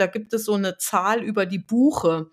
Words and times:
Da 0.00 0.06
gibt 0.06 0.32
es 0.32 0.44
so 0.44 0.54
eine 0.54 0.78
Zahl 0.78 1.22
über 1.22 1.46
die 1.46 1.58
Buche. 1.58 2.30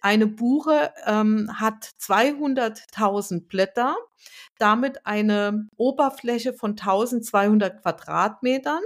Eine 0.00 0.26
Buche 0.26 0.92
ähm, 1.06 1.48
hat 1.60 1.90
200.000 2.00 3.46
Blätter, 3.46 3.96
damit 4.58 5.06
eine 5.06 5.68
Oberfläche 5.76 6.54
von 6.54 6.72
1200 6.72 7.82
Quadratmetern 7.82 8.82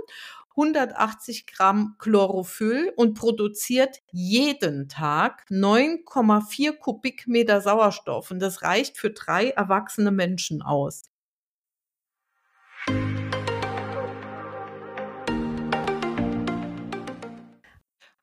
180 0.56 1.46
Gramm 1.46 1.96
Chlorophyll 1.98 2.92
und 2.96 3.14
produziert 3.14 3.98
jeden 4.10 4.88
Tag 4.88 5.44
9,4 5.50 6.78
Kubikmeter 6.78 7.60
Sauerstoff. 7.60 8.30
Und 8.30 8.40
das 8.40 8.62
reicht 8.62 8.96
für 8.96 9.10
drei 9.10 9.50
erwachsene 9.50 10.10
Menschen 10.10 10.62
aus. 10.62 11.02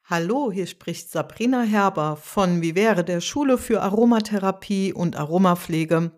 Hallo, 0.05 0.51
hier 0.51 0.67
spricht 0.67 1.09
Sabrina 1.11 1.61
Herber 1.61 2.17
von 2.17 2.61
Vivere 2.61 3.05
der 3.05 3.21
Schule 3.21 3.57
für 3.57 3.81
Aromatherapie 3.81 4.91
und 4.91 5.15
Aromapflege 5.15 6.11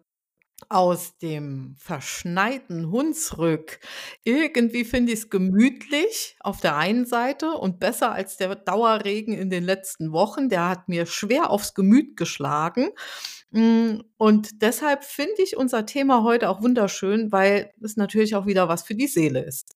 aus 0.70 1.20
dem 1.20 1.76
verschneiten 1.78 2.90
Hunsrück. 2.90 3.80
Irgendwie 4.24 4.86
finde 4.86 5.14
ich 5.14 5.20
es 5.20 5.30
gemütlich 5.30 6.36
auf 6.40 6.62
der 6.62 6.78
einen 6.78 7.06
Seite 7.06 7.52
und 7.52 7.80
besser 7.80 8.12
als 8.12 8.38
der 8.38 8.56
Dauerregen 8.56 9.36
in 9.36 9.52
den 9.52 9.64
letzten 9.64 10.12
Wochen. 10.12 10.50
Der 10.50 10.68
hat 10.68 10.90
mir 10.90 11.06
schwer 11.06 11.52
aufs 11.52 11.76
Gemüt 11.76 12.18
geschlagen. 12.18 12.90
Mm, 13.52 14.00
und 14.18 14.64
deshalb 14.64 15.04
finde 15.04 15.44
ich 15.44 15.58
unser 15.58 15.86
Thema 15.86 16.24
heute 16.24 16.50
auch 16.50 16.64
wunderschön, 16.64 17.32
weil 17.32 17.72
es 17.84 17.98
natürlich 17.98 18.36
auch 18.36 18.48
wieder 18.48 18.68
was 18.68 18.82
für 18.82 18.96
die 18.96 19.08
Seele 19.08 19.44
ist. 19.46 19.76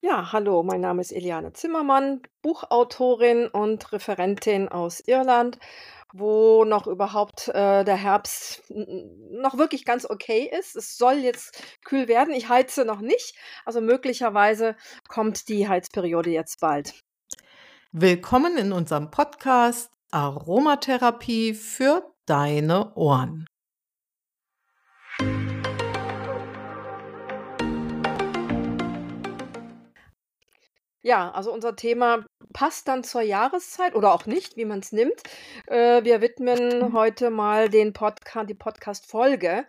Ja, 0.00 0.30
hallo, 0.32 0.62
mein 0.62 0.80
Name 0.80 1.00
ist 1.02 1.10
Eliane 1.10 1.52
Zimmermann, 1.52 2.22
Buchautorin 2.40 3.48
und 3.48 3.90
Referentin 3.92 4.68
aus 4.68 5.00
Irland, 5.00 5.58
wo 6.12 6.64
noch 6.64 6.86
überhaupt 6.86 7.48
äh, 7.48 7.82
der 7.82 7.96
Herbst 7.96 8.62
noch 8.68 9.58
wirklich 9.58 9.84
ganz 9.84 10.08
okay 10.08 10.48
ist. 10.56 10.76
Es 10.76 10.96
soll 10.96 11.14
jetzt 11.14 11.60
kühl 11.84 12.06
werden. 12.06 12.32
Ich 12.32 12.48
heize 12.48 12.84
noch 12.84 13.00
nicht. 13.00 13.34
Also 13.64 13.80
möglicherweise 13.80 14.76
kommt 15.08 15.48
die 15.48 15.68
Heizperiode 15.68 16.30
jetzt 16.30 16.60
bald. 16.60 17.02
Willkommen 17.90 18.56
in 18.56 18.70
unserem 18.70 19.10
Podcast 19.10 19.90
Aromatherapie 20.12 21.54
für 21.54 22.14
deine 22.24 22.94
Ohren. 22.94 23.46
Ja, 31.02 31.30
also 31.30 31.52
unser 31.52 31.76
Thema 31.76 32.24
passt 32.52 32.88
dann 32.88 33.04
zur 33.04 33.20
Jahreszeit 33.22 33.94
oder 33.94 34.12
auch 34.12 34.26
nicht, 34.26 34.56
wie 34.56 34.64
man 34.64 34.80
es 34.80 34.90
nimmt. 34.90 35.22
Äh, 35.66 36.02
wir 36.02 36.20
widmen 36.20 36.92
heute 36.92 37.30
mal 37.30 37.68
den 37.68 37.92
Podca 37.92 38.44
die 38.44 38.54
Podcast-Folge 38.54 39.64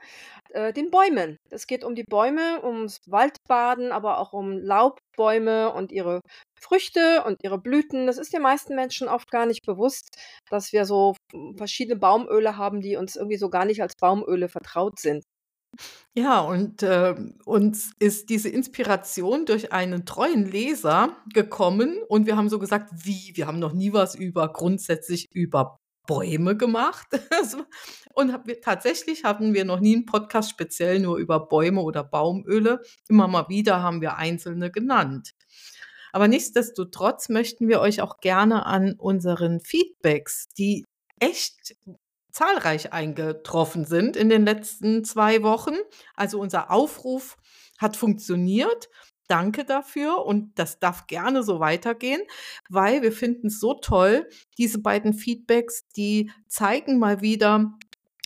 äh, 0.50 0.74
den 0.74 0.90
Bäumen. 0.90 1.38
Es 1.50 1.68
geht 1.68 1.84
um 1.84 1.96
die 1.96 2.04
Bäume, 2.04 2.64
ums 2.64 3.00
Waldbaden, 3.08 3.92
aber 3.92 4.18
auch 4.20 4.34
um 4.34 4.58
Laubbäume 4.58 5.72
und 5.74 5.92
ihre 5.92 6.22
Früchte 6.60 7.24
und 7.26 7.38
ihre 7.44 7.60
Blüten. 7.60 8.08
Das 8.08 8.18
ist 8.18 8.34
den 8.34 8.42
meisten 8.42 8.76
Menschen 8.76 9.08
oft 9.08 9.30
gar 9.32 9.46
nicht 9.46 9.66
bewusst, 9.66 10.18
dass 10.50 10.74
wir 10.74 10.86
so 10.86 11.16
verschiedene 11.58 12.00
Baumöle 12.00 12.58
haben, 12.58 12.82
die 12.82 12.96
uns 12.96 13.16
irgendwie 13.16 13.38
so 13.38 13.50
gar 13.50 13.66
nicht 13.66 13.82
als 13.82 13.96
Baumöle 13.96 14.50
vertraut 14.50 15.00
sind. 15.00 15.24
Ja, 16.16 16.42
und 16.42 16.84
äh, 16.84 17.16
uns 17.46 17.92
ist 18.00 18.30
diese 18.30 18.50
Inspiration 18.50 19.46
durch 19.46 19.72
einen 19.72 20.06
treuen 20.06 20.46
Leser 20.46 21.16
gekommen 21.34 22.00
und 22.08 22.26
wir 22.26 22.36
haben 22.36 22.50
so 22.50 22.60
gesagt, 22.60 22.90
wie, 22.94 23.32
wir 23.36 23.48
haben 23.48 23.60
noch 23.60 23.74
nie 23.74 23.94
was 23.94 24.16
über 24.16 24.52
grundsätzlich 24.52 25.34
über 25.34 25.80
Bäume 26.08 26.58
gemacht. 26.58 27.08
und 28.16 28.34
hab, 28.34 28.48
wir, 28.48 28.60
tatsächlich 28.62 29.24
hatten 29.24 29.54
wir 29.54 29.64
noch 29.64 29.80
nie 29.80 29.96
einen 29.96 30.06
Podcast 30.08 30.50
speziell 30.50 31.00
nur 31.00 31.18
über 31.18 31.48
Bäume 31.48 31.82
oder 31.82 32.04
Baumöle. 32.04 32.82
Immer 33.08 33.28
mal 33.28 33.48
wieder 33.48 33.84
haben 33.84 34.02
wir 34.02 34.18
einzelne 34.18 34.72
genannt. 34.72 35.34
Aber 36.12 36.28
nichtsdestotrotz 36.28 37.30
möchten 37.30 37.68
wir 37.68 37.80
euch 37.80 38.02
auch 38.02 38.18
gerne 38.18 38.66
an 38.66 38.96
unseren 38.98 39.60
Feedbacks, 39.60 40.48
die 40.58 40.86
echt 41.20 41.76
zahlreich 42.32 42.94
eingetroffen 42.94 43.86
sind 43.86 44.16
in 44.16 44.30
den 44.30 44.46
letzten 44.46 45.04
zwei 45.04 45.44
Wochen. 45.44 45.76
Also 46.16 46.40
unser 46.40 46.72
Aufruf 46.72 47.38
hat 47.78 47.98
funktioniert. 47.98 48.90
Danke 49.28 49.64
dafür 49.64 50.26
und 50.26 50.58
das 50.58 50.80
darf 50.80 51.06
gerne 51.06 51.44
so 51.44 51.60
weitergehen, 51.60 52.22
weil 52.68 53.04
wir 53.04 53.12
finden 53.12 53.48
es 53.48 53.60
so 53.60 53.76
toll, 53.76 54.28
diese 54.58 54.80
beiden 54.80 55.14
Feedbacks, 55.14 55.88
die 55.90 56.32
zeigen 56.48 56.98
mal 56.98 57.22
wieder, 57.22 57.78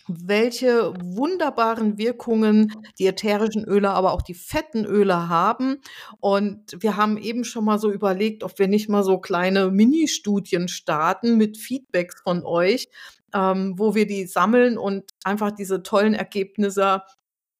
welche 0.08 0.94
wunderbaren 1.02 1.98
Wirkungen 1.98 2.74
die 3.00 3.08
ätherischen 3.08 3.66
Öle, 3.66 3.90
aber 3.92 4.14
auch 4.14 4.22
die 4.22 4.34
fetten 4.34 4.86
Öle 4.86 5.30
haben. 5.30 5.82
Und 6.20 6.82
wir 6.82 6.98
haben 6.98 7.18
eben 7.18 7.44
schon 7.44 7.66
mal 7.66 7.80
so 7.80 7.92
überlegt, 7.92 8.44
ob 8.44 8.58
wir 8.60 8.68
nicht 8.68 8.90
mal 8.90 9.04
so 9.04 9.20
kleine 9.20 9.72
Mini-Studien 9.72 10.68
starten 10.68 11.38
mit 11.38 11.58
Feedbacks 11.58 12.22
von 12.22 12.46
euch, 12.46 12.90
ähm, 13.34 13.76
wo 13.78 13.96
wir 13.96 14.08
die 14.08 14.26
sammeln 14.26 14.78
und 14.78 15.10
einfach 15.24 15.52
diese 15.52 15.84
tollen 15.84 16.14
Ergebnisse 16.14 17.04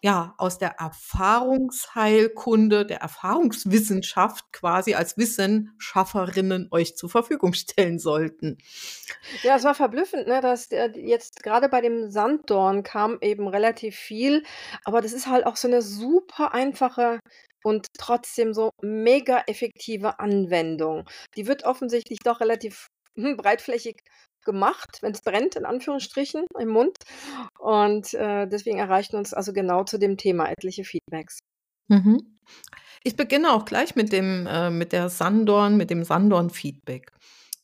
ja, 0.04 0.36
aus 0.38 0.58
der 0.58 0.80
Erfahrungsheilkunde, 0.80 2.86
der 2.86 3.00
Erfahrungswissenschaft 3.00 4.52
quasi 4.52 4.96
als 4.96 5.18
Wissenschafferinnen 5.18 6.68
euch 6.72 6.98
zur 6.98 7.10
Verfügung 7.10 7.54
stellen 7.54 8.00
sollten. 8.00 8.58
Ja, 9.44 9.56
es 9.56 9.64
war 9.64 9.76
verblüffend, 9.76 10.28
ne, 10.28 10.42
dass 10.42 10.68
der 10.68 10.92
jetzt 10.98 11.42
gerade 11.42 11.70
bei 11.70 11.80
dem 11.80 12.12
Sanddorn 12.12 12.84
kam 12.84 13.18
eben 13.22 13.48
relativ 13.48 13.96
viel, 13.96 14.44
aber 14.84 15.00
das 15.00 15.14
ist 15.14 15.28
halt 15.28 15.46
auch 15.46 15.56
so 15.56 15.70
eine 15.70 15.82
super 15.82 16.54
einfache 16.54 17.22
und 17.64 17.88
trotzdem 17.98 18.54
so 18.54 18.72
mega 18.82 19.44
effektive 19.48 20.20
Anwendung. 20.20 21.10
Die 21.38 21.48
wird 21.48 21.64
offensichtlich 21.64 22.20
doch 22.20 22.42
relativ 22.42 22.88
hm, 23.16 23.38
breitflächig 23.38 24.02
gemacht, 24.44 25.00
wenn 25.02 25.14
es 25.14 25.22
brennt, 25.22 25.56
in 25.56 25.66
Anführungsstrichen, 25.66 26.46
im 26.60 26.70
Mund. 26.70 26.98
Und 27.60 28.14
äh, 28.14 28.48
deswegen 28.48 28.80
erreichen 28.80 29.16
uns 29.16 29.34
also 29.34 29.54
genau 29.54 29.84
zu 29.84 29.98
dem 29.98 30.18
Thema 30.18 30.50
etliche 30.50 30.84
Feedbacks. 30.84 31.40
Mhm. 31.88 32.40
Ich 33.04 33.16
beginne 33.16 33.52
auch 33.52 33.66
gleich 33.66 33.96
mit 33.96 34.12
dem, 34.12 34.48
äh, 34.48 34.70
mit 34.70 34.94
der 34.94 35.10
Sandorn, 35.10 35.76
mit 35.76 35.90
dem 35.90 36.04
Sandorn-Feedback. 36.04 37.12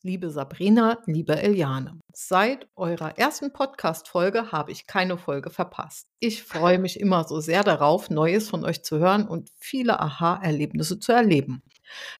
Liebe 0.01 0.29
Sabrina, 0.29 0.99
liebe 1.07 1.41
Eliane, 1.41 1.99
seit 2.13 2.69
eurer 2.77 3.17
ersten 3.17 3.51
Podcast-Folge 3.51 4.53
habe 4.53 4.71
ich 4.71 4.87
keine 4.87 5.17
Folge 5.17 5.49
verpasst. 5.49 6.07
Ich 6.21 6.43
freue 6.43 6.79
mich 6.79 7.01
immer 7.01 7.27
so 7.27 7.41
sehr 7.41 7.65
darauf, 7.65 8.09
Neues 8.09 8.49
von 8.49 8.63
euch 8.63 8.81
zu 8.81 8.99
hören 8.99 9.27
und 9.27 9.49
viele 9.57 9.99
Aha-Erlebnisse 9.99 10.99
zu 10.99 11.11
erleben. 11.11 11.63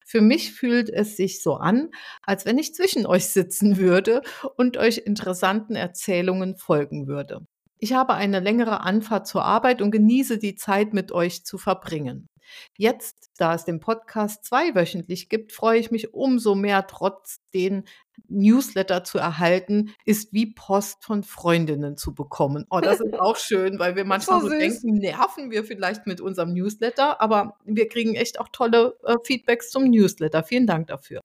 Für 0.05 0.21
mich 0.21 0.53
fühlt 0.53 0.89
es 0.89 1.15
sich 1.17 1.41
so 1.41 1.55
an, 1.55 1.89
als 2.23 2.45
wenn 2.45 2.57
ich 2.57 2.73
zwischen 2.73 3.05
euch 3.05 3.27
sitzen 3.27 3.77
würde 3.77 4.21
und 4.57 4.77
euch 4.77 4.99
interessanten 5.05 5.75
Erzählungen 5.75 6.55
folgen 6.55 7.07
würde. 7.07 7.45
Ich 7.77 7.93
habe 7.93 8.13
eine 8.13 8.41
längere 8.41 8.81
Anfahrt 8.81 9.25
zur 9.25 9.45
Arbeit 9.45 9.81
und 9.81 9.91
genieße 9.91 10.37
die 10.37 10.55
Zeit 10.55 10.93
mit 10.93 11.11
euch 11.13 11.45
zu 11.45 11.57
verbringen. 11.57 12.27
Jetzt, 12.77 13.31
da 13.37 13.53
es 13.53 13.65
den 13.65 13.79
Podcast 13.79 14.45
zweiwöchentlich 14.45 15.29
gibt, 15.29 15.51
freue 15.51 15.79
ich 15.79 15.91
mich 15.91 16.13
umso 16.13 16.55
mehr, 16.55 16.87
trotz 16.87 17.39
den 17.53 17.83
Newsletter 18.27 19.03
zu 19.03 19.17
erhalten, 19.17 19.93
ist 20.05 20.33
wie 20.33 20.53
Post 20.53 21.03
von 21.03 21.23
Freundinnen 21.23 21.97
zu 21.97 22.13
bekommen. 22.13 22.65
Oh, 22.69 22.79
das 22.79 22.99
ist 22.99 23.19
auch 23.19 23.37
schön, 23.37 23.79
weil 23.79 23.95
wir 23.95 24.05
manchmal 24.05 24.41
so, 24.41 24.49
so 24.49 24.53
denken, 24.53 24.95
nerven 24.95 25.51
wir 25.51 25.63
vielleicht 25.63 26.05
mit 26.05 26.21
unserem 26.21 26.53
Newsletter, 26.53 27.21
aber 27.21 27.57
wir 27.65 27.87
kriegen 27.87 28.15
echt 28.15 28.39
auch 28.39 28.49
tolle 28.49 28.97
äh, 29.03 29.15
Feedbacks 29.23 29.69
zum 29.69 29.85
Newsletter. 29.85 30.43
Vielen 30.43 30.67
Dank 30.67 30.87
dafür. 30.87 31.21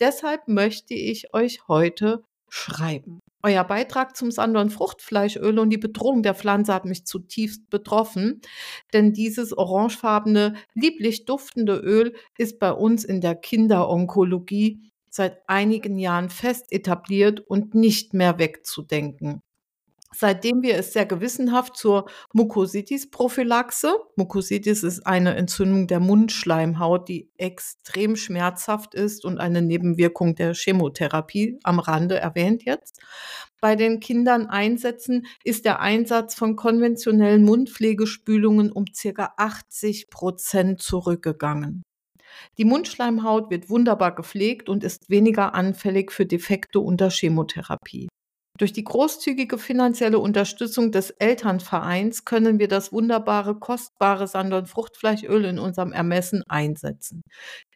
Deshalb 0.00 0.48
möchte 0.48 0.94
ich 0.94 1.32
euch 1.32 1.68
heute 1.68 2.24
schreiben. 2.48 3.21
Euer 3.44 3.64
Beitrag 3.64 4.16
zum 4.16 4.30
Sandorn 4.30 4.70
Fruchtfleischöl 4.70 5.58
und 5.58 5.70
die 5.70 5.78
Bedrohung 5.78 6.22
der 6.22 6.34
Pflanze 6.34 6.72
hat 6.72 6.84
mich 6.84 7.04
zutiefst 7.06 7.68
betroffen, 7.70 8.40
denn 8.92 9.12
dieses 9.12 9.56
orangefarbene, 9.56 10.54
lieblich 10.74 11.24
duftende 11.24 11.76
Öl 11.76 12.14
ist 12.38 12.60
bei 12.60 12.72
uns 12.72 13.04
in 13.04 13.20
der 13.20 13.34
Kinderonkologie 13.34 14.92
seit 15.10 15.40
einigen 15.48 15.98
Jahren 15.98 16.30
fest 16.30 16.72
etabliert 16.72 17.40
und 17.40 17.74
nicht 17.74 18.14
mehr 18.14 18.38
wegzudenken. 18.38 19.42
Seitdem 20.14 20.62
wir 20.62 20.76
es 20.76 20.92
sehr 20.92 21.06
gewissenhaft 21.06 21.76
zur 21.76 22.06
Mukositis-Prophylaxe, 22.34 23.96
Mukositis 24.16 24.82
ist 24.82 25.06
eine 25.06 25.34
Entzündung 25.36 25.86
der 25.86 26.00
Mundschleimhaut, 26.00 27.08
die 27.08 27.30
extrem 27.38 28.16
schmerzhaft 28.16 28.94
ist 28.94 29.24
und 29.24 29.38
eine 29.38 29.62
Nebenwirkung 29.62 30.34
der 30.34 30.54
Chemotherapie 30.54 31.58
am 31.62 31.78
Rande 31.78 32.18
erwähnt 32.18 32.64
jetzt, 32.64 33.00
bei 33.60 33.76
den 33.76 34.00
Kindern 34.00 34.46
einsetzen, 34.46 35.26
ist 35.44 35.64
der 35.64 35.80
Einsatz 35.80 36.34
von 36.34 36.56
konventionellen 36.56 37.44
Mundpflegespülungen 37.44 38.72
um 38.72 38.84
circa 38.92 39.32
80 39.36 40.10
Prozent 40.10 40.82
zurückgegangen. 40.82 41.82
Die 42.58 42.64
Mundschleimhaut 42.64 43.50
wird 43.50 43.70
wunderbar 43.70 44.14
gepflegt 44.14 44.68
und 44.68 44.84
ist 44.84 45.08
weniger 45.08 45.54
anfällig 45.54 46.12
für 46.12 46.26
Defekte 46.26 46.80
unter 46.80 47.10
Chemotherapie. 47.10 48.08
Durch 48.62 48.72
die 48.72 48.84
großzügige 48.84 49.58
finanzielle 49.58 50.20
Unterstützung 50.20 50.92
des 50.92 51.10
Elternvereins 51.10 52.24
können 52.24 52.60
wir 52.60 52.68
das 52.68 52.92
wunderbare, 52.92 53.56
kostbare 53.56 54.28
Sandorn-Fruchtfleischöl 54.28 55.46
in 55.46 55.58
unserem 55.58 55.90
Ermessen 55.90 56.44
einsetzen. 56.46 57.24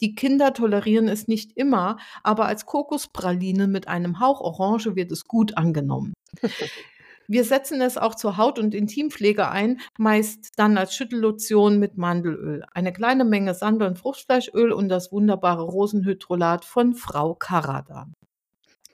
Die 0.00 0.14
Kinder 0.14 0.52
tolerieren 0.52 1.08
es 1.08 1.26
nicht 1.26 1.56
immer, 1.56 1.96
aber 2.22 2.46
als 2.46 2.66
Kokospraline 2.66 3.66
mit 3.66 3.88
einem 3.88 4.20
Hauch 4.20 4.40
Orange 4.40 4.94
wird 4.94 5.10
es 5.10 5.24
gut 5.24 5.56
angenommen. 5.56 6.14
Wir 7.26 7.42
setzen 7.42 7.80
es 7.80 7.98
auch 7.98 8.14
zur 8.14 8.36
Haut- 8.36 8.60
und 8.60 8.72
Intimpflege 8.72 9.48
ein, 9.50 9.80
meist 9.98 10.52
dann 10.54 10.78
als 10.78 10.94
Schüttellotion 10.94 11.80
mit 11.80 11.96
Mandelöl. 11.96 12.64
Eine 12.72 12.92
kleine 12.92 13.24
Menge 13.24 13.54
Sandorn 13.54 13.96
Fruchtfleischöl 13.96 14.70
und 14.70 14.88
das 14.88 15.10
wunderbare 15.10 15.64
Rosenhydrolat 15.64 16.64
von 16.64 16.94
Frau 16.94 17.34
Karadan. 17.34 18.14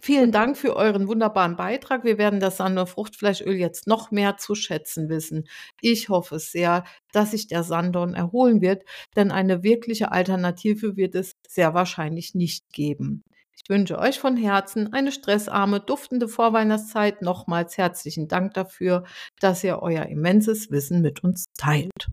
Vielen 0.04 0.32
Dank 0.32 0.56
für 0.56 0.74
euren 0.74 1.06
wunderbaren 1.06 1.54
Beitrag. 1.54 2.02
Wir 2.02 2.18
werden 2.18 2.40
das 2.40 2.56
Sandor 2.56 2.88
Fruchtfleischöl 2.88 3.54
jetzt 3.54 3.86
noch 3.86 4.10
mehr 4.10 4.36
zu 4.36 4.56
schätzen 4.56 5.08
wissen. 5.08 5.48
Ich 5.80 6.08
hoffe 6.08 6.40
sehr, 6.40 6.82
dass 7.12 7.30
sich 7.30 7.46
der 7.46 7.62
Sandorn 7.62 8.14
erholen 8.14 8.60
wird, 8.60 8.82
denn 9.14 9.30
eine 9.30 9.62
wirkliche 9.62 10.10
Alternative 10.10 10.96
wird 10.96 11.14
es 11.14 11.36
sehr 11.46 11.72
wahrscheinlich 11.74 12.34
nicht 12.34 12.68
geben. 12.72 13.22
Ich 13.54 13.62
wünsche 13.68 13.96
euch 13.96 14.18
von 14.18 14.36
Herzen 14.36 14.92
eine 14.92 15.12
stressarme, 15.12 15.78
duftende 15.78 16.26
Vorweihnachtszeit. 16.26 17.22
Nochmals 17.22 17.78
herzlichen 17.78 18.26
Dank 18.26 18.54
dafür, 18.54 19.04
dass 19.38 19.62
ihr 19.62 19.78
euer 19.82 20.06
immenses 20.06 20.72
Wissen 20.72 21.00
mit 21.00 21.22
uns 21.22 21.44
teilt. 21.56 22.08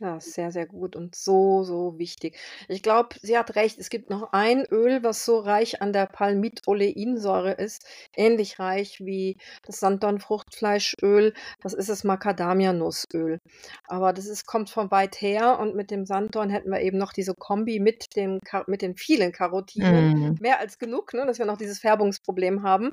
Ja, 0.00 0.20
sehr, 0.20 0.52
sehr 0.52 0.66
gut 0.66 0.94
und 0.94 1.16
so, 1.16 1.64
so 1.64 1.98
wichtig. 1.98 2.36
Ich 2.68 2.84
glaube, 2.84 3.16
sie 3.20 3.36
hat 3.36 3.56
recht. 3.56 3.78
Es 3.78 3.90
gibt 3.90 4.10
noch 4.10 4.32
ein 4.32 4.64
Öl, 4.70 5.02
was 5.02 5.24
so 5.24 5.40
reich 5.40 5.82
an 5.82 5.92
der 5.92 6.06
Palmitolleinsäure 6.06 7.52
ist, 7.52 7.84
ähnlich 8.14 8.60
reich 8.60 9.00
wie 9.00 9.36
das 9.66 9.80
Sanddornfruchtfleischöl. 9.80 11.34
Das 11.62 11.74
ist 11.74 11.88
das 11.88 12.04
Macadamia-Nussöl. 12.04 13.40
Aber 13.88 14.12
das 14.12 14.26
ist, 14.26 14.46
kommt 14.46 14.70
von 14.70 14.92
weit 14.92 15.20
her 15.20 15.58
und 15.58 15.74
mit 15.74 15.90
dem 15.90 16.06
Sanddorn 16.06 16.50
hätten 16.50 16.70
wir 16.70 16.80
eben 16.80 16.98
noch 16.98 17.12
diese 17.12 17.34
Kombi 17.34 17.80
mit, 17.80 18.14
dem, 18.14 18.38
mit 18.68 18.82
den 18.82 18.94
vielen 18.94 19.32
Karotinen. 19.32 20.34
Mm. 20.34 20.36
Mehr 20.40 20.60
als 20.60 20.78
genug, 20.78 21.12
ne, 21.12 21.26
dass 21.26 21.40
wir 21.40 21.46
noch 21.46 21.58
dieses 21.58 21.80
Färbungsproblem 21.80 22.62
haben. 22.62 22.92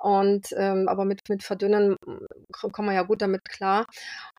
Und 0.00 0.54
ähm, 0.56 0.88
aber 0.88 1.04
mit, 1.04 1.28
mit 1.28 1.42
Verdünnen 1.42 1.96
mm, 2.06 2.70
kommen 2.72 2.88
wir 2.88 2.94
ja 2.94 3.02
gut 3.02 3.20
damit 3.20 3.44
klar. 3.44 3.84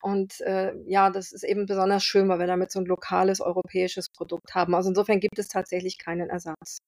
Und 0.02 0.42
äh, 0.42 0.74
ja, 0.88 1.12
das 1.12 1.32
ist 1.32 1.44
eben 1.44 1.68
besonders 1.68 1.99
schön, 2.00 2.30
weil 2.30 2.40
wir 2.40 2.48
damit 2.48 2.72
so 2.72 2.80
ein 2.80 2.86
lokales 2.86 3.42
europäisches 3.42 4.10
Produkt 4.10 4.56
haben. 4.56 4.75
Also 4.75 4.90
insofern 4.90 5.19
gibt 5.19 5.40
es 5.40 5.48
tatsächlich 5.48 5.98
keinen 5.98 6.30
Ersatz. 6.30 6.80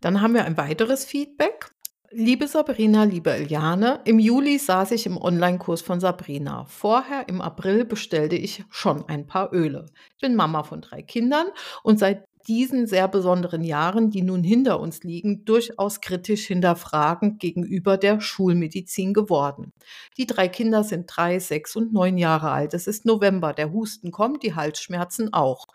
Dann 0.00 0.20
haben 0.20 0.34
wir 0.34 0.44
ein 0.44 0.56
weiteres 0.56 1.04
Feedback. 1.04 1.70
Liebe 2.14 2.46
Sabrina, 2.46 3.04
liebe 3.04 3.32
Eliane, 3.32 4.00
im 4.04 4.18
Juli 4.18 4.58
saß 4.58 4.90
ich 4.90 5.06
im 5.06 5.16
Online-Kurs 5.16 5.80
von 5.80 5.98
Sabrina. 5.98 6.66
Vorher 6.66 7.26
im 7.28 7.40
April 7.40 7.86
bestellte 7.86 8.36
ich 8.36 8.64
schon 8.68 9.08
ein 9.08 9.26
paar 9.26 9.54
Öle. 9.54 9.86
Ich 10.16 10.20
bin 10.20 10.34
Mama 10.34 10.62
von 10.62 10.82
drei 10.82 11.00
Kindern 11.00 11.46
und 11.82 11.98
seit 11.98 12.26
diesen 12.48 12.86
sehr 12.86 13.08
besonderen 13.08 13.64
Jahren, 13.64 14.10
die 14.10 14.22
nun 14.22 14.42
hinter 14.42 14.80
uns 14.80 15.02
liegen, 15.02 15.44
durchaus 15.44 16.00
kritisch 16.00 16.46
hinterfragend 16.46 17.40
gegenüber 17.40 17.96
der 17.96 18.20
Schulmedizin 18.20 19.14
geworden. 19.14 19.72
Die 20.16 20.26
drei 20.26 20.48
Kinder 20.48 20.84
sind 20.84 21.06
drei, 21.06 21.38
sechs 21.38 21.76
und 21.76 21.92
neun 21.92 22.18
Jahre 22.18 22.50
alt. 22.50 22.74
Es 22.74 22.86
ist 22.86 23.04
November, 23.06 23.52
der 23.52 23.72
Husten 23.72 24.10
kommt, 24.10 24.42
die 24.42 24.54
Halsschmerzen 24.54 25.32
auch. 25.32 25.66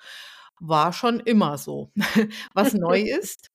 War 0.59 0.93
schon 0.93 1.19
immer 1.19 1.57
so. 1.57 1.91
Was 2.53 2.73
neu 2.73 3.01
ist, 3.19 3.51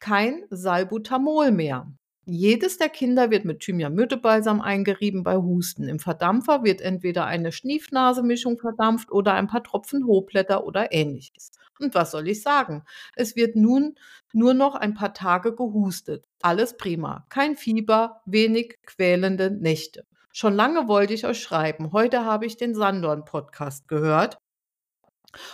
kein 0.00 0.44
Salbutamol 0.50 1.50
mehr. 1.50 1.92
Jedes 2.24 2.78
der 2.78 2.88
Kinder 2.88 3.30
wird 3.32 3.44
mit 3.44 3.60
Thymian-Myrtebalsam 3.60 4.60
eingerieben 4.60 5.24
bei 5.24 5.36
Husten. 5.36 5.88
Im 5.88 5.98
Verdampfer 5.98 6.62
wird 6.62 6.80
entweder 6.80 7.26
eine 7.26 7.50
Schniefnasemischung 7.50 8.58
verdampft 8.58 9.10
oder 9.10 9.34
ein 9.34 9.48
paar 9.48 9.64
Tropfen 9.64 10.06
Hohblätter 10.06 10.64
oder 10.64 10.92
ähnliches. 10.92 11.50
Und 11.82 11.94
was 11.94 12.10
soll 12.10 12.28
ich 12.28 12.42
sagen? 12.42 12.84
Es 13.16 13.36
wird 13.36 13.56
nun 13.56 13.96
nur 14.32 14.54
noch 14.54 14.74
ein 14.74 14.94
paar 14.94 15.14
Tage 15.14 15.54
gehustet. 15.54 16.26
Alles 16.40 16.76
prima. 16.76 17.26
Kein 17.28 17.56
Fieber, 17.56 18.22
wenig 18.24 18.78
quälende 18.86 19.50
Nächte. 19.50 20.06
Schon 20.32 20.54
lange 20.54 20.88
wollte 20.88 21.12
ich 21.12 21.26
euch 21.26 21.42
schreiben. 21.42 21.92
Heute 21.92 22.24
habe 22.24 22.46
ich 22.46 22.56
den 22.56 22.74
Sandorn-Podcast 22.74 23.88
gehört 23.88 24.38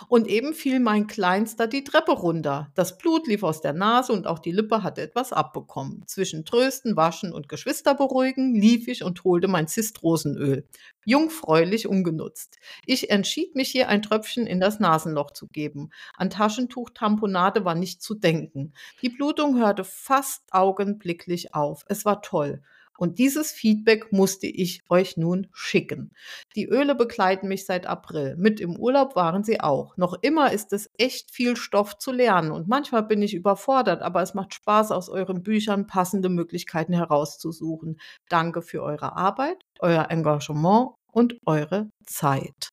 und 0.08 0.26
eben 0.26 0.54
fiel 0.54 0.80
mein 0.80 1.06
Kleinster 1.06 1.66
die 1.66 1.84
Treppe 1.84 2.12
runter. 2.12 2.70
Das 2.75 2.98
Blut 2.98 3.26
lief 3.26 3.42
aus 3.42 3.60
der 3.60 3.72
Nase 3.72 4.12
und 4.12 4.26
auch 4.26 4.38
die 4.38 4.52
Lippe 4.52 4.82
hatte 4.82 5.02
etwas 5.02 5.32
abbekommen. 5.32 6.04
Zwischen 6.06 6.44
Trösten, 6.44 6.96
Waschen 6.96 7.32
und 7.32 7.48
Geschwister 7.48 7.94
beruhigen 7.94 8.54
lief 8.54 8.88
ich 8.88 9.02
und 9.04 9.25
holte 9.25 9.48
mein 9.48 9.69
Zistrosenöl. 9.69 10.66
Jungfräulich 11.04 11.86
ungenutzt. 11.86 12.58
Ich 12.84 13.10
entschied 13.10 13.54
mich 13.54 13.70
hier 13.70 13.88
ein 13.88 14.02
Tröpfchen 14.02 14.46
in 14.46 14.60
das 14.60 14.80
Nasenloch 14.80 15.30
zu 15.30 15.46
geben. 15.46 15.90
An 16.16 16.30
Taschentuch, 16.30 16.90
Tamponade 16.90 17.64
war 17.64 17.75
nicht 17.75 18.02
zu 18.02 18.14
denken. 18.14 18.72
Die 19.02 19.08
Blutung 19.08 19.58
hörte 19.58 19.84
fast 19.84 20.42
augenblicklich 20.52 21.54
auf. 21.54 21.84
Es 21.88 22.04
war 22.04 22.22
toll. 22.22 22.62
Und 22.99 23.21
dieses 23.21 23.53
Feedback 23.53 24.12
musste 24.12 24.49
ich 24.49 24.83
euch 24.89 25.17
nun 25.17 25.47
schicken. 25.53 26.11
Die 26.56 26.67
Öle 26.67 26.97
begleiten 26.97 27.47
mich 27.47 27.65
seit 27.65 27.87
April. 27.87 28.35
Mit 28.37 28.59
im 28.59 28.77
Urlaub 28.77 29.15
waren 29.15 29.45
sie 29.45 29.61
auch. 29.61 29.97
Noch 29.97 30.15
immer 30.21 30.53
ist 30.53 30.73
es 30.73 30.91
echt 30.99 31.31
viel 31.31 31.56
Stoff 31.56 31.97
zu 31.99 32.11
lernen 32.11 32.50
und 32.50 32.67
manchmal 32.67 33.05
bin 33.05 33.23
ich 33.23 33.35
überfordert, 33.35 34.03
aber 34.03 34.21
es 34.21 34.35
macht 34.35 34.53
Spaß, 34.53 34.91
aus 34.91 35.09
euren 35.09 35.45
Büchern 35.45 35.87
passende 35.87 36.29
Möglichkeiten 36.29 36.93
herauszusuchen. 36.93 38.00
Danke 38.29 38.62
für 38.62 38.83
eure 38.83 39.15
Arbeit, 39.17 39.62
euer 39.79 40.11
Engagement 40.11 40.91
und 41.12 41.39
eure 41.47 41.91
Zeit. 42.05 42.71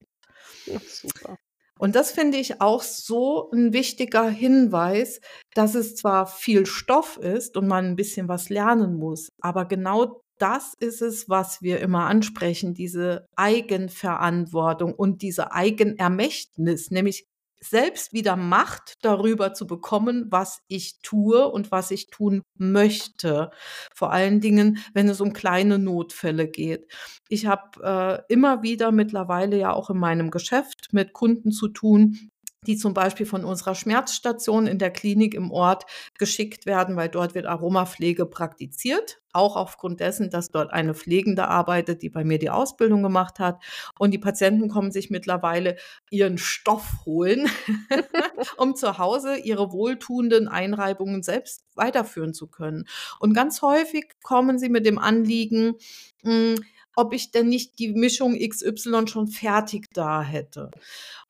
Ja, 0.65 0.79
super. 0.79 1.37
Und 1.77 1.95
das 1.95 2.11
finde 2.11 2.37
ich 2.37 2.61
auch 2.61 2.81
so 2.83 3.49
ein 3.51 3.73
wichtiger 3.73 4.29
Hinweis, 4.29 5.19
dass 5.53 5.75
es 5.75 5.95
zwar 5.95 6.25
viel 6.25 6.65
Stoff 6.65 7.17
ist 7.17 7.57
und 7.57 7.67
man 7.67 7.85
ein 7.85 7.95
bisschen 7.95 8.29
was 8.29 8.49
lernen 8.49 8.95
muss, 8.95 9.29
aber 9.41 9.65
genau 9.65 10.21
das 10.37 10.73
ist 10.79 11.01
es, 11.01 11.29
was 11.29 11.61
wir 11.61 11.79
immer 11.79 12.07
ansprechen, 12.07 12.73
diese 12.73 13.25
Eigenverantwortung 13.35 14.93
und 14.93 15.21
diese 15.21 15.53
Eigenermächtnis, 15.53 16.91
nämlich 16.91 17.25
selbst 17.69 18.13
wieder 18.13 18.35
Macht 18.35 18.95
darüber 19.01 19.53
zu 19.53 19.67
bekommen, 19.67 20.27
was 20.29 20.61
ich 20.67 20.99
tue 21.01 21.47
und 21.47 21.71
was 21.71 21.91
ich 21.91 22.09
tun 22.09 22.41
möchte. 22.57 23.49
Vor 23.93 24.11
allen 24.11 24.41
Dingen, 24.41 24.79
wenn 24.93 25.09
es 25.09 25.21
um 25.21 25.33
kleine 25.33 25.79
Notfälle 25.79 26.47
geht. 26.47 26.91
Ich 27.29 27.45
habe 27.45 28.23
äh, 28.29 28.33
immer 28.33 28.63
wieder 28.63 28.91
mittlerweile 28.91 29.57
ja 29.57 29.73
auch 29.73 29.89
in 29.89 29.97
meinem 29.97 30.31
Geschäft 30.31 30.89
mit 30.91 31.13
Kunden 31.13 31.51
zu 31.51 31.67
tun, 31.67 32.31
die 32.67 32.77
zum 32.77 32.93
Beispiel 32.93 33.25
von 33.25 33.45
unserer 33.45 33.75
Schmerzstation 33.75 34.67
in 34.67 34.79
der 34.79 34.91
Klinik 34.91 35.33
im 35.33 35.51
Ort 35.51 35.85
geschickt 36.17 36.65
werden, 36.65 36.95
weil 36.95 37.09
dort 37.09 37.35
wird 37.35 37.45
Aromapflege 37.45 38.25
praktiziert. 38.25 39.21
Auch 39.33 39.57
aufgrund 39.57 39.99
dessen, 39.99 40.29
dass 40.29 40.49
dort 40.49 40.71
eine 40.71 40.93
Pflegende 40.93 41.49
arbeitet, 41.49 42.01
die 42.01 42.09
bei 42.09 42.23
mir 42.23 42.39
die 42.39 42.49
Ausbildung 42.49 43.03
gemacht 43.03 43.39
hat. 43.39 43.61
Und 43.99 44.11
die 44.11 44.17
Patienten 44.17 44.69
kommen 44.69 44.91
sich 44.91 45.09
mittlerweile 45.09 45.75
ihren 46.09 46.37
Stoff 46.37 47.05
holen, 47.05 47.49
um 48.57 48.75
zu 48.75 48.97
Hause 48.97 49.35
ihre 49.37 49.73
wohltuenden 49.73 50.47
Einreibungen 50.47 51.21
selbst 51.21 51.65
weiterführen 51.75 52.33
zu 52.33 52.47
können. 52.47 52.85
Und 53.19 53.33
ganz 53.33 53.61
häufig 53.61 54.13
kommen 54.23 54.57
sie 54.57 54.69
mit 54.69 54.85
dem 54.85 54.97
Anliegen, 54.97 55.75
mh, 56.23 56.31
hm, 56.31 56.55
ob 56.95 57.13
ich 57.13 57.31
denn 57.31 57.47
nicht 57.47 57.79
die 57.79 57.93
Mischung 57.93 58.37
XY 58.37 59.07
schon 59.07 59.27
fertig 59.27 59.87
da 59.93 60.21
hätte. 60.21 60.71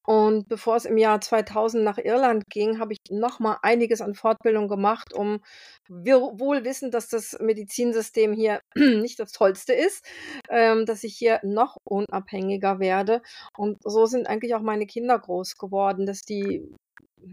Und 0.04 0.48
bevor 0.48 0.76
es 0.76 0.84
im 0.84 0.96
Jahr 0.98 1.20
2000 1.20 1.84
nach 1.84 1.96
Irland 1.98 2.44
ging, 2.50 2.80
habe 2.80 2.92
ich 2.92 2.98
noch 3.10 3.38
mal 3.38 3.58
einiges 3.62 4.00
an 4.00 4.14
Fortbildung 4.14 4.66
gemacht, 4.66 5.14
um 5.14 5.40
wir 5.88 6.20
wohl 6.20 6.64
wissend, 6.64 6.92
dass 6.94 7.08
das 7.08 7.38
Medizinsystem 7.40 8.32
hier 8.32 8.60
nicht 8.74 9.20
das 9.20 9.30
Tollste 9.32 9.72
ist, 9.74 10.04
ähm, 10.50 10.86
dass 10.86 11.04
ich 11.04 11.16
hier 11.16 11.38
noch 11.44 11.76
unabhängiger 11.84 12.80
werde. 12.80 13.22
Und 13.56 13.78
so 13.84 14.06
sind 14.06 14.26
eigentlich 14.26 14.54
auch 14.56 14.62
meine 14.62 14.86
Kinder 14.86 15.18
groß 15.18 15.56
geworden, 15.56 16.04
dass 16.04 16.22
die 16.22 16.68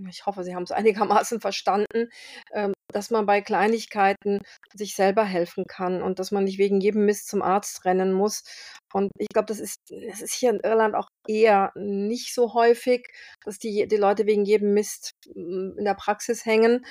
ich 0.10 0.26
hoffe, 0.26 0.44
Sie 0.44 0.56
haben 0.56 0.64
es 0.64 0.72
einigermaßen 1.28 1.42
verstanden, 1.42 2.10
ähm, 2.54 2.74
dass 2.92 3.12
man 3.12 3.26
bei 3.26 3.42
Kleinigkeiten 3.42 4.40
sich 4.74 4.96
selber 4.96 5.24
helfen 5.24 5.66
kann 5.68 6.02
und 6.02 6.20
dass 6.20 6.32
man 6.32 6.44
nicht 6.44 6.58
wegen 6.58 6.82
jedem 6.82 7.06
Mist 7.06 7.28
zum 7.28 7.42
Arzt 7.42 7.86
rennen 7.86 8.14
muss. 8.14 8.44
Und 8.94 9.12
ich 9.18 9.28
glaube, 9.30 9.46
das 9.46 9.60
ist, 9.60 9.80
das 9.90 10.22
ist 10.22 10.34
hier 10.34 10.50
in 10.50 10.60
Irland 10.62 10.96
auch 10.96 11.10
eher 11.28 11.72
nicht 11.76 12.34
so 12.34 12.54
häufig, 12.54 13.08
dass 13.46 13.60
die, 13.60 13.88
die 13.88 13.98
Leute 13.98 14.26
wegen 14.26 14.46
jedem 14.46 14.74
Mist 14.74 15.14
hm, 15.34 15.76
in 15.78 15.86
der 15.86 15.94
Praxis 15.94 16.46
hängen. 16.46 16.86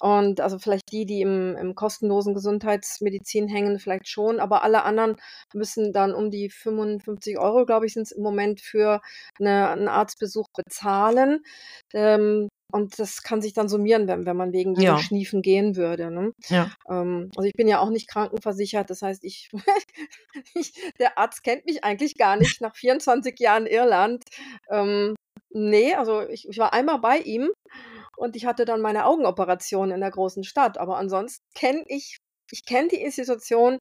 Und 0.00 0.40
also 0.40 0.58
vielleicht 0.58 0.90
die, 0.92 1.06
die 1.06 1.20
im, 1.20 1.56
im 1.56 1.74
kostenlosen 1.74 2.34
Gesundheitsmedizin 2.34 3.48
hängen, 3.48 3.78
vielleicht 3.78 4.08
schon, 4.08 4.40
aber 4.40 4.62
alle 4.62 4.84
anderen 4.84 5.16
müssen 5.52 5.92
dann 5.92 6.14
um 6.14 6.30
die 6.30 6.50
55 6.50 7.38
Euro, 7.38 7.64
glaube 7.64 7.86
ich, 7.86 7.94
sind 7.94 8.02
es 8.02 8.12
im 8.12 8.22
Moment 8.22 8.60
für 8.60 9.00
eine, 9.38 9.68
einen 9.70 9.88
Arztbesuch 9.88 10.48
bezahlen. 10.54 11.40
Ähm, 11.92 12.48
und 12.72 12.98
das 12.98 13.22
kann 13.22 13.40
sich 13.40 13.52
dann 13.52 13.68
summieren, 13.68 14.08
wenn, 14.08 14.26
wenn 14.26 14.36
man 14.36 14.52
wegen 14.52 14.74
Ja, 14.74 14.98
Schniefen 14.98 15.42
gehen 15.42 15.76
würde. 15.76 16.10
Ne? 16.10 16.32
ja. 16.48 16.70
Ähm, 16.88 17.30
also 17.36 17.46
ich 17.46 17.54
bin 17.54 17.68
ja 17.68 17.80
auch 17.80 17.90
nicht 17.90 18.08
krankenversichert, 18.08 18.90
das 18.90 19.02
heißt, 19.02 19.24
ich, 19.24 19.50
ich, 20.54 20.72
der 20.98 21.18
Arzt 21.18 21.42
kennt 21.44 21.66
mich 21.66 21.84
eigentlich 21.84 22.16
gar 22.16 22.36
nicht 22.36 22.60
nach 22.60 22.76
24 22.76 23.38
Jahren 23.38 23.66
Irland. 23.66 24.24
Ähm, 24.70 25.14
nee, 25.50 25.94
also 25.94 26.22
ich, 26.28 26.48
ich 26.48 26.58
war 26.58 26.72
einmal 26.72 26.98
bei 26.98 27.18
ihm 27.18 27.50
und 28.16 28.36
ich 28.36 28.46
hatte 28.46 28.64
dann 28.64 28.80
meine 28.80 29.06
Augenoperation 29.06 29.90
in 29.90 30.00
der 30.00 30.10
großen 30.10 30.44
Stadt. 30.44 30.78
Aber 30.78 30.96
ansonsten 30.96 31.44
kenne 31.54 31.84
ich, 31.86 32.18
ich 32.50 32.64
kenne 32.64 32.88
die 32.88 33.00
Institution 33.00 33.78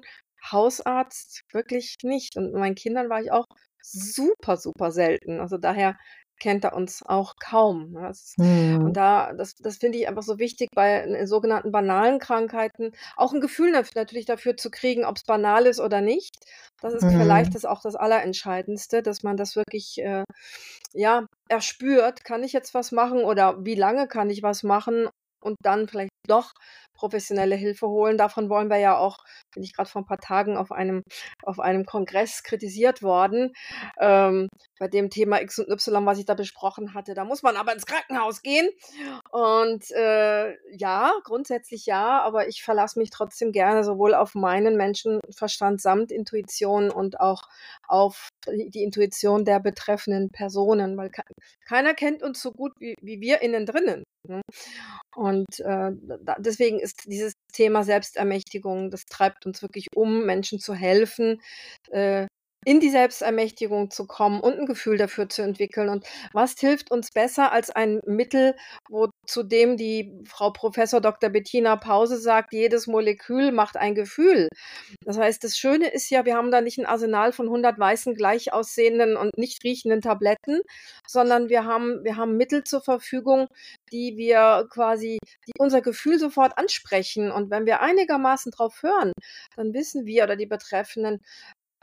Hausarzt 0.52 1.44
wirklich 1.52 1.98
nicht. 2.04 2.36
Und 2.36 2.46
mit 2.52 2.56
meinen 2.56 2.76
Kindern 2.76 3.10
war 3.10 3.22
ich 3.22 3.32
auch 3.32 3.46
super, 3.82 4.58
super 4.58 4.92
selten. 4.92 5.40
Also 5.40 5.58
daher 5.58 5.98
kennt 6.44 6.64
er 6.66 6.74
uns 6.76 7.02
auch 7.04 7.34
kaum. 7.40 7.92
Ne? 7.94 8.02
Das, 8.08 8.36
und 8.84 8.94
Mhm. 8.94 8.98
da, 8.98 9.34
das, 9.34 9.56
das 9.56 9.78
finde 9.78 9.98
ich 9.98 10.08
einfach 10.08 10.24
so 10.24 10.38
wichtig, 10.40 10.70
bei 10.76 11.02
äh, 11.02 11.28
sogenannten 11.28 11.72
banalen 11.72 12.20
Krankheiten 12.20 12.92
auch 13.16 13.34
ein 13.34 13.42
Gefühl 13.42 13.72
nat- 13.72 13.96
natürlich 13.96 14.26
dafür 14.26 14.58
zu 14.58 14.70
kriegen, 14.72 15.06
ob 15.06 15.18
es 15.18 15.24
banal 15.24 15.66
ist 15.66 15.80
oder 15.80 16.02
nicht. 16.02 16.36
Das 16.82 16.94
ist 16.94 17.06
vielleicht 17.16 17.48
Mhm. 17.48 17.56
das 17.56 17.66
auch 17.66 17.82
das 17.82 17.96
Allerentscheidendste, 17.96 19.02
dass 19.04 19.24
man 19.24 19.38
das 19.38 19.56
wirklich 19.56 19.98
äh, 20.00 20.24
ja 20.94 21.26
erspürt. 21.50 22.24
Kann 22.24 22.44
ich 22.44 22.54
jetzt 22.54 22.74
was 22.74 22.92
machen 22.92 23.24
oder 23.24 23.66
wie 23.66 23.76
lange 23.76 24.08
kann 24.08 24.30
ich 24.30 24.44
was 24.44 24.64
machen? 24.64 25.10
Und 25.42 25.58
dann 25.64 25.88
vielleicht 25.90 26.12
doch 26.28 26.52
professionelle 26.94 27.56
Hilfe 27.56 27.88
holen. 27.88 28.18
Davon 28.18 28.50
wollen 28.50 28.70
wir 28.70 28.78
ja 28.78 28.98
auch, 28.98 29.18
bin 29.54 29.64
ich 29.64 29.74
gerade 29.74 29.90
vor 29.90 30.02
ein 30.02 30.06
paar 30.06 30.20
Tagen 30.20 30.58
auf 30.58 30.72
einem, 30.72 31.04
auf 31.44 31.60
einem 31.60 31.86
Kongress 31.86 32.44
kritisiert 32.44 33.02
worden, 33.02 33.54
ähm, 34.00 34.48
bei 34.80 34.88
dem 34.88 35.10
Thema 35.10 35.42
X 35.42 35.60
und 35.60 35.70
Y, 35.70 36.06
was 36.06 36.20
ich 36.20 36.26
da 36.26 36.34
besprochen 36.34 36.94
hatte. 36.94 37.14
Da 37.14 37.26
muss 37.26 37.44
man 37.44 37.56
aber 37.56 37.74
ins 37.74 37.86
Krankenhaus 37.86 38.42
gehen. 38.42 38.70
Und 39.32 39.90
äh, 39.92 40.54
ja, 40.76 41.14
grundsätzlich 41.24 41.86
ja, 41.86 42.22
aber 42.22 42.48
ich 42.48 42.64
verlasse 42.64 43.00
mich 43.00 43.10
trotzdem 43.10 43.52
gerne 43.52 43.84
sowohl 43.84 44.14
auf 44.14 44.36
meinen 44.36 44.78
Menschenverstand 44.78 45.82
samt 45.82 46.12
Intuition 46.12 46.90
und 46.90 47.20
auch 47.20 47.44
auf 47.88 48.30
die 48.48 48.84
Intuition 48.84 49.46
der 49.46 49.60
betreffenden 49.60 50.30
Personen, 50.30 50.98
weil 50.98 51.10
ke 51.10 51.24
keiner 51.66 51.94
kennt 51.94 52.24
uns 52.24 52.42
so 52.42 52.52
gut 52.52 52.74
wie, 52.80 52.96
wie 53.02 53.22
wir 53.22 53.42
innen 53.42 53.66
drinnen. 53.66 54.04
Ne? 54.28 54.42
Und 55.16 55.60
äh, 55.60 55.92
da, 56.22 56.36
deswegen 56.40 56.80
ist 56.84 57.06
dieses 57.06 57.34
Thema 57.54 57.84
Selbstermächtigung, 57.84 58.92
das 58.92 59.06
treibt 59.06 59.46
uns 59.46 59.62
wirklich 59.62 59.88
um, 59.96 60.26
Menschen 60.26 60.60
zu 60.60 60.74
helfen, 60.76 61.42
äh, 61.92 62.28
in 62.66 62.80
die 62.80 62.90
Selbstermächtigung 62.90 63.92
zu 63.92 64.06
kommen 64.08 64.40
und 64.40 64.60
ein 64.60 64.66
Gefühl 64.66 64.98
dafür 64.98 65.30
zu 65.30 65.42
entwickeln. 65.42 65.90
Und 65.90 66.06
was 66.34 66.56
hilft 66.60 66.92
uns 66.92 67.12
besser 67.12 67.52
als 67.52 67.70
ein 67.70 68.00
Mittel, 68.06 68.56
wo 68.90 69.10
zudem 69.26 69.78
die 69.78 70.12
Frau 70.26 70.52
Professor 70.52 71.02
Dr. 71.02 71.30
Bettina 71.30 71.76
Pause 71.76 72.18
sagt, 72.18 72.54
jedes 72.54 72.88
Molekül 72.88 73.52
macht 73.52 73.78
ein 73.78 73.96
Gefühl. 73.96 74.48
Das 75.06 75.18
heißt, 75.18 75.44
das 75.44 75.58
Schöne 75.58 75.90
ist 75.90 76.10
ja, 76.10 76.26
wir 76.26 76.36
haben 76.36 76.52
da 76.52 76.62
nicht 76.62 76.78
ein 76.78 76.86
Arsenal 76.86 77.32
von 77.34 77.48
100 77.48 77.80
weißen, 77.80 78.16
gleich 78.16 78.54
aussehenden 78.54 79.18
und 79.18 79.38
nicht 79.38 79.64
riechenden 79.64 80.02
Tabletten, 80.02 80.62
sondern 81.08 81.50
wir 81.50 81.66
haben, 81.66 82.04
wir 82.04 82.18
haben 82.18 82.38
Mittel 82.38 82.64
zur 82.64 82.82
Verfügung, 82.82 83.48
die 83.92 84.18
wir 84.18 84.68
quasi, 84.70 85.20
die 85.48 85.54
unser 85.58 85.82
Gefühl 85.82 86.20
sofort 86.20 86.58
ansprechen. 86.58 87.32
Und 87.32 87.50
wenn 87.52 87.66
wir 87.66 87.82
einigermaßen 87.82 88.52
drauf 88.52 88.82
hören, 88.82 89.12
dann 89.56 89.74
wissen 89.74 90.06
wir 90.06 90.24
oder 90.24 90.36
die 90.36 90.46
Betreffenden, 90.46 91.20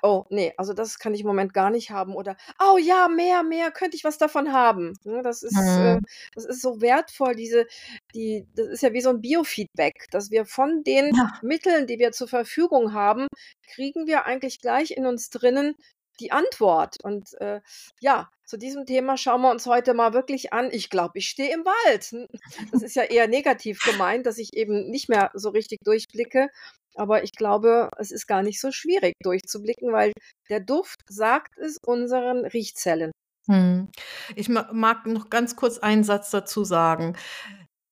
Oh, 0.03 0.25
nee, 0.31 0.53
also 0.57 0.73
das 0.73 0.99
kann 0.99 1.13
ich 1.15 1.21
im 1.21 1.27
Moment 1.27 1.53
gar 1.53 1.71
nicht 1.71 1.91
haben 1.91 2.15
oder: 2.15 2.37
„Oh 2.59 2.79
ja, 2.79 3.09
mehr, 3.09 3.43
mehr, 3.43 3.71
könnte 3.71 3.97
ich 3.97 4.05
was 4.05 4.17
davon 4.19 4.53
haben?“ 4.53 4.95
Ne, 5.05 5.23
das 5.23 5.43
ist, 5.43 5.77
äh 5.77 5.99
Mhm. 5.99 6.05
das 6.35 6.45
ist 6.47 6.63
so 6.63 6.81
wertvoll, 6.81 7.35
diese 7.35 7.67
die 8.15 8.47
das 8.55 8.69
ist 8.69 8.83
ja 8.83 8.93
wie 8.95 9.01
so 9.03 9.11
'n 9.11 9.21
Biofeedback, 9.21 10.07
dass 10.11 10.31
wir 10.31 10.47
von 10.47 10.83
den 10.85 11.13
Ja. 11.13 11.41
Mitteln, 11.43 11.87
die 11.87 11.99
wir 11.99 12.13
zur 12.13 12.29
Verfügung 12.29 12.93
haben, 12.95 13.27
kriegen 13.75 14.07
wir 14.07 14.25
eigentlich 14.27 14.61
gleich 14.61 14.91
in 14.93 15.07
uns 15.07 15.29
drinnen 15.31 15.75
die 16.21 16.33
Antwort. 16.33 16.97
Und, 17.03 17.35
äh, 17.41 17.61
ja, 18.01 18.31
zu 18.45 18.57
diesem 18.57 18.87
Thema 18.87 19.17
schauen 19.17 19.43
wir 19.43 19.51
uns 19.51 19.67
heute 19.67 19.95
mal 19.95 20.13
wirklich 20.13 20.53
an. 20.53 20.71
Ich 20.73 20.91
glaube, 20.91 21.19
ich 21.19 21.29
stehe 21.29 21.53
im 21.53 21.65
Wald. 21.65 22.05
Hm, 22.05 22.27
das 22.73 22.83
ist 22.83 22.97
ja 22.97 23.05
eher 23.05 23.29
negativ 23.29 23.81
gemeint, 23.85 24.27
dass 24.27 24.39
ich 24.39 24.55
eben 24.55 24.91
nicht 24.91 25.09
mehr 25.09 25.31
so 25.35 25.51
richtig 25.51 25.79
durchblicke. 25.85 26.49
Aber 26.95 27.23
ich 27.23 27.33
glaube, 27.33 27.91
es 27.99 28.11
ist 28.11 28.27
gar 28.27 28.43
nicht 28.43 28.61
so 28.61 28.73
schwierig 28.73 29.15
durchzublicken, 29.23 29.93
weil 29.93 30.13
der 30.49 30.61
Duft 30.61 31.01
sagt 31.09 31.57
es 31.59 31.79
unseren 31.85 32.45
Riechzellen. 32.45 33.13
Mhm. 33.47 33.89
Ich 34.37 34.49
ma 34.49 34.69
mag 34.73 35.07
noch 35.07 35.31
ganz 35.31 35.57
kurz 35.57 35.79
einen 35.79 36.05
Satz 36.05 36.31
dazu 36.31 36.65
sagen. 36.65 37.17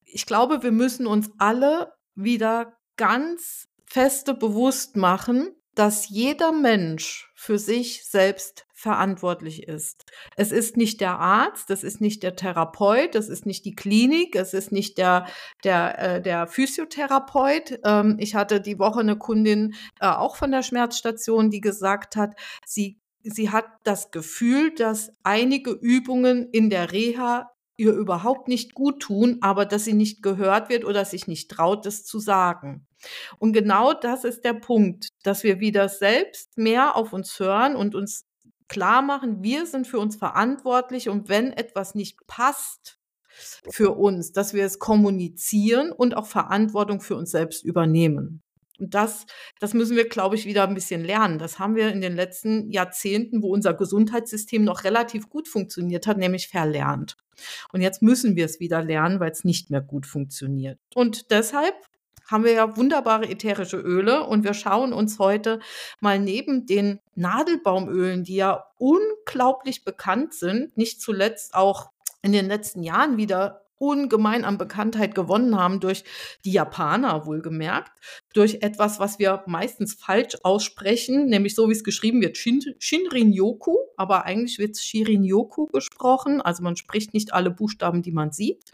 Ich 0.04 0.26
glaube, 0.26 0.62
wir 0.62 0.72
müssen 0.72 1.06
uns 1.06 1.30
alle 1.38 1.94
wieder 2.14 2.76
ganz 2.96 3.68
feste 3.86 4.34
bewusst 4.34 4.96
machen, 4.96 5.54
dass 5.74 6.08
jeder 6.08 6.52
Mensch 6.52 7.30
für 7.34 7.58
sich 7.58 8.04
selbst 8.04 8.66
verantwortlich 8.72 9.64
ist. 9.66 10.04
Es 10.36 10.52
ist 10.52 10.76
nicht 10.76 11.00
der 11.00 11.18
Arzt, 11.18 11.70
es 11.70 11.82
ist 11.82 12.00
nicht 12.00 12.22
der 12.22 12.36
Therapeut, 12.36 13.14
es 13.14 13.28
ist 13.28 13.46
nicht 13.46 13.64
die 13.64 13.74
Klinik, 13.74 14.36
es 14.36 14.54
ist 14.54 14.70
nicht 14.72 14.98
der 14.98 15.26
der, 15.64 15.98
äh, 15.98 16.22
der 16.22 16.46
Physiotherapeut. 16.46 17.80
Ähm, 17.84 18.16
ich 18.20 18.34
hatte 18.34 18.60
die 18.60 18.78
Woche 18.78 19.00
eine 19.00 19.18
Kundin, 19.18 19.74
äh, 20.00 20.06
auch 20.06 20.36
von 20.36 20.52
der 20.52 20.62
Schmerzstation, 20.62 21.50
die 21.50 21.60
gesagt 21.60 22.16
hat, 22.16 22.34
sie 22.64 23.00
sie 23.22 23.50
hat 23.50 23.66
das 23.84 24.10
Gefühl, 24.10 24.74
dass 24.74 25.12
einige 25.22 25.72
Übungen 25.72 26.48
in 26.50 26.70
der 26.70 26.92
Reha 26.92 27.50
ihr 27.78 27.92
überhaupt 27.92 28.48
nicht 28.48 28.74
gut 28.74 29.00
tun, 29.00 29.38
aber 29.40 29.64
dass 29.64 29.84
sie 29.84 29.94
nicht 29.94 30.22
gehört 30.22 30.68
wird 30.68 30.84
oder 30.84 31.04
sich 31.04 31.26
nicht 31.26 31.50
traut, 31.50 31.86
das 31.86 32.04
zu 32.04 32.18
sagen. 32.18 32.86
Und 33.38 33.52
genau 33.52 33.94
das 33.94 34.24
ist 34.24 34.44
der 34.44 34.54
Punkt, 34.54 35.08
dass 35.22 35.44
wir 35.44 35.60
wieder 35.60 35.88
selbst 35.88 36.58
mehr 36.58 36.96
auf 36.96 37.12
uns 37.12 37.38
hören 37.38 37.76
und 37.76 37.94
uns 37.94 38.26
klar 38.66 39.00
machen, 39.00 39.42
wir 39.42 39.64
sind 39.64 39.86
für 39.86 40.00
uns 40.00 40.16
verantwortlich 40.16 41.08
und 41.08 41.28
wenn 41.28 41.52
etwas 41.52 41.94
nicht 41.94 42.18
passt 42.26 42.98
für 43.70 43.96
uns, 43.96 44.32
dass 44.32 44.52
wir 44.52 44.64
es 44.64 44.80
kommunizieren 44.80 45.92
und 45.92 46.16
auch 46.16 46.26
Verantwortung 46.26 47.00
für 47.00 47.14
uns 47.14 47.30
selbst 47.30 47.64
übernehmen. 47.64 48.42
Und 48.80 48.94
das 48.94 49.26
das 49.60 49.72
müssen 49.72 49.96
wir, 49.96 50.08
glaube 50.08 50.34
ich, 50.34 50.46
wieder 50.46 50.66
ein 50.66 50.74
bisschen 50.74 51.04
lernen. 51.04 51.38
Das 51.38 51.58
haben 51.60 51.76
wir 51.76 51.90
in 51.92 52.00
den 52.00 52.16
letzten 52.16 52.70
Jahrzehnten, 52.70 53.42
wo 53.42 53.52
unser 53.52 53.74
Gesundheitssystem 53.74 54.64
noch 54.64 54.82
relativ 54.84 55.28
gut 55.28 55.48
funktioniert 55.48 56.06
hat, 56.08 56.18
nämlich 56.18 56.48
verlernt. 56.48 57.16
Und 57.72 57.80
jetzt 57.80 58.02
müssen 58.02 58.36
wir 58.36 58.44
es 58.44 58.60
wieder 58.60 58.82
lernen, 58.82 59.20
weil 59.20 59.30
es 59.30 59.44
nicht 59.44 59.70
mehr 59.70 59.80
gut 59.80 60.06
funktioniert. 60.06 60.78
Und 60.94 61.30
deshalb 61.30 61.74
haben 62.28 62.44
wir 62.44 62.52
ja 62.52 62.76
wunderbare 62.76 63.28
ätherische 63.28 63.78
Öle 63.78 64.24
und 64.24 64.44
wir 64.44 64.54
schauen 64.54 64.92
uns 64.92 65.18
heute 65.18 65.60
mal 66.00 66.18
neben 66.18 66.66
den 66.66 67.00
Nadelbaumölen, 67.14 68.22
die 68.22 68.36
ja 68.36 68.66
unglaublich 68.76 69.84
bekannt 69.84 70.34
sind, 70.34 70.76
nicht 70.76 71.00
zuletzt 71.00 71.54
auch 71.54 71.90
in 72.22 72.32
den 72.32 72.46
letzten 72.46 72.82
Jahren 72.82 73.16
wieder 73.16 73.67
ungemein 73.78 74.44
an 74.44 74.58
Bekanntheit 74.58 75.14
gewonnen 75.14 75.56
haben 75.56 75.80
durch 75.80 76.04
die 76.44 76.52
Japaner 76.52 77.26
wohlgemerkt, 77.26 77.92
durch 78.34 78.58
etwas, 78.60 78.98
was 78.98 79.18
wir 79.18 79.42
meistens 79.46 79.94
falsch 79.94 80.36
aussprechen, 80.42 81.26
nämlich 81.26 81.54
so 81.54 81.68
wie 81.68 81.72
es 81.72 81.84
geschrieben 81.84 82.20
wird, 82.20 82.36
Shin 82.36 82.60
Shinrin-yoku, 82.78 83.76
aber 83.96 84.24
eigentlich 84.24 84.58
wird 84.58 84.72
es 84.72 84.84
Shirin-yoku 84.84 85.66
gesprochen, 85.66 86.40
also 86.40 86.62
man 86.62 86.76
spricht 86.76 87.14
nicht 87.14 87.32
alle 87.32 87.50
Buchstaben, 87.50 88.02
die 88.02 88.12
man 88.12 88.32
sieht. 88.32 88.72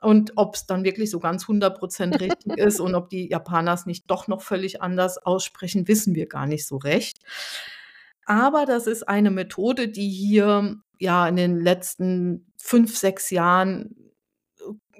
Und 0.00 0.32
ob 0.36 0.54
es 0.54 0.66
dann 0.66 0.84
wirklich 0.84 1.10
so 1.10 1.18
ganz 1.18 1.44
100% 1.44 2.20
richtig 2.20 2.56
ist 2.56 2.80
und 2.80 2.94
ob 2.94 3.10
die 3.10 3.28
Japaner 3.28 3.72
es 3.72 3.86
nicht 3.86 4.10
doch 4.10 4.28
noch 4.28 4.42
völlig 4.42 4.80
anders 4.80 5.18
aussprechen, 5.18 5.88
wissen 5.88 6.14
wir 6.14 6.26
gar 6.26 6.46
nicht 6.46 6.66
so 6.66 6.76
recht. 6.76 7.18
Aber 8.24 8.66
das 8.66 8.86
ist 8.86 9.08
eine 9.08 9.30
Methode, 9.30 9.88
die 9.88 10.08
hier 10.08 10.76
ja 10.98 11.26
in 11.26 11.36
den 11.36 11.60
letzten 11.60 12.52
fünf, 12.56 12.96
sechs 12.96 13.30
Jahren 13.30 14.07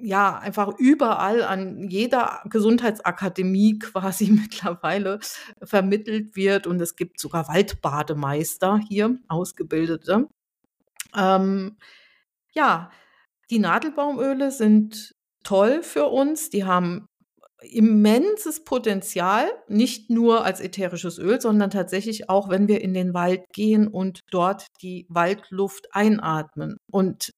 ja 0.01 0.37
einfach 0.37 0.77
überall 0.77 1.43
an 1.43 1.89
jeder 1.89 2.41
Gesundheitsakademie 2.49 3.79
quasi 3.79 4.31
mittlerweile 4.31 5.19
vermittelt 5.63 6.35
wird. 6.35 6.67
Und 6.67 6.81
es 6.81 6.95
gibt 6.95 7.19
sogar 7.19 7.47
Waldbademeister 7.47 8.79
hier, 8.87 9.17
Ausgebildete. 9.27 10.27
Ähm, 11.15 11.77
ja, 12.53 12.91
die 13.49 13.59
Nadelbaumöle 13.59 14.51
sind 14.51 15.15
toll 15.43 15.81
für 15.81 16.05
uns. 16.05 16.49
Die 16.49 16.65
haben 16.65 17.07
immenses 17.61 18.63
Potenzial, 18.63 19.49
nicht 19.67 20.09
nur 20.09 20.45
als 20.45 20.61
ätherisches 20.61 21.17
Öl, 21.17 21.41
sondern 21.41 21.69
tatsächlich 21.69 22.29
auch, 22.29 22.49
wenn 22.49 22.67
wir 22.67 22.81
in 22.81 22.93
den 22.93 23.13
Wald 23.13 23.43
gehen 23.53 23.87
und 23.87 24.21
dort 24.31 24.67
die 24.81 25.05
Waldluft 25.09 25.93
einatmen. 25.93 26.77
Und 26.89 27.31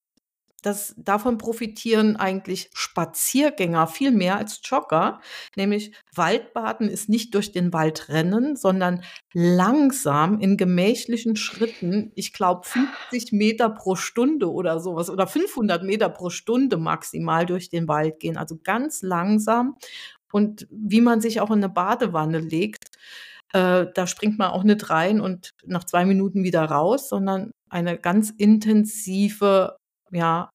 das, 0.62 0.94
davon 0.98 1.38
profitieren 1.38 2.16
eigentlich 2.16 2.70
Spaziergänger 2.74 3.88
viel 3.88 4.12
mehr 4.12 4.38
als 4.38 4.62
Jogger. 4.64 5.20
Nämlich 5.56 5.94
Waldbaden 6.14 6.88
ist 6.88 7.10
nicht 7.10 7.34
durch 7.34 7.52
den 7.52 7.74
Wald 7.74 8.10
rennen, 8.10 8.56
sondern 8.56 9.04
langsam 9.34 10.40
in 10.40 10.58
gemächlichen 10.58 11.36
Schritten, 11.36 12.12
ich 12.16 12.34
glaube 12.34 12.68
50 12.68 13.32
Meter 13.32 13.70
pro 13.70 13.96
Stunde 13.96 14.52
oder 14.52 14.80
sowas 14.80 15.10
oder 15.10 15.26
500 15.26 15.84
Meter 15.84 16.10
pro 16.10 16.30
Stunde 16.30 16.78
maximal 16.78 17.46
durch 17.46 17.70
den 17.70 17.88
Wald 17.88 18.20
gehen. 18.20 18.38
Also 18.38 18.58
ganz 18.64 19.02
langsam 19.02 19.78
und 20.32 20.68
wie 20.70 21.02
man 21.02 21.22
sich 21.22 21.42
auch 21.42 21.50
in 21.50 21.58
eine 21.58 21.70
Badewanne 21.70 22.40
legt. 22.40 22.92
Äh, 23.54 23.88
da 23.94 24.08
springt 24.08 24.38
man 24.40 24.52
auch 24.52 24.64
nicht 24.64 24.90
rein 24.90 25.20
und 25.20 25.54
nach 25.66 25.84
zwei 25.84 26.06
Minuten 26.06 26.44
wieder 26.44 26.64
raus, 26.64 27.10
sondern 27.10 27.52
eine 27.70 27.98
ganz 27.98 28.30
intensive 28.30 29.78
ja, 30.12 30.50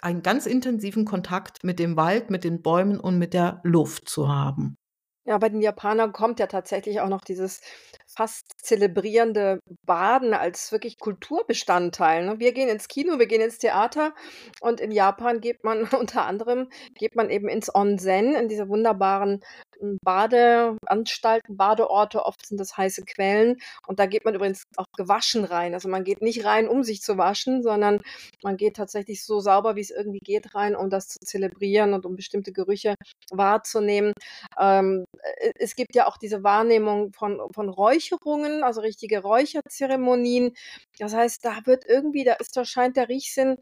einen 0.00 0.22
ganz 0.22 0.46
intensiven 0.46 1.04
Kontakt 1.04 1.62
mit 1.64 1.78
dem 1.78 1.96
Wald, 1.96 2.30
mit 2.30 2.44
den 2.44 2.62
Bäumen 2.62 2.98
und 2.98 3.18
mit 3.18 3.34
der 3.34 3.60
Luft 3.62 4.08
zu 4.08 4.28
haben. 4.28 4.76
Ja, 5.24 5.38
bei 5.38 5.48
den 5.48 5.60
Japanern 5.60 6.12
kommt 6.12 6.40
ja 6.40 6.48
tatsächlich 6.48 7.00
auch 7.00 7.08
noch 7.08 7.20
dieses 7.22 7.60
fast 8.08 8.44
zelebrierende 8.60 9.60
Baden 9.86 10.34
als 10.34 10.72
wirklich 10.72 10.98
Kulturbestandteil, 10.98 12.26
ne? 12.26 12.40
Wir 12.40 12.52
gehen 12.52 12.68
ins 12.68 12.88
Kino, 12.88 13.18
wir 13.20 13.26
gehen 13.26 13.40
ins 13.40 13.58
Theater 13.58 14.14
und 14.60 14.80
in 14.80 14.90
Japan 14.90 15.40
geht 15.40 15.62
man 15.64 15.84
unter 15.92 16.26
anderem 16.26 16.68
geht 16.94 17.14
man 17.14 17.30
eben 17.30 17.48
ins 17.48 17.72
Onsen, 17.74 18.34
in 18.34 18.48
diese 18.48 18.68
wunderbaren 18.68 19.40
Badeanstalten, 20.02 21.56
Badeorte, 21.56 22.24
oft 22.24 22.46
sind 22.46 22.58
das 22.60 22.76
heiße 22.76 23.02
Quellen. 23.04 23.56
Und 23.86 23.98
da 23.98 24.06
geht 24.06 24.24
man 24.24 24.34
übrigens 24.34 24.64
auch 24.76 24.86
gewaschen 24.96 25.44
rein. 25.44 25.74
Also 25.74 25.88
man 25.88 26.04
geht 26.04 26.22
nicht 26.22 26.44
rein, 26.44 26.68
um 26.68 26.84
sich 26.84 27.02
zu 27.02 27.18
waschen, 27.18 27.62
sondern 27.62 28.00
man 28.42 28.56
geht 28.56 28.76
tatsächlich 28.76 29.24
so 29.24 29.40
sauber, 29.40 29.74
wie 29.76 29.80
es 29.80 29.90
irgendwie 29.90 30.20
geht, 30.20 30.54
rein, 30.54 30.76
um 30.76 30.88
das 30.90 31.08
zu 31.08 31.18
zelebrieren 31.20 31.94
und 31.94 32.06
um 32.06 32.14
bestimmte 32.16 32.52
Gerüche 32.52 32.94
wahrzunehmen. 33.32 34.12
Ähm, 34.58 35.04
äh, 35.11 35.11
es 35.56 35.76
gibt 35.76 35.94
ja 35.94 36.06
auch 36.06 36.16
diese 36.16 36.42
Wahrnehmung 36.42 37.12
von, 37.12 37.40
von 37.52 37.68
Räucherungen, 37.68 38.62
also 38.64 38.80
richtige 38.80 39.22
Räucherzeremonien. 39.22 40.54
Das 40.98 41.14
heißt, 41.14 41.44
da 41.44 41.58
wird 41.64 41.84
irgendwie, 41.86 42.24
da 42.24 42.34
ist, 42.34 42.56
da 42.56 42.64
scheint 42.64 42.96
der 42.96 43.08
Riechsinn 43.08 43.58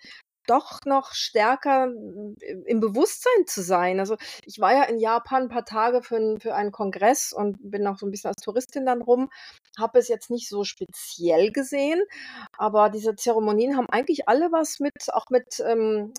doch 0.47 0.81
noch 0.85 1.13
stärker 1.13 1.85
hm, 1.85 2.37
im 2.67 2.81
Bewusstsein 2.81 3.47
zu 3.47 3.63
sein. 3.63 4.01
Also 4.01 4.17
ich 4.45 4.59
war 4.61 4.73
ja 4.73 4.85
in 4.85 4.99
Japan 4.99 5.45
ein 5.45 5.49
paar 5.49 5.65
Tage 5.65 6.03
für, 6.03 6.39
für 6.41 6.55
einen 6.55 6.73
Kongress 6.73 7.33
und 7.33 7.59
bin 7.71 7.87
auch 7.87 7.99
so 7.99 8.07
ein 8.07 8.11
bisschen 8.11 8.29
als 8.29 8.43
Touristin 8.43 8.87
dann 8.87 9.03
rum, 9.03 9.31
habe 9.79 9.99
es 9.99 10.09
jetzt 10.09 10.31
nicht 10.31 10.49
so 10.49 10.65
speziell 10.65 11.53
gesehen, 11.53 12.03
aber 12.57 12.91
diese 12.91 13.15
Zeremonien 13.15 13.77
haben 13.77 13.89
eigentlich 13.91 14.29
alle 14.29 14.51
was 14.51 14.81
mit, 14.81 15.13
auch 15.13 15.27
mit 15.31 15.63
ähm, 15.67 16.13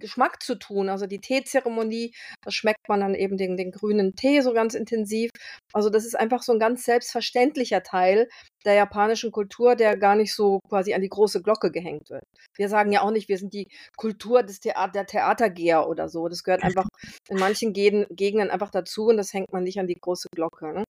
Geschmack 0.00 0.42
zu 0.42 0.56
tun. 0.56 0.88
Also 0.88 1.06
die 1.06 1.20
Teezeremonie, 1.20 2.14
da 2.42 2.50
schmeckt 2.50 2.88
man 2.88 3.00
dann 3.00 3.14
eben 3.14 3.36
den, 3.36 3.56
den 3.56 3.70
grünen 3.70 4.16
Tee 4.16 4.40
so 4.40 4.52
ganz 4.52 4.74
intensiv. 4.74 5.30
Also 5.72 5.90
das 5.90 6.04
ist 6.04 6.18
einfach 6.18 6.42
so 6.42 6.52
ein 6.52 6.58
ganz 6.58 6.84
selbstverständlicher 6.84 7.82
Teil 7.82 8.28
der 8.64 8.74
japanischen 8.74 9.32
Kultur, 9.32 9.76
der 9.76 9.96
gar 9.96 10.16
nicht 10.16 10.34
so 10.34 10.60
quasi 10.68 10.92
an 10.94 11.00
die 11.00 11.08
große 11.08 11.42
Glocke 11.42 11.70
gehängt 11.70 12.10
wird. 12.10 12.24
Wir 12.56 12.68
sagen 12.68 12.92
ja 12.92 13.02
auch 13.02 13.10
nicht, 13.10 13.28
wir 13.28 13.38
sind 13.38 13.54
die 13.54 13.68
Kultur 13.96 14.42
des 14.42 14.60
Theater, 14.60 14.92
der 14.92 15.06
Theatergeher 15.06 15.88
oder 15.88 16.08
so. 16.08 16.28
Das 16.28 16.42
gehört 16.42 16.62
einfach 16.62 16.86
in 17.28 17.38
manchen 17.38 17.72
Gegenden 17.72 18.50
einfach 18.50 18.70
dazu 18.70 19.06
und 19.06 19.16
das 19.16 19.32
hängt 19.32 19.52
man 19.52 19.62
nicht 19.62 19.78
an 19.78 19.86
die 19.86 19.98
große 20.00 20.28
Glocke. 20.34 20.72
Ne? 20.72 20.84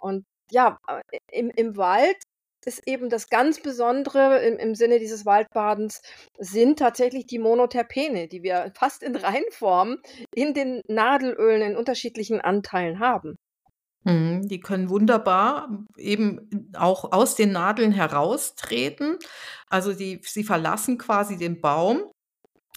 Und 0.00 0.24
ja, 0.50 0.78
äh, 0.88 1.18
im, 1.32 1.50
im 1.50 1.76
Wald 1.76 2.16
ist 2.66 2.86
eben 2.86 3.08
das 3.08 3.28
ganz 3.28 3.60
Besondere 3.60 4.38
im, 4.40 4.58
im 4.58 4.74
Sinne 4.74 4.98
dieses 4.98 5.24
Waldbadens, 5.24 6.02
sind 6.38 6.78
tatsächlich 6.78 7.26
die 7.26 7.38
Monoterpene, 7.38 8.28
die 8.28 8.42
wir 8.42 8.72
fast 8.74 9.02
in 9.02 9.16
Reinform 9.16 9.98
in 10.34 10.52
den 10.52 10.82
Nadelölen 10.88 11.62
in 11.62 11.76
unterschiedlichen 11.76 12.40
Anteilen 12.40 12.98
haben. 12.98 13.36
Mhm, 14.04 14.46
die 14.46 14.60
können 14.60 14.88
wunderbar 14.88 15.84
eben 15.96 16.70
auch 16.76 17.12
aus 17.12 17.34
den 17.34 17.52
Nadeln 17.52 17.92
heraustreten. 17.92 19.18
Also 19.68 19.92
die, 19.92 20.20
sie 20.22 20.44
verlassen 20.44 20.98
quasi 20.98 21.36
den 21.36 21.60
Baum 21.60 22.04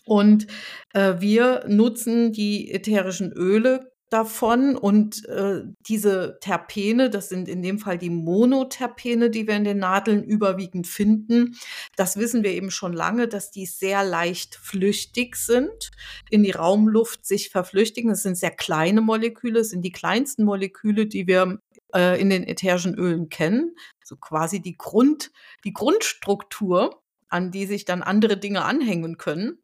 und 0.06 0.48
äh, 0.94 1.16
wir 1.20 1.66
nutzen 1.68 2.32
die 2.32 2.72
ätherischen 2.72 3.32
Öle 3.32 3.92
davon 4.10 4.76
und 4.76 5.26
äh, 5.26 5.62
diese 5.88 6.40
Terpene, 6.42 7.10
das 7.10 7.30
sind 7.30 7.48
in 7.48 7.62
dem 7.62 7.78
Fall 7.78 7.98
die 7.98 8.10
Monoterpene, 8.10 9.30
die 9.30 9.48
wir 9.48 9.56
in 9.56 9.64
den 9.64 9.80
Nadeln 9.80 10.24
überwiegend 10.24 10.88
finden, 10.88 11.56
das 11.96 12.18
wissen 12.18 12.44
wir 12.44 12.52
eben 12.52 12.72
schon 12.72 12.94
lange, 12.94 13.28
dass 13.28 13.52
die 13.52 13.68
sehr 13.68 14.04
leicht 14.04 14.56
flüchtig 14.56 15.36
sind, 15.36 15.92
in 16.30 16.44
die 16.44 16.52
Raumluft 16.52 17.26
sich 17.26 17.50
verflüchtigen. 17.50 18.10
Das 18.10 18.24
sind 18.24 18.36
sehr 18.36 18.52
kleine 18.52 19.02
Moleküle, 19.02 19.64
sind 19.64 19.84
die 19.84 19.92
kleinsten 19.92 20.44
Moleküle, 20.44 21.06
die 21.06 21.28
wir 21.28 21.60
äh, 21.94 22.20
in 22.20 22.30
den 22.30 22.44
ätherischen 22.44 22.96
Ölen 22.96 23.30
kennen, 23.30 23.76
so 24.04 24.16
quasi 24.16 24.60
die 24.60 24.78
Grund, 24.78 25.32
die 25.64 25.74
Grundstruktur, 25.74 27.02
an 27.30 27.52
die 27.52 27.68
sich 27.68 27.86
dann 27.86 28.02
andere 28.02 28.38
Dinge 28.38 28.64
anhängen 28.64 29.18
können. 29.18 29.60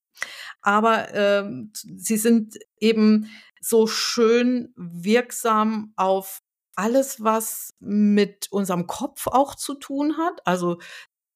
Aber 0.62 1.13
ähm, 1.13 1.71
sie 1.73 2.17
sind 2.17 2.58
eben 2.79 3.29
so 3.61 3.87
schön 3.87 4.73
wirksam 4.75 5.93
auf 5.95 6.39
alles, 6.75 7.23
was 7.23 7.73
mit 7.79 8.47
unserem 8.51 8.87
Kopf 8.87 9.27
auch 9.27 9.55
zu 9.55 9.75
tun 9.75 10.17
hat. 10.17 10.45
Also 10.45 10.79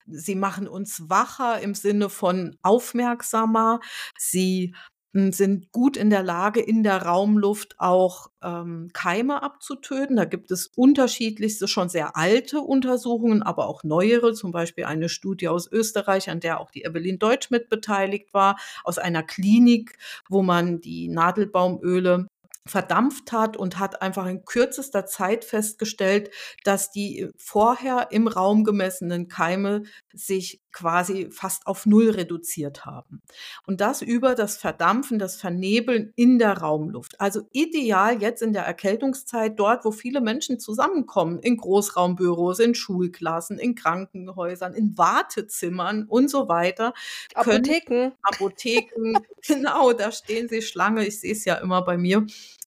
sie 0.07 0.35
machen 0.35 0.67
uns 0.67 1.09
wacher 1.09 1.61
im 1.61 1.75
Sinne 1.75 2.09
von 2.09 2.57
aufmerksamer. 2.61 3.79
Sie 4.17 4.75
sind 5.13 5.71
gut 5.71 5.97
in 5.97 6.11
der 6.11 6.21
Lage, 6.21 6.59
in 6.59 6.83
der 6.83 7.01
Raumluft 7.01 7.75
auch 7.79 8.29
ähm, 8.43 8.89
Keime 8.93 9.41
abzutöten. 9.41 10.15
Da 10.15 10.25
gibt 10.25 10.51
es 10.51 10.67
unterschiedlichste, 10.67 11.67
schon 11.67 11.89
sehr 11.89 12.15
alte 12.15 12.61
Untersuchungen, 12.61 13.41
aber 13.41 13.67
auch 13.67 13.83
neuere, 13.83 14.33
zum 14.33 14.51
Beispiel 14.51 14.85
eine 14.85 15.09
Studie 15.09 15.47
aus 15.47 15.71
Österreich, 15.71 16.29
an 16.29 16.39
der 16.39 16.59
auch 16.59 16.69
die 16.69 16.83
Evelyn 16.83 17.17
Deutsch 17.17 17.49
mit 17.49 17.69
beteiligt 17.69 18.33
war, 18.33 18.57
aus 18.83 18.99
einer 18.99 19.23
Klinik, 19.23 19.97
wo 20.29 20.43
man 20.43 20.79
die 20.79 21.09
Nadelbaumöle 21.09 22.27
verdampft 22.69 23.31
hat 23.31 23.57
und 23.57 23.79
hat 23.79 24.01
einfach 24.01 24.27
in 24.27 24.45
kürzester 24.45 25.05
Zeit 25.05 25.43
festgestellt, 25.43 26.29
dass 26.63 26.91
die 26.91 27.29
vorher 27.37 28.09
im 28.11 28.27
Raum 28.27 28.63
gemessenen 28.63 29.27
Keime 29.27 29.83
sich 30.13 30.61
quasi 30.71 31.29
fast 31.31 31.67
auf 31.67 31.85
Null 31.85 32.11
reduziert 32.11 32.85
haben. 32.85 33.21
Und 33.65 33.81
das 33.81 34.01
über 34.01 34.35
das 34.35 34.57
Verdampfen, 34.57 35.19
das 35.19 35.35
Vernebeln 35.35 36.13
in 36.15 36.39
der 36.39 36.57
Raumluft. 36.57 37.19
Also 37.19 37.41
ideal 37.51 38.21
jetzt 38.21 38.41
in 38.41 38.53
der 38.53 38.63
Erkältungszeit 38.63 39.59
dort, 39.59 39.85
wo 39.85 39.91
viele 39.91 40.21
Menschen 40.21 40.59
zusammenkommen, 40.59 41.39
in 41.39 41.57
Großraumbüros, 41.57 42.59
in 42.59 42.75
Schulklassen, 42.75 43.57
in 43.57 43.75
Krankenhäusern, 43.75 44.73
in 44.73 44.97
Wartezimmern 44.97 46.05
und 46.05 46.29
so 46.29 46.47
weiter. 46.47 46.93
Apotheken. 47.33 48.11
Apotheken, 48.21 49.13
genau, 49.47 49.93
da 49.93 50.11
stehen 50.11 50.47
sie 50.49 50.61
Schlange. 50.61 51.05
Ich 51.05 51.19
sehe 51.19 51.33
es 51.33 51.45
ja 51.45 51.55
immer 51.55 51.83
bei 51.83 51.97
mir 51.97 52.25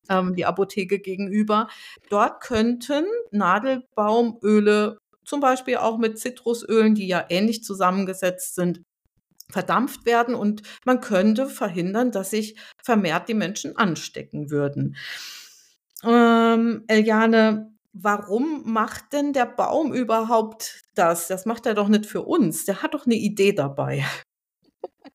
ähm, 0.09 0.35
die 0.35 0.45
Apotheke 0.45 0.99
gegenüber. 0.99 1.69
Dort 2.11 2.43
könnten 2.43 3.05
Nadelbaumöle 3.31 5.02
zum 5.25 5.41
Beispiel 5.41 5.77
auch 5.77 5.99
mit 5.99 6.19
Zitrusölen, 6.19 6.95
die 6.95 7.07
ja 7.07 7.25
ähnlich 7.29 7.65
zusammengesetzt 7.65 8.55
sind, 8.55 8.83
verdampft 9.51 10.07
werden 10.07 10.35
und 10.35 10.63
man 10.85 11.01
könnte 11.01 11.47
verhindern, 11.47 12.11
dass 12.11 12.31
sich 12.31 12.57
vermehrt 12.83 13.29
die 13.29 13.35
Menschen 13.35 13.77
anstecken 13.77 14.51
würden. 14.51 14.97
Ähm, 16.05 16.85
Eliane, 16.89 17.73
warum 17.93 18.63
macht 18.73 19.13
denn 19.13 19.33
der 19.33 19.47
Baum 19.47 19.93
überhaupt 19.93 20.83
das? 20.95 21.29
Das 21.29 21.47
macht 21.47 21.67
er 21.67 21.75
doch 21.75 21.89
nicht 21.89 22.07
für 22.07 22.23
uns. 22.23 22.65
Der 22.65 22.83
hat 22.83 22.95
doch 22.95 23.07
eine 23.07 23.17
Idee 23.17 23.53
dabei. 23.53 24.05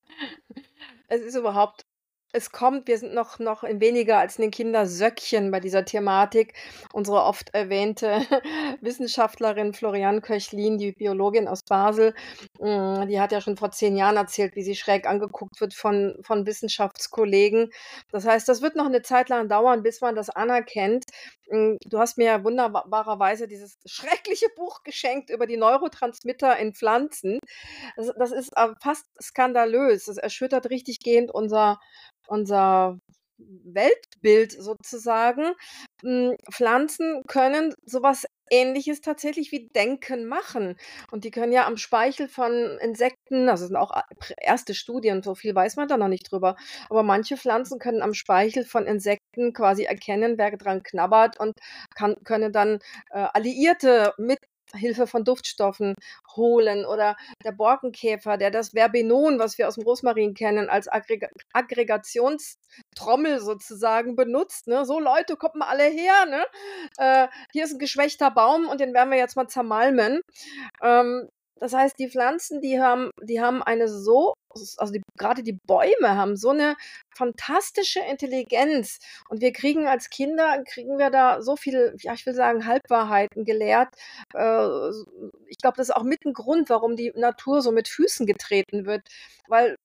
Es 1.10 1.22
ist 1.22 1.36
überhaupt 1.36 1.87
es 2.38 2.52
kommt, 2.52 2.88
wir 2.88 2.98
sind 2.98 3.14
noch, 3.14 3.40
noch 3.40 3.64
in 3.64 3.82
weniger 3.82 4.20
als 4.20 4.38
in 4.38 4.44
den 4.44 4.52
Kindersöckchen 4.52 5.52
bei 5.52 5.60
dieser 5.60 5.84
Thematik. 5.84 6.54
Unsere 6.94 7.24
oft 7.24 7.54
erwähnte 7.54 8.22
Wissenschaftlerin 8.82 9.74
Florian 9.74 10.22
Köchlin, 10.22 10.78
die 10.78 10.92
Biologin 10.92 11.48
aus 11.48 11.64
Basel, 11.64 12.14
mm, 12.60 13.08
die 13.08 13.20
hat 13.20 13.32
ja 13.32 13.42
schon 13.42 13.58
vor 13.58 13.72
zehn 13.72 13.98
Jahren 13.98 14.18
erzählt, 14.18 14.56
wie 14.56 14.64
sie 14.64 14.76
schräg 14.76 15.08
angeguckt 15.08 15.60
wird 15.60 15.74
von, 15.74 16.16
von 16.22 16.46
Wissenschaftskollegen. 16.46 17.72
Das 18.12 18.26
heißt, 18.26 18.48
das 18.48 18.62
wird 18.62 18.76
noch 18.76 18.86
eine 18.86 19.02
Zeit 19.02 19.30
lang 19.30 19.50
dauern, 19.50 19.84
bis 19.84 20.00
man 20.02 20.16
das 20.16 20.30
anerkennt. 20.30 21.06
Mm, 21.50 21.76
du 21.86 22.00
hast 22.00 22.18
mir 22.18 22.26
ja 22.26 22.44
wunderbarerweise 22.44 23.48
dieses 23.48 23.78
schreckliche 23.86 24.48
Buch 24.56 24.84
geschenkt 24.84 25.30
über 25.32 25.48
die 25.48 25.58
Neurotransmitter 25.58 26.58
in 26.58 26.74
Pflanzen. 26.74 27.40
Das, 27.96 28.12
das 28.18 28.32
ist 28.32 28.56
äh, 28.56 28.68
fast 28.82 29.06
skandalös. 29.22 30.06
Das 30.06 30.18
erschüttert 30.18 30.70
richtig 30.70 31.00
gehend 31.00 31.32
unser 31.32 31.80
unser 32.28 33.00
Weltbild 33.38 34.52
sozusagen. 34.52 35.54
Hm, 36.02 36.36
Pflanzen 36.52 37.24
können 37.28 37.74
sowas 37.86 38.26
Ähnliches 38.50 39.02
tatsächlich 39.02 39.52
wie 39.52 39.68
Denken 39.70 40.26
machen. 40.26 40.78
Und 41.12 41.24
die 41.26 41.32
können 41.32 41.52
ja 41.52 41.68
am 41.68 41.78
Speichel 41.78 42.28
von 42.28 42.78
Insekten, 42.82 43.50
also 43.50 43.68
sind 43.68 43.76
auch 43.76 43.92
erste 44.42 44.74
Studien, 44.74 45.22
so 45.22 45.36
viel 45.36 45.54
weiß 45.54 45.76
man 45.76 45.88
da 45.88 45.98
noch 45.98 46.08
nicht 46.08 46.32
drüber, 46.32 46.56
aber 46.90 47.04
manche 47.04 47.38
Pflanzen 47.38 47.80
können 47.80 48.02
am 48.02 48.14
Speichel 48.14 48.66
von 48.66 48.86
Insekten 48.86 49.54
quasi 49.54 49.84
erkennen, 49.84 50.38
wer 50.38 50.56
dran 50.58 50.84
knabbert 50.84 51.40
und 51.40 51.54
kann, 51.96 52.16
können 52.24 52.52
dann 52.54 52.80
äh, 53.12 53.28
Alliierte 53.34 54.14
mit 54.18 54.40
Hilfe 54.74 55.08
von 55.08 55.24
Duftstoffen 55.24 55.96
holen 56.36 56.86
oder 56.86 57.16
der 57.44 57.52
Borkenkäfer, 57.52 58.38
der 58.38 58.52
das 58.52 58.70
Verbenon, 58.70 59.40
was 59.40 59.58
wir 59.58 59.68
aus 59.68 59.76
dem 59.76 59.84
Rosmarin 59.84 60.34
kennen, 60.34 60.70
als 60.70 60.88
Aggreg 60.92 61.30
Aggregationstrommel 61.54 63.40
sozusagen 63.40 64.16
benutzt. 64.16 64.68
Ne? 64.68 64.86
So 64.86 65.00
Leute, 65.00 65.36
kommt 65.36 65.56
mal 65.56 65.68
alle 65.68 65.86
her. 65.86 66.26
Ne? 66.26 66.46
Äh, 66.98 67.28
hier 67.52 67.66
ist 67.66 67.74
ein 67.74 67.80
geschwächter 67.80 68.32
Baum 68.32 68.68
und 68.68 68.80
den 68.80 68.94
werden 68.94 69.12
wir 69.12 69.18
jetzt 69.18 69.36
mal 69.36 69.48
zermalmen. 69.48 70.22
Ähm, 70.82 71.30
das 71.60 71.74
heißt, 71.74 71.98
die 72.00 72.10
Pflanzen, 72.10 72.62
die 72.62 72.80
haben, 72.80 73.12
die 73.22 73.42
haben 73.42 73.64
eine 73.64 73.88
so, 73.88 74.34
also 74.78 74.94
die, 74.94 75.02
gerade 75.18 75.44
die 75.44 75.58
Bäume 75.66 76.16
haben 76.16 76.36
so 76.36 76.50
eine 76.50 76.76
fantastische 77.16 78.00
Intelligenz. 78.00 79.00
Und 79.30 79.42
wir 79.42 79.52
kriegen 79.52 79.88
als 79.88 80.10
Kinder, 80.10 80.64
kriegen 80.66 80.98
wir 80.98 81.10
da 81.10 81.42
so 81.42 81.56
viel, 81.56 81.96
ja, 82.00 82.14
ich 82.14 82.26
will 82.26 82.34
sagen, 82.34 82.66
Halbwahrheiten 82.66 83.46
gelehrt. 83.46 83.90
Äh, 84.34 84.68
ich 85.48 85.58
glaube, 85.58 85.78
das 85.78 85.90
ist 85.90 85.96
auch 85.96 86.04
mit 86.04 86.26
ein 86.26 86.34
Grund, 86.34 86.70
warum 86.70 86.96
die 86.96 87.12
Natur 87.16 87.62
so 87.62 87.72
mit 87.72 87.88
Füßen 87.88 88.26
getreten 88.26 88.86
wird. 88.86 89.08
Weil 89.48 89.78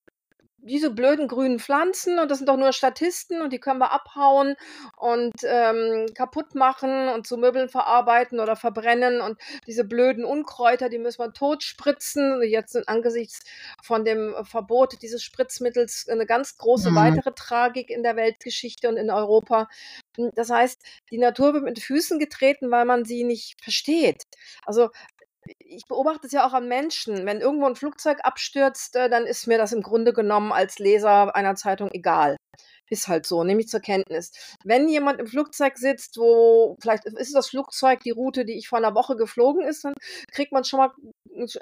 diese 0.62 0.90
blöden 0.90 1.28
grünen 1.28 1.58
Pflanzen 1.58 2.18
und 2.18 2.30
das 2.30 2.38
sind 2.38 2.48
doch 2.48 2.56
nur 2.56 2.72
Statisten 2.72 3.42
und 3.42 3.52
die 3.52 3.58
können 3.58 3.80
wir 3.80 3.92
abhauen 3.92 4.54
und 4.96 5.34
ähm, 5.44 6.06
kaputt 6.14 6.54
machen 6.54 7.08
und 7.08 7.26
zu 7.26 7.36
Möbeln 7.36 7.68
verarbeiten 7.68 8.38
oder 8.40 8.54
verbrennen 8.54 9.20
und 9.20 9.38
diese 9.66 9.84
blöden 9.84 10.24
Unkräuter, 10.24 10.88
die 10.88 10.98
müssen 10.98 11.20
wir 11.20 11.32
totspritzen. 11.32 12.42
Jetzt 12.42 12.72
sind 12.72 12.88
angesichts 12.88 13.40
von 13.82 14.04
dem 14.04 14.34
Verbot 14.44 15.02
dieses 15.02 15.22
Spritzmittels 15.22 16.06
eine 16.08 16.26
ganz 16.26 16.56
große 16.56 16.90
mhm. 16.90 16.96
weitere 16.96 17.32
Tragik 17.32 17.90
in 17.90 18.02
der 18.02 18.16
Weltgeschichte 18.16 18.88
und 18.88 18.96
in 18.96 19.10
Europa. 19.10 19.68
Das 20.34 20.50
heißt, 20.50 20.80
die 21.10 21.18
Natur 21.18 21.54
wird 21.54 21.64
mit 21.64 21.80
Füßen 21.80 22.18
getreten, 22.18 22.70
weil 22.70 22.84
man 22.84 23.04
sie 23.04 23.24
nicht 23.24 23.60
versteht. 23.62 24.24
Also 24.64 24.90
ich 25.58 25.86
beobachte 25.86 26.26
es 26.26 26.32
ja 26.32 26.46
auch 26.46 26.52
an 26.52 26.68
Menschen. 26.68 27.26
Wenn 27.26 27.40
irgendwo 27.40 27.66
ein 27.66 27.76
Flugzeug 27.76 28.18
abstürzt, 28.22 28.96
äh, 28.96 29.08
dann 29.08 29.26
ist 29.26 29.46
mir 29.46 29.58
das 29.58 29.72
im 29.72 29.82
Grunde 29.82 30.12
genommen 30.12 30.52
als 30.52 30.78
Leser 30.78 31.34
einer 31.34 31.54
Zeitung 31.56 31.90
egal. 31.92 32.36
Ist 32.92 33.08
halt 33.08 33.24
so, 33.24 33.42
nehme 33.42 33.62
ich 33.62 33.68
zur 33.68 33.80
Kenntnis. 33.80 34.32
Wenn 34.64 34.86
jemand 34.86 35.18
im 35.18 35.26
Flugzeug 35.26 35.78
sitzt, 35.78 36.18
wo 36.18 36.76
vielleicht 36.78 37.06
ist 37.06 37.34
das 37.34 37.48
Flugzeug 37.48 38.00
die 38.00 38.10
Route, 38.10 38.44
die 38.44 38.58
ich 38.58 38.68
vor 38.68 38.76
einer 38.76 38.94
Woche 38.94 39.16
geflogen 39.16 39.66
ist, 39.66 39.84
dann 39.86 39.94
kriegt 40.30 40.52
man 40.52 40.64
schon 40.64 40.78
mal 40.78 40.90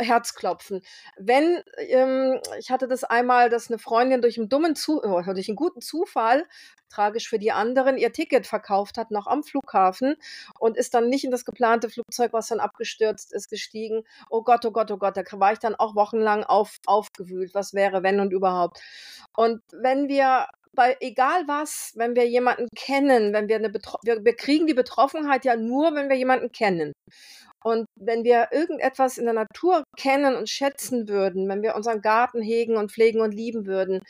Herzklopfen. 0.00 0.82
Wenn, 1.16 1.62
ähm, 1.78 2.40
ich 2.58 2.72
hatte 2.72 2.88
das 2.88 3.04
einmal, 3.04 3.48
dass 3.48 3.70
eine 3.70 3.78
Freundin 3.78 4.22
durch 4.22 4.38
einen 4.38 4.48
dummen 4.48 4.74
Zu 4.74 5.04
oh, 5.04 5.22
durch 5.22 5.48
einen 5.48 5.54
guten 5.54 5.80
Zufall, 5.80 6.48
tragisch 6.88 7.28
für 7.28 7.38
die 7.38 7.52
anderen, 7.52 7.96
ihr 7.96 8.12
Ticket 8.12 8.48
verkauft 8.48 8.98
hat, 8.98 9.12
noch 9.12 9.28
am 9.28 9.44
Flughafen 9.44 10.16
und 10.58 10.76
ist 10.76 10.94
dann 10.94 11.08
nicht 11.08 11.24
in 11.24 11.30
das 11.30 11.44
geplante 11.44 11.88
Flugzeug, 11.88 12.32
was 12.32 12.48
dann 12.48 12.58
abgestürzt 12.58 13.32
ist, 13.32 13.48
gestiegen. 13.48 14.02
Oh 14.30 14.42
Gott, 14.42 14.64
oh 14.66 14.72
Gott, 14.72 14.90
oh 14.90 14.98
Gott, 14.98 15.16
da 15.16 15.22
war 15.38 15.52
ich 15.52 15.60
dann 15.60 15.76
auch 15.76 15.94
wochenlang 15.94 16.42
auf, 16.42 16.78
aufgewühlt. 16.86 17.54
Was 17.54 17.72
wäre, 17.72 18.02
wenn 18.02 18.18
und 18.18 18.32
überhaupt? 18.32 18.80
Und 19.36 19.62
wenn 19.70 20.08
wir 20.08 20.48
bei 20.76 20.96
egal 21.00 21.46
was, 21.46 21.92
wenn 21.96 22.14
wir 22.16 22.26
jemanden 22.28 22.68
kennen, 22.76 23.32
wenn 23.32 23.48
wir 23.48 23.56
eine 23.56 23.70
Betro 23.70 23.98
wir, 24.04 24.24
wir 24.24 24.36
kriegen 24.36 24.66
die 24.66 24.74
Betroffenheit 24.74 25.44
ja 25.44 25.56
nur, 25.56 25.94
wenn 25.94 26.08
wir 26.08 26.16
jemanden 26.16 26.52
kennen. 26.52 26.92
Und 27.62 27.86
wenn 27.96 28.24
wir 28.24 28.48
irgendetwas 28.52 29.18
in 29.18 29.26
der 29.26 29.34
Natur 29.34 29.84
kennen 29.98 30.34
und 30.34 30.48
schätzen 30.48 31.08
würden, 31.08 31.48
wenn 31.48 31.62
wir 31.62 31.74
unseren 31.76 32.00
Garten 32.00 32.40
hegen 32.40 32.76
und 32.76 32.90
pflegen 32.92 33.20
und 33.20 33.34
lieben 33.34 33.66
würden, 33.66 34.00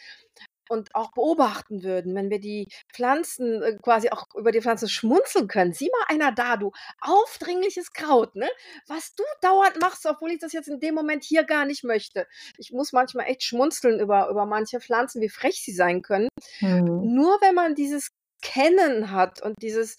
und 0.71 0.95
auch 0.95 1.13
beobachten 1.13 1.83
würden, 1.83 2.15
wenn 2.15 2.31
wir 2.31 2.39
die 2.39 2.69
Pflanzen 2.93 3.63
äh, 3.63 3.77
quasi 3.83 4.11
auch 4.11 4.27
über 4.37 4.53
die 4.53 4.61
Pflanzen 4.61 4.89
schmunzeln 4.89 5.49
können. 5.49 5.73
Sieh 5.73 5.91
mal 5.91 6.15
einer 6.15 6.33
da, 6.33 6.57
du 6.57 6.71
aufdringliches 7.01 7.93
Kraut, 7.93 8.37
ne? 8.37 8.49
Was 8.87 9.15
du 9.15 9.25
dauernd 9.43 9.81
machst, 9.81 10.07
obwohl 10.07 10.31
ich 10.31 10.39
das 10.39 10.53
jetzt 10.53 10.69
in 10.69 10.81
dem 10.81 10.95
Moment 10.95 11.25
hier 11.25 11.45
gar 11.45 11.65
nicht 11.67 11.83
möchte. 11.83 12.27
Ich 12.57 12.73
muss 12.73 12.93
manchmal 12.93 13.27
echt 13.27 13.43
schmunzeln 13.43 13.99
über, 13.99 14.29
über 14.31 14.47
manche 14.47 14.81
Pflanzen, 14.81 15.21
wie 15.21 15.29
frech 15.29 15.61
sie 15.61 15.73
sein 15.73 16.03
können. 16.03 16.29
Mhm. 16.61 17.15
Nur 17.15 17.39
wenn 17.41 17.55
man 17.55 17.75
dieses 17.75 18.11
Kennen 18.41 19.11
hat 19.11 19.43
und 19.43 19.61
dieses 19.63 19.97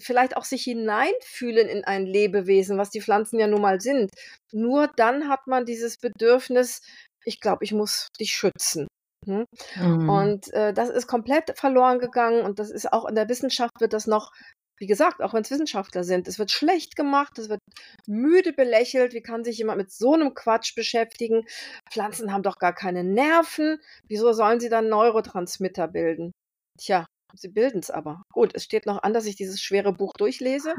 vielleicht 0.00 0.36
auch 0.36 0.44
sich 0.44 0.62
hineinfühlen 0.62 1.68
in 1.68 1.84
ein 1.84 2.06
Lebewesen, 2.06 2.78
was 2.78 2.90
die 2.90 3.02
Pflanzen 3.02 3.38
ja 3.38 3.46
nun 3.46 3.60
mal 3.60 3.80
sind. 3.80 4.10
Nur 4.52 4.88
dann 4.96 5.28
hat 5.28 5.46
man 5.46 5.66
dieses 5.66 5.98
Bedürfnis, 5.98 6.82
ich 7.24 7.40
glaube, 7.40 7.64
ich 7.64 7.72
muss 7.72 8.08
dich 8.18 8.32
schützen. 8.32 8.86
Mhm. 9.26 9.44
Mhm. 9.76 10.08
Und 10.08 10.52
äh, 10.52 10.72
das 10.72 10.90
ist 10.90 11.06
komplett 11.06 11.58
verloren 11.58 11.98
gegangen 11.98 12.42
und 12.42 12.58
das 12.58 12.70
ist 12.70 12.92
auch 12.92 13.06
in 13.06 13.14
der 13.14 13.28
Wissenschaft 13.28 13.72
wird 13.80 13.92
das 13.92 14.06
noch, 14.06 14.32
wie 14.78 14.86
gesagt, 14.86 15.22
auch 15.22 15.34
wenn 15.34 15.42
es 15.42 15.50
Wissenschaftler 15.50 16.04
sind, 16.04 16.28
es 16.28 16.38
wird 16.38 16.50
schlecht 16.50 16.96
gemacht, 16.96 17.38
es 17.38 17.48
wird 17.48 17.60
müde 18.06 18.52
belächelt. 18.52 19.14
Wie 19.14 19.22
kann 19.22 19.44
sich 19.44 19.58
jemand 19.58 19.78
mit 19.78 19.92
so 19.92 20.14
einem 20.14 20.34
Quatsch 20.34 20.74
beschäftigen? 20.74 21.44
Pflanzen 21.90 22.32
haben 22.32 22.42
doch 22.42 22.58
gar 22.58 22.74
keine 22.74 23.04
Nerven. 23.04 23.78
Wieso 24.08 24.32
sollen 24.32 24.60
sie 24.60 24.68
dann 24.68 24.88
Neurotransmitter 24.88 25.88
bilden? 25.88 26.32
Tja, 26.78 27.06
Sie 27.36 27.48
bilden 27.48 27.80
es 27.80 27.90
aber. 27.90 28.22
Gut, 28.32 28.52
es 28.54 28.64
steht 28.64 28.86
noch 28.86 29.02
an, 29.02 29.12
dass 29.12 29.26
ich 29.26 29.36
dieses 29.36 29.60
schwere 29.60 29.92
Buch 29.92 30.12
durchlese, 30.16 30.74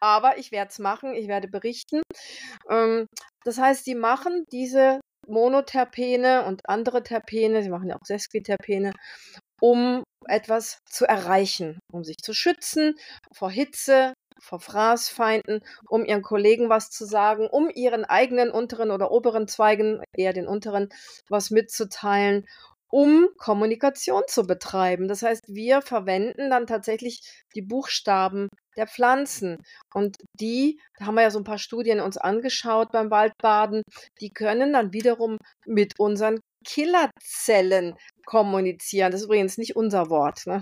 aber 0.00 0.38
ich 0.38 0.52
werde 0.52 0.70
es 0.70 0.78
machen, 0.78 1.14
ich 1.14 1.28
werde 1.28 1.48
berichten. 1.48 2.02
Ähm, 2.70 3.06
das 3.44 3.58
heißt, 3.58 3.84
sie 3.84 3.94
machen 3.94 4.44
diese 4.52 5.00
Monoterpene 5.28 6.44
und 6.44 6.68
andere 6.68 7.02
Terpene, 7.02 7.62
sie 7.62 7.70
machen 7.70 7.88
ja 7.88 7.96
auch 7.96 8.04
Sesquiterpene, 8.04 8.92
um 9.60 10.02
etwas 10.26 10.80
zu 10.90 11.06
erreichen, 11.06 11.78
um 11.92 12.04
sich 12.04 12.16
zu 12.18 12.32
schützen 12.34 12.94
vor 13.32 13.50
Hitze, 13.50 14.14
vor 14.40 14.60
Fraßfeinden, 14.60 15.60
um 15.88 16.04
ihren 16.04 16.22
Kollegen 16.22 16.68
was 16.68 16.90
zu 16.90 17.04
sagen, 17.04 17.48
um 17.48 17.70
ihren 17.70 18.04
eigenen 18.04 18.50
unteren 18.50 18.90
oder 18.90 19.10
oberen 19.10 19.48
Zweigen, 19.48 20.02
eher 20.16 20.32
den 20.32 20.46
unteren, 20.46 20.88
was 21.28 21.50
mitzuteilen, 21.50 22.46
um 22.90 23.28
Kommunikation 23.36 24.22
zu 24.26 24.44
betreiben. 24.44 25.08
Das 25.08 25.22
heißt, 25.22 25.42
wir 25.48 25.82
verwenden 25.82 26.50
dann 26.50 26.66
tatsächlich 26.66 27.20
die 27.54 27.62
Buchstaben 27.62 28.48
der 28.76 28.86
Pflanzen. 28.86 29.58
Und 29.92 30.16
die, 30.40 30.80
da 30.98 31.06
haben 31.06 31.16
wir 31.16 31.22
ja 31.22 31.30
so 31.30 31.38
ein 31.38 31.44
paar 31.44 31.58
Studien 31.58 32.00
uns 32.00 32.16
angeschaut 32.16 32.92
beim 32.92 33.10
Waldbaden, 33.10 33.82
die 34.20 34.30
können 34.30 34.72
dann 34.72 34.92
wiederum 34.92 35.36
mit 35.66 35.98
unseren 35.98 36.40
Killerzellen 36.66 37.94
kommunizieren. 38.28 39.10
Das 39.10 39.22
ist 39.22 39.24
übrigens 39.24 39.56
nicht 39.56 39.74
unser 39.74 40.10
Wort. 40.10 40.46
Ne? 40.46 40.60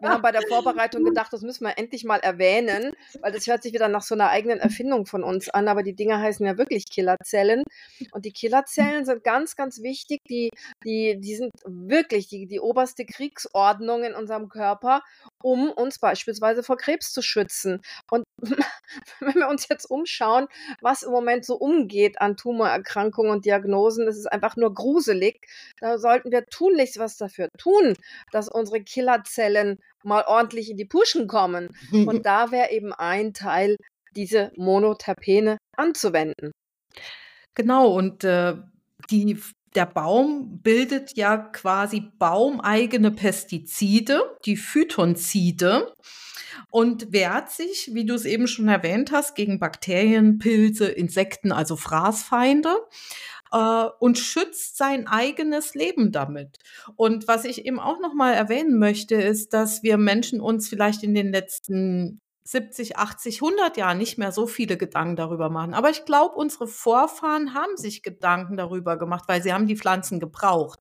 wir 0.00 0.08
haben 0.08 0.22
bei 0.22 0.32
der 0.32 0.42
Vorbereitung 0.48 1.04
gedacht, 1.04 1.32
das 1.32 1.42
müssen 1.42 1.64
wir 1.64 1.78
endlich 1.78 2.02
mal 2.02 2.18
erwähnen, 2.18 2.94
weil 3.20 3.30
das 3.30 3.46
hört 3.46 3.62
sich 3.62 3.72
wieder 3.72 3.86
nach 3.86 4.02
so 4.02 4.16
einer 4.16 4.28
eigenen 4.28 4.58
Erfindung 4.58 5.06
von 5.06 5.22
uns 5.22 5.48
an. 5.48 5.68
Aber 5.68 5.84
die 5.84 5.94
Dinger 5.94 6.18
heißen 6.18 6.44
ja 6.44 6.58
wirklich 6.58 6.90
Killerzellen. 6.90 7.62
Und 8.10 8.24
die 8.24 8.32
Killerzellen 8.32 9.04
sind 9.04 9.22
ganz, 9.22 9.54
ganz 9.54 9.82
wichtig. 9.82 10.18
Die, 10.28 10.50
die, 10.84 11.16
die 11.20 11.36
sind 11.36 11.52
wirklich 11.64 12.26
die, 12.26 12.48
die 12.48 12.58
oberste 12.58 13.06
Kriegsordnung 13.06 14.02
in 14.02 14.14
unserem 14.14 14.48
Körper, 14.48 15.02
um 15.44 15.70
uns 15.70 16.00
beispielsweise 16.00 16.64
vor 16.64 16.76
Krebs 16.76 17.12
zu 17.12 17.22
schützen. 17.22 17.82
Und 18.10 18.24
wenn 19.20 19.34
wir 19.34 19.48
uns 19.48 19.68
jetzt 19.68 19.84
umschauen, 19.88 20.48
was 20.80 21.04
im 21.04 21.12
Moment 21.12 21.44
so 21.44 21.54
umgeht 21.54 22.20
an 22.20 22.36
Tumorerkrankungen 22.36 23.30
und 23.30 23.44
Diagnosen, 23.44 24.06
das 24.06 24.16
ist 24.16 24.26
einfach 24.26 24.56
nur 24.56 24.74
gruselig. 24.74 25.46
Da 25.78 25.98
sollten 25.98 26.31
wir 26.32 26.46
tunlichst 26.46 26.98
was 26.98 27.16
dafür 27.16 27.48
tun, 27.58 27.94
dass 28.32 28.48
unsere 28.48 28.82
Killerzellen 28.82 29.78
mal 30.02 30.24
ordentlich 30.26 30.70
in 30.70 30.76
die 30.76 30.84
Puschen 30.84 31.28
kommen. 31.28 31.68
Und 31.92 32.26
da 32.26 32.50
wäre 32.50 32.72
eben 32.72 32.92
ein 32.92 33.32
Teil, 33.32 33.76
diese 34.16 34.50
Monoterpene 34.56 35.58
anzuwenden. 35.76 36.52
Genau, 37.54 37.92
und 37.92 38.24
äh, 38.24 38.56
die, 39.10 39.38
der 39.74 39.86
Baum 39.86 40.60
bildet 40.62 41.16
ja 41.16 41.36
quasi 41.36 42.00
baumeigene 42.18 43.10
Pestizide, 43.10 44.36
die 44.44 44.56
Phytonzide 44.56 45.92
und 46.70 47.12
wehrt 47.12 47.50
sich, 47.50 47.90
wie 47.92 48.04
du 48.04 48.14
es 48.14 48.24
eben 48.24 48.46
schon 48.46 48.68
erwähnt 48.68 49.12
hast, 49.12 49.34
gegen 49.34 49.58
Bakterien, 49.58 50.38
Pilze, 50.38 50.86
Insekten, 50.86 51.52
also 51.52 51.76
Fraßfeinde 51.76 52.74
äh, 53.52 53.86
und 54.00 54.18
schützt 54.18 54.76
sein 54.76 55.06
eigenes 55.06 55.74
Leben 55.74 56.10
damit. 56.10 56.58
Und 56.96 57.28
was 57.28 57.44
ich 57.44 57.64
eben 57.66 57.78
auch 57.78 58.00
noch 58.00 58.14
mal 58.14 58.32
erwähnen 58.32 58.78
möchte, 58.78 59.14
ist, 59.14 59.52
dass 59.52 59.82
wir 59.82 59.98
Menschen 59.98 60.40
uns 60.40 60.68
vielleicht 60.68 61.02
in 61.02 61.14
den 61.14 61.30
letzten 61.30 62.20
70, 62.44 62.96
80, 62.96 63.40
100 63.42 63.76
Jahren 63.76 63.98
nicht 63.98 64.18
mehr 64.18 64.32
so 64.32 64.46
viele 64.46 64.76
Gedanken 64.76 65.16
darüber 65.16 65.48
machen. 65.48 65.74
Aber 65.74 65.90
ich 65.90 66.04
glaube, 66.04 66.34
unsere 66.34 66.66
Vorfahren 66.66 67.54
haben 67.54 67.76
sich 67.76 68.02
Gedanken 68.02 68.56
darüber 68.56 68.98
gemacht, 68.98 69.24
weil 69.28 69.42
sie 69.42 69.52
haben 69.52 69.68
die 69.68 69.76
Pflanzen 69.76 70.18
gebraucht. 70.18 70.80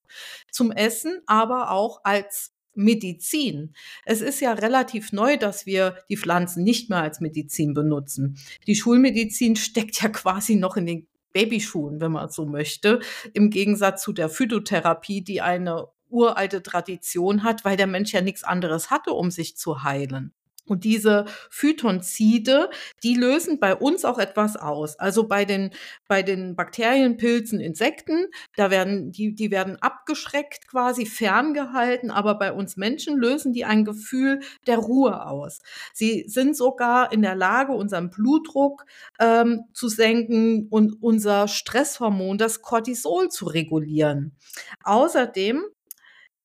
Zum 0.51 0.71
Essen, 0.71 1.21
aber 1.27 1.71
auch 1.71 2.01
als 2.03 2.53
Medizin. 2.73 3.73
Es 4.05 4.21
ist 4.21 4.39
ja 4.39 4.53
relativ 4.53 5.11
neu, 5.11 5.37
dass 5.37 5.65
wir 5.65 5.97
die 6.09 6.17
Pflanzen 6.17 6.63
nicht 6.63 6.89
mehr 6.89 6.99
als 6.99 7.19
Medizin 7.19 7.73
benutzen. 7.73 8.37
Die 8.65 8.75
Schulmedizin 8.75 9.55
steckt 9.57 10.01
ja 10.01 10.09
quasi 10.09 10.55
noch 10.55 10.77
in 10.77 10.85
den 10.85 11.07
Babyschuhen, 11.33 12.01
wenn 12.01 12.11
man 12.11 12.29
so 12.29 12.45
möchte, 12.45 12.99
im 13.33 13.49
Gegensatz 13.49 14.03
zu 14.03 14.13
der 14.13 14.29
Phytotherapie, 14.29 15.23
die 15.23 15.41
eine 15.41 15.87
uralte 16.09 16.61
Tradition 16.61 17.43
hat, 17.43 17.63
weil 17.65 17.77
der 17.77 17.87
Mensch 17.87 18.13
ja 18.13 18.21
nichts 18.21 18.43
anderes 18.43 18.91
hatte, 18.91 19.13
um 19.13 19.31
sich 19.31 19.55
zu 19.57 19.83
heilen. 19.83 20.33
Und 20.65 20.83
diese 20.83 21.25
Phytonzide, 21.49 22.69
die 23.03 23.15
lösen 23.15 23.59
bei 23.59 23.75
uns 23.75 24.05
auch 24.05 24.19
etwas 24.19 24.55
aus. 24.55 24.97
Also 24.99 25.27
bei 25.27 25.43
den, 25.43 25.71
bei 26.07 26.23
den 26.23 26.55
Bakterien, 26.55 27.17
Pilzen, 27.17 27.59
Insekten, 27.59 28.27
da 28.55 28.71
werden, 28.71 29.11
die, 29.11 29.33
die 29.33 29.51
werden 29.51 29.77
abgeschreckt 29.81 30.67
quasi 30.67 31.05
ferngehalten, 31.05 32.11
aber 32.11 32.35
bei 32.35 32.53
uns 32.53 32.77
Menschen 32.77 33.17
lösen 33.17 33.53
die 33.53 33.65
ein 33.65 33.85
Gefühl 33.85 34.41
der 34.67 34.77
Ruhe 34.77 35.25
aus. 35.25 35.59
Sie 35.93 36.25
sind 36.27 36.55
sogar 36.55 37.11
in 37.11 37.21
der 37.21 37.35
Lage, 37.35 37.73
unseren 37.73 38.09
Blutdruck 38.09 38.85
ähm, 39.19 39.65
zu 39.73 39.89
senken 39.89 40.67
und 40.69 41.01
unser 41.01 41.47
Stresshormon, 41.47 42.37
das 42.37 42.61
Cortisol, 42.61 43.29
zu 43.29 43.45
regulieren. 43.45 44.35
Außerdem 44.83 45.63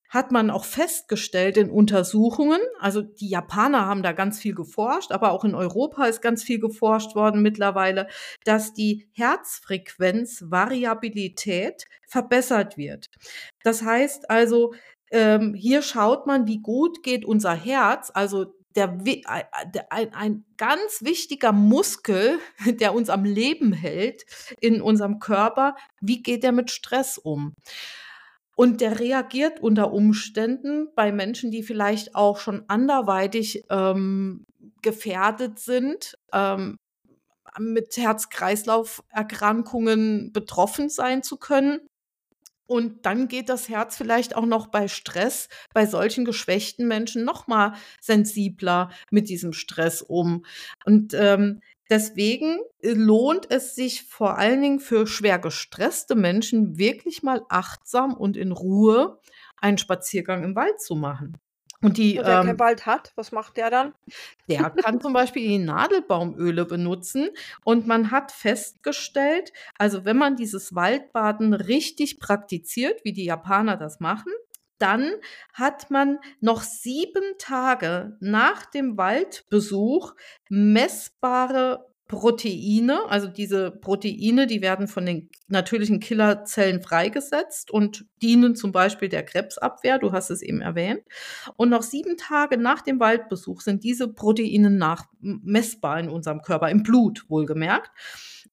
hat 0.09 0.31
man 0.31 0.49
auch 0.49 0.65
festgestellt 0.65 1.57
in 1.57 1.69
Untersuchungen, 1.69 2.61
also 2.79 3.01
die 3.01 3.29
Japaner 3.29 3.85
haben 3.85 4.01
da 4.03 4.13
ganz 4.13 4.39
viel 4.39 4.55
geforscht, 4.55 5.11
aber 5.11 5.31
auch 5.31 5.43
in 5.43 5.55
Europa 5.55 6.05
ist 6.05 6.21
ganz 6.21 6.43
viel 6.43 6.59
geforscht 6.59 7.15
worden 7.15 7.41
mittlerweile, 7.41 8.07
dass 8.45 8.73
die 8.73 9.09
Herzfrequenzvariabilität 9.13 11.85
verbessert 12.07 12.77
wird. 12.77 13.07
Das 13.63 13.81
heißt 13.83 14.29
also, 14.29 14.73
ähm, 15.11 15.53
hier 15.53 15.81
schaut 15.81 16.27
man, 16.27 16.47
wie 16.47 16.59
gut 16.59 17.03
geht 17.03 17.25
unser 17.25 17.53
Herz, 17.53 18.11
also 18.13 18.53
der, 18.77 18.97
ein, 19.89 20.13
ein 20.13 20.45
ganz 20.57 21.01
wichtiger 21.01 21.51
Muskel, 21.51 22.39
der 22.65 22.93
uns 22.93 23.09
am 23.09 23.25
Leben 23.25 23.73
hält 23.73 24.25
in 24.61 24.81
unserem 24.81 25.19
Körper, 25.19 25.75
wie 25.99 26.21
geht 26.21 26.43
der 26.43 26.51
mit 26.51 26.71
Stress 26.71 27.17
um? 27.17 27.53
Und 28.59 28.81
der 28.81 28.99
reagiert 28.99 29.59
unter 29.59 29.93
Umständen 29.93 30.87
bei 30.95 31.11
Menschen, 31.11 31.51
die 31.51 31.61
vielleicht 31.61 32.15
auch 32.15 32.39
schon 32.39 32.63
anderweitig 32.67 33.65
ähm, 33.69 34.47
gefährdet 34.81 35.59
sind, 35.59 36.17
ähm, 36.33 36.77
mit 37.59 37.95
Herz-Kreislauf-Erkrankungen 37.95 40.33
betroffen 40.33 40.89
sein 40.89 41.21
zu 41.21 41.37
können. 41.37 41.81
Und 42.65 43.05
dann 43.05 43.27
geht 43.27 43.49
das 43.49 43.69
Herz 43.69 43.95
vielleicht 43.95 44.35
auch 44.35 44.47
noch 44.47 44.65
bei 44.67 44.87
Stress, 44.87 45.49
bei 45.73 45.85
solchen 45.85 46.25
geschwächten 46.25 46.87
Menschen 46.87 47.23
noch 47.23 47.45
mal 47.45 47.75
sensibler 48.01 48.89
mit 49.11 49.29
diesem 49.29 49.53
Stress 49.53 50.01
um. 50.01 50.43
Und 50.83 51.13
ähm, 51.13 51.61
Deswegen 51.89 52.59
äh, 52.81 52.91
lohnt 52.91 53.49
es 53.51 53.75
sich 53.75 54.03
vor 54.03 54.37
allen 54.37 54.61
Dingen 54.61 54.79
für 54.79 55.07
schwer 55.07 55.39
gestresste 55.39 56.15
Menschen 56.15 56.77
wirklich 56.77 57.23
mal 57.23 57.43
achtsam 57.49 58.13
und 58.13 58.37
in 58.37 58.51
Ruhe 58.51 59.19
einen 59.57 59.77
Spaziergang 59.77 60.43
im 60.43 60.55
Wald 60.55 60.81
zu 60.81 60.95
machen. 60.95 61.37
Und 61.81 61.97
die, 61.97 62.17
und 62.17 62.25
wer 62.25 62.39
ähm, 62.39 62.47
keinen 62.47 62.59
Wald 62.59 62.85
hat, 62.87 63.13
was 63.15 63.31
macht 63.31 63.57
der 63.57 63.69
dann? 63.69 63.93
Der 64.49 64.69
kann 64.83 64.99
zum 64.99 65.13
Beispiel 65.13 65.47
die 65.47 65.59
Nadelbaumöle 65.59 66.65
benutzen. 66.65 67.29
Und 67.63 67.85
man 67.85 68.09
hat 68.09 68.31
festgestellt, 68.31 69.53
also 69.77 70.03
wenn 70.03 70.17
man 70.17 70.35
dieses 70.35 70.73
Waldbaden 70.73 71.53
richtig 71.53 72.19
praktiziert, 72.19 73.03
wie 73.03 73.13
die 73.13 73.25
Japaner 73.25 73.77
das 73.77 73.99
machen, 73.99 74.31
dann 74.79 75.11
hat 75.53 75.89
man 75.91 76.19
noch 76.39 76.61
sieben 76.61 77.37
Tage 77.37 78.17
nach 78.19 78.65
dem 78.65 78.97
Waldbesuch 78.97 80.13
messbare 80.49 81.87
Proteine, 82.07 83.01
also 83.09 83.27
diese 83.27 83.69
Proteine, 83.71 84.47
die 84.47 84.61
werden 84.61 84.87
von 84.87 85.05
den 85.05 85.29
natürlichen 85.49 85.99
Killerzellen 85.99 86.81
freigesetzt 86.81 87.69
und 87.69 88.05
dienen 88.21 88.55
zum 88.55 88.71
Beispiel 88.71 89.09
der 89.09 89.23
Krebsabwehr, 89.23 89.99
du 89.99 90.13
hast 90.13 90.29
es 90.29 90.41
eben 90.41 90.61
erwähnt. 90.61 91.01
Und 91.57 91.69
noch 91.69 91.83
sieben 91.83 92.15
Tage 92.15 92.57
nach 92.57 92.81
dem 92.81 92.99
Waldbesuch 92.99 93.61
sind 93.61 93.83
diese 93.83 94.07
Proteine 94.07 94.69
nach, 94.69 95.05
messbar 95.19 95.99
in 95.99 96.09
unserem 96.09 96.41
Körper, 96.41 96.69
im 96.69 96.83
Blut 96.83 97.25
wohlgemerkt. 97.29 97.91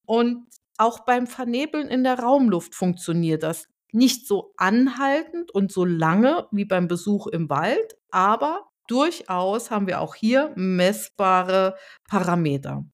Und 0.05 0.47
auch 0.77 1.01
beim 1.05 1.29
Vernebeln 1.29 1.89
in 1.89 2.03
der 2.03 2.19
Raumluft 2.19 2.75
funktioniert 2.75 3.45
das 3.45 3.69
nicht 3.95 4.27
so 4.27 4.53
anhaltend 4.57 5.51
und 5.53 5.73
so 5.73 5.85
lange 5.85 6.49
wie 6.51 6.65
beim 6.65 6.89
Besuch 6.89 7.27
im 7.29 7.49
Wald, 7.49 7.97
aber 8.11 8.67
durchaus 8.89 9.71
haben 9.71 9.87
wir 9.87 10.01
auch 10.01 10.15
hier 10.15 10.53
messbare 10.57 11.77
Parameter. 12.09 12.85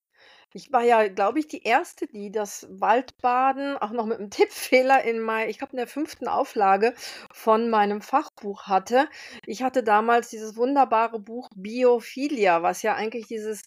Ich 0.52 0.72
war 0.72 0.82
ja, 0.82 1.06
glaube 1.06 1.38
ich, 1.38 1.46
die 1.46 1.62
Erste, 1.62 2.08
die 2.08 2.32
das 2.32 2.66
Waldbaden 2.70 3.76
auch 3.76 3.92
noch 3.92 4.06
mit 4.06 4.18
einem 4.18 4.30
Tippfehler 4.30 5.04
in 5.04 5.20
mei 5.20 5.48
ich 5.48 5.58
glaube, 5.58 5.72
in 5.72 5.76
der 5.76 5.86
fünften 5.86 6.26
Auflage 6.26 6.92
von 7.32 7.70
meinem 7.70 8.00
Fachbuch 8.00 8.64
hatte. 8.64 9.08
Ich 9.46 9.62
hatte 9.62 9.84
damals 9.84 10.28
dieses 10.28 10.56
wunderbare 10.56 11.20
Buch 11.20 11.48
Biophilia, 11.54 12.62
was 12.62 12.82
ja 12.82 12.94
eigentlich 12.96 13.28
dieses, 13.28 13.62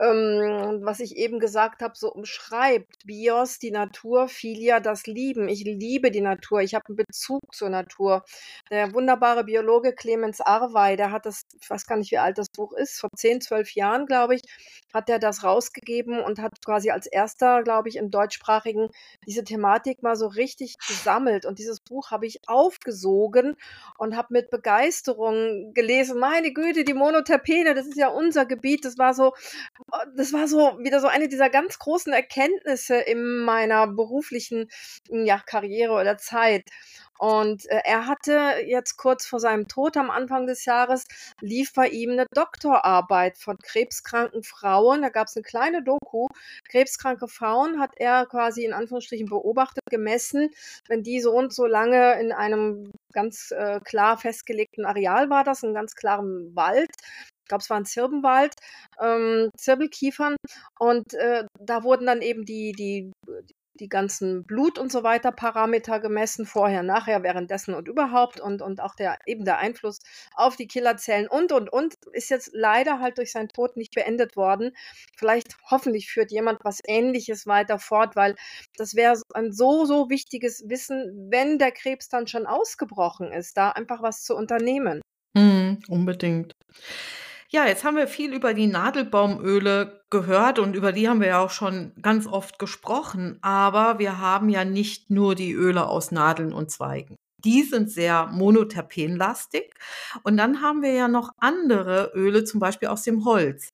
ähm, 0.00 0.80
was 0.82 0.98
ich 0.98 1.16
eben 1.16 1.38
gesagt 1.38 1.80
habe, 1.80 1.94
so 1.96 2.12
umschreibt. 2.12 3.06
Bios, 3.06 3.60
die 3.60 3.70
Natur, 3.70 4.28
Philia, 4.28 4.80
das 4.80 5.06
Lieben. 5.06 5.48
Ich 5.48 5.62
liebe 5.62 6.10
die 6.10 6.20
Natur. 6.20 6.60
Ich 6.60 6.74
habe 6.74 6.86
einen 6.88 6.96
Bezug 6.96 7.54
zur 7.54 7.70
Natur. 7.70 8.24
Der 8.70 8.92
wunderbare 8.92 9.44
Biologe 9.44 9.94
Clemens 9.94 10.40
Arwey, 10.40 10.96
der 10.96 11.12
hat 11.12 11.24
das, 11.24 11.42
ich 11.60 11.70
weiß 11.70 11.86
gar 11.86 11.96
nicht, 11.96 12.10
wie 12.10 12.18
alt 12.18 12.38
das 12.38 12.48
Buch 12.50 12.72
ist, 12.72 12.98
vor 12.98 13.10
zehn, 13.16 13.40
zwölf 13.40 13.72
Jahren, 13.76 14.06
glaube 14.06 14.34
ich, 14.34 14.42
hat 14.92 15.08
er 15.08 15.20
das 15.20 15.44
rausgegeben 15.44 16.15
und 16.20 16.40
hat 16.40 16.64
quasi 16.64 16.90
als 16.90 17.06
erster, 17.06 17.62
glaube 17.62 17.88
ich, 17.88 17.96
im 17.96 18.10
deutschsprachigen 18.10 18.90
diese 19.26 19.44
Thematik 19.44 20.02
mal 20.02 20.16
so 20.16 20.26
richtig 20.26 20.78
gesammelt. 20.86 21.46
Und 21.46 21.58
dieses 21.58 21.80
Buch 21.80 22.10
habe 22.10 22.26
ich 22.26 22.48
aufgesogen 22.48 23.56
und 23.98 24.16
habe 24.16 24.28
mit 24.30 24.50
Begeisterung 24.50 25.72
gelesen. 25.74 26.18
Meine 26.18 26.52
Güte, 26.52 26.84
die 26.84 26.94
Monoterpene, 26.94 27.74
das 27.74 27.86
ist 27.86 27.98
ja 27.98 28.08
unser 28.08 28.46
Gebiet. 28.46 28.84
Das 28.84 28.98
war 28.98 29.14
so 29.14 29.32
das 30.14 30.32
war 30.32 30.48
so 30.48 30.78
wieder 30.80 31.00
so 31.00 31.06
eine 31.06 31.28
dieser 31.28 31.50
ganz 31.50 31.78
großen 31.78 32.12
Erkenntnisse 32.12 32.96
in 32.96 33.44
meiner 33.44 33.86
beruflichen 33.86 34.68
ja, 35.10 35.38
Karriere 35.38 35.92
oder 35.92 36.18
Zeit. 36.18 36.64
Und 37.18 37.66
äh, 37.70 37.80
er 37.84 38.06
hatte 38.06 38.56
jetzt 38.66 38.96
kurz 38.96 39.26
vor 39.26 39.40
seinem 39.40 39.68
Tod 39.68 39.96
am 39.96 40.10
Anfang 40.10 40.46
des 40.46 40.64
Jahres, 40.64 41.04
lief 41.40 41.72
bei 41.74 41.88
ihm 41.88 42.12
eine 42.12 42.26
Doktorarbeit 42.34 43.38
von 43.38 43.56
krebskranken 43.58 44.42
Frauen. 44.42 45.02
Da 45.02 45.08
gab 45.08 45.28
es 45.28 45.36
eine 45.36 45.44
kleine 45.44 45.82
Doku. 45.82 46.26
Krebskranke 46.68 47.28
Frauen 47.28 47.80
hat 47.80 47.92
er 47.96 48.26
quasi 48.26 48.64
in 48.64 48.72
Anführungsstrichen 48.72 49.28
beobachtet, 49.28 49.82
gemessen, 49.90 50.50
wenn 50.88 51.02
die 51.02 51.20
so 51.20 51.32
und 51.32 51.52
so 51.52 51.66
lange 51.66 52.20
in 52.20 52.32
einem 52.32 52.90
ganz 53.12 53.50
äh, 53.50 53.80
klar 53.80 54.18
festgelegten 54.18 54.84
Areal 54.84 55.30
war, 55.30 55.44
das, 55.44 55.62
in 55.62 55.74
ganz 55.74 55.94
klarem 55.94 56.54
Wald, 56.54 56.90
ich 57.46 57.48
glaube, 57.48 57.62
es 57.62 57.70
war 57.70 57.76
ein 57.76 57.84
Zirbenwald, 57.84 58.54
ähm, 59.00 59.50
Zirbelkiefern. 59.56 60.34
Und 60.80 61.14
äh, 61.14 61.44
da 61.60 61.84
wurden 61.84 62.06
dann 62.06 62.20
eben 62.20 62.44
die, 62.44 62.72
die, 62.72 63.12
die 63.80 63.88
ganzen 63.88 64.44
Blut- 64.44 64.78
und 64.78 64.90
so 64.90 65.02
weiter 65.02 65.32
Parameter 65.32 66.00
gemessen, 66.00 66.46
vorher, 66.46 66.82
nachher, 66.82 67.22
währenddessen 67.22 67.74
und 67.74 67.88
überhaupt 67.88 68.40
und, 68.40 68.62
und 68.62 68.80
auch 68.80 68.94
der, 68.94 69.18
eben 69.26 69.44
der 69.44 69.58
Einfluss 69.58 69.98
auf 70.34 70.56
die 70.56 70.66
Killerzellen 70.66 71.28
und, 71.28 71.52
und, 71.52 71.72
und, 71.72 71.94
ist 72.12 72.30
jetzt 72.30 72.50
leider 72.52 73.00
halt 73.00 73.18
durch 73.18 73.32
seinen 73.32 73.48
Tod 73.48 73.76
nicht 73.76 73.94
beendet 73.94 74.36
worden. 74.36 74.72
Vielleicht, 75.16 75.56
hoffentlich 75.70 76.10
führt 76.10 76.30
jemand 76.30 76.64
was 76.64 76.80
Ähnliches 76.86 77.46
weiter 77.46 77.78
fort, 77.78 78.16
weil 78.16 78.34
das 78.76 78.94
wäre 78.94 79.20
ein 79.34 79.52
so, 79.52 79.84
so 79.84 80.10
wichtiges 80.10 80.64
Wissen, 80.68 81.28
wenn 81.30 81.58
der 81.58 81.72
Krebs 81.72 82.08
dann 82.08 82.26
schon 82.26 82.46
ausgebrochen 82.46 83.32
ist, 83.32 83.56
da 83.56 83.70
einfach 83.70 84.02
was 84.02 84.22
zu 84.22 84.34
unternehmen. 84.36 85.00
Mm, 85.34 85.74
unbedingt. 85.88 86.54
Ja, 87.48 87.66
jetzt 87.66 87.84
haben 87.84 87.96
wir 87.96 88.08
viel 88.08 88.32
über 88.34 88.54
die 88.54 88.66
Nadelbaumöle 88.66 90.02
gehört 90.10 90.58
und 90.58 90.74
über 90.74 90.92
die 90.92 91.08
haben 91.08 91.20
wir 91.20 91.28
ja 91.28 91.38
auch 91.40 91.50
schon 91.50 91.92
ganz 92.02 92.26
oft 92.26 92.58
gesprochen. 92.58 93.38
Aber 93.42 93.98
wir 93.98 94.18
haben 94.18 94.48
ja 94.48 94.64
nicht 94.64 95.10
nur 95.10 95.34
die 95.34 95.52
Öle 95.52 95.86
aus 95.86 96.10
Nadeln 96.10 96.52
und 96.52 96.70
Zweigen. 96.70 97.16
Die 97.44 97.62
sind 97.62 97.90
sehr 97.90 98.26
monoterpenlastig. 98.26 99.72
Und 100.24 100.36
dann 100.36 100.62
haben 100.62 100.82
wir 100.82 100.92
ja 100.92 101.06
noch 101.06 101.30
andere 101.38 102.10
Öle, 102.14 102.44
zum 102.44 102.58
Beispiel 102.58 102.88
aus 102.88 103.02
dem 103.02 103.24
Holz. 103.24 103.70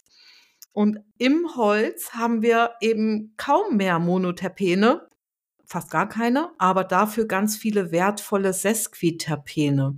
Und 0.72 0.98
im 1.18 1.54
Holz 1.56 2.12
haben 2.12 2.42
wir 2.42 2.72
eben 2.80 3.34
kaum 3.36 3.76
mehr 3.76 3.98
Monoterpene, 3.98 5.06
fast 5.72 5.90
gar 5.90 6.08
keine, 6.08 6.50
aber 6.58 6.84
dafür 6.84 7.26
ganz 7.26 7.56
viele 7.56 7.90
wertvolle 7.90 8.52
Sesquiterpene. 8.52 9.96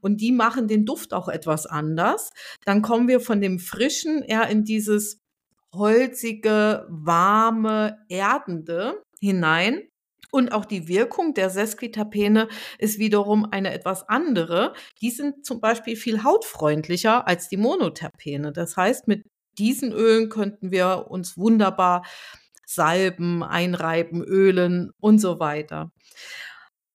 Und 0.00 0.20
die 0.20 0.32
machen 0.32 0.68
den 0.68 0.84
Duft 0.84 1.12
auch 1.12 1.28
etwas 1.28 1.66
anders. 1.66 2.30
Dann 2.64 2.82
kommen 2.82 3.08
wir 3.08 3.20
von 3.20 3.40
dem 3.40 3.58
frischen 3.58 4.22
eher 4.22 4.48
in 4.48 4.64
dieses 4.64 5.20
holzige, 5.72 6.86
warme, 6.88 7.98
erdende 8.08 9.02
hinein. 9.20 9.82
Und 10.30 10.52
auch 10.52 10.64
die 10.64 10.88
Wirkung 10.88 11.32
der 11.34 11.48
Sesquiterpene 11.48 12.48
ist 12.78 12.98
wiederum 12.98 13.46
eine 13.50 13.72
etwas 13.72 14.08
andere. 14.08 14.74
Die 15.00 15.10
sind 15.10 15.46
zum 15.46 15.60
Beispiel 15.60 15.96
viel 15.96 16.24
hautfreundlicher 16.24 17.26
als 17.26 17.48
die 17.48 17.56
Monoterpene. 17.56 18.52
Das 18.52 18.76
heißt, 18.76 19.08
mit 19.08 19.24
diesen 19.58 19.92
Ölen 19.92 20.28
könnten 20.28 20.70
wir 20.70 21.06
uns 21.08 21.38
wunderbar 21.38 22.04
Salben, 22.66 23.42
Einreiben, 23.42 24.22
Ölen 24.22 24.90
und 25.00 25.18
so 25.18 25.40
weiter. 25.40 25.90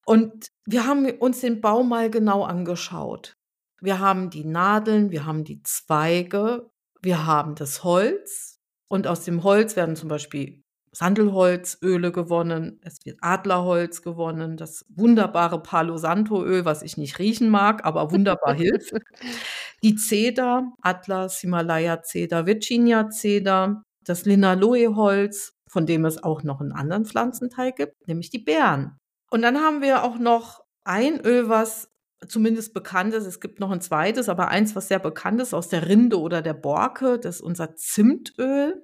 Und 0.05 0.47
wir 0.65 0.87
haben 0.87 1.09
uns 1.19 1.41
den 1.41 1.61
Baum 1.61 1.89
mal 1.89 2.09
genau 2.09 2.43
angeschaut. 2.43 3.35
Wir 3.81 3.99
haben 3.99 4.29
die 4.29 4.43
Nadeln, 4.43 5.11
wir 5.11 5.25
haben 5.25 5.43
die 5.43 5.61
Zweige, 5.63 6.69
wir 7.01 7.25
haben 7.25 7.55
das 7.55 7.83
Holz 7.83 8.59
und 8.87 9.07
aus 9.07 9.23
dem 9.23 9.43
Holz 9.43 9.75
werden 9.75 9.95
zum 9.95 10.09
Beispiel 10.09 10.63
Sandelholzöle 10.91 12.11
gewonnen, 12.11 12.79
es 12.83 13.05
wird 13.05 13.19
Adlerholz 13.21 14.01
gewonnen, 14.01 14.57
das 14.57 14.85
wunderbare 14.89 15.61
Palo 15.61 15.97
Santo 15.97 16.43
Öl, 16.43 16.65
was 16.65 16.81
ich 16.81 16.97
nicht 16.97 17.19
riechen 17.19 17.49
mag, 17.49 17.85
aber 17.85 18.11
wunderbar 18.11 18.53
hilft. 18.53 18.93
Die 19.83 19.95
Zeder, 19.95 20.73
Atlas, 20.81 21.39
Himalaya 21.39 22.01
Zeder, 22.01 22.45
Virginia 22.45 23.09
Zeder, 23.09 23.83
das 24.03 24.25
Linaloe-Holz, 24.25 25.58
von 25.69 25.85
dem 25.85 26.05
es 26.05 26.21
auch 26.23 26.43
noch 26.43 26.59
einen 26.59 26.71
anderen 26.71 27.05
Pflanzenteil 27.05 27.71
gibt, 27.71 28.07
nämlich 28.07 28.29
die 28.29 28.39
Beeren. 28.39 28.97
Und 29.29 29.41
dann 29.41 29.59
haben 29.59 29.81
wir 29.81 30.03
auch 30.03 30.17
noch 30.17 30.63
ein 30.83 31.21
Öl, 31.21 31.49
was 31.49 31.89
zumindest 32.27 32.73
bekannt 32.73 33.13
ist. 33.13 33.25
Es 33.25 33.39
gibt 33.39 33.59
noch 33.59 33.71
ein 33.71 33.81
zweites, 33.81 34.27
aber 34.27 34.49
eins, 34.49 34.75
was 34.75 34.87
sehr 34.87 34.99
bekannt 34.99 35.41
ist 35.41 35.53
aus 35.53 35.69
der 35.69 35.87
Rinde 35.87 36.19
oder 36.19 36.41
der 36.41 36.53
Borke, 36.53 37.19
das 37.19 37.37
ist 37.37 37.41
unser 37.41 37.75
Zimtöl. 37.75 38.83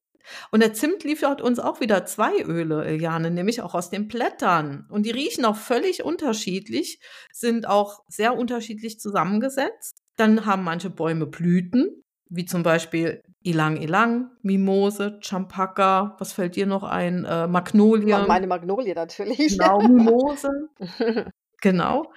Und 0.51 0.61
der 0.61 0.73
Zimt 0.73 1.03
liefert 1.03 1.41
uns 1.41 1.59
auch 1.59 1.81
wieder 1.81 2.05
zwei 2.05 2.41
Öle, 2.41 2.83
Eliane, 2.83 3.29
nämlich 3.29 3.61
auch 3.61 3.75
aus 3.75 3.89
den 3.89 4.07
Blättern. 4.07 4.87
Und 4.89 5.05
die 5.05 5.11
riechen 5.11 5.45
auch 5.45 5.55
völlig 5.55 6.03
unterschiedlich, 6.03 6.99
sind 7.31 7.67
auch 7.67 7.99
sehr 8.07 8.35
unterschiedlich 8.35 8.99
zusammengesetzt. 8.99 10.01
Dann 10.15 10.45
haben 10.45 10.63
manche 10.63 10.89
Bäume 10.89 11.27
Blüten, 11.27 12.03
wie 12.29 12.45
zum 12.45 12.63
Beispiel 12.63 13.21
Ilang 13.43 13.77
Ilang, 13.77 14.31
Mimose, 14.41 15.19
Champaka, 15.21 16.15
was 16.19 16.33
fällt 16.33 16.55
dir 16.55 16.65
noch 16.65 16.83
ein? 16.83 17.25
Äh, 17.25 17.47
Magnolie. 17.47 18.25
Meine 18.27 18.47
Magnolie 18.47 18.93
natürlich. 18.93 19.57
Genau, 19.57 19.79
Mimose. 19.81 20.69
genau. 21.61 22.11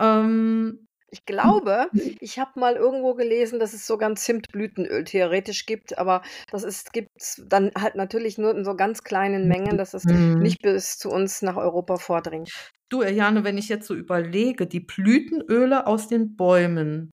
Ähm, 0.00 0.86
ich 1.12 1.26
glaube, 1.26 1.88
ich 2.20 2.38
habe 2.38 2.58
mal 2.58 2.76
irgendwo 2.76 3.12
gelesen, 3.12 3.60
dass 3.60 3.74
es 3.74 3.86
sogar 3.86 4.08
ein 4.08 4.16
Zimtblütenöl 4.16 5.04
theoretisch 5.04 5.66
gibt, 5.66 5.98
aber 5.98 6.22
das 6.50 6.84
gibt 6.90 7.10
es 7.16 7.42
dann 7.46 7.70
halt 7.78 7.96
natürlich 7.96 8.38
nur 8.38 8.56
in 8.56 8.64
so 8.64 8.74
ganz 8.74 9.04
kleinen 9.04 9.46
Mengen, 9.46 9.76
dass 9.76 9.92
es 9.92 10.04
mhm. 10.04 10.38
nicht 10.38 10.62
bis 10.62 10.96
zu 10.96 11.10
uns 11.10 11.42
nach 11.42 11.58
Europa 11.58 11.98
vordringt. 11.98 12.50
Du, 12.88 13.02
Eliane, 13.02 13.44
wenn 13.44 13.58
ich 13.58 13.68
jetzt 13.68 13.86
so 13.86 13.94
überlege, 13.94 14.66
die 14.66 14.80
Blütenöle 14.80 15.86
aus 15.86 16.08
den 16.08 16.34
Bäumen, 16.34 17.12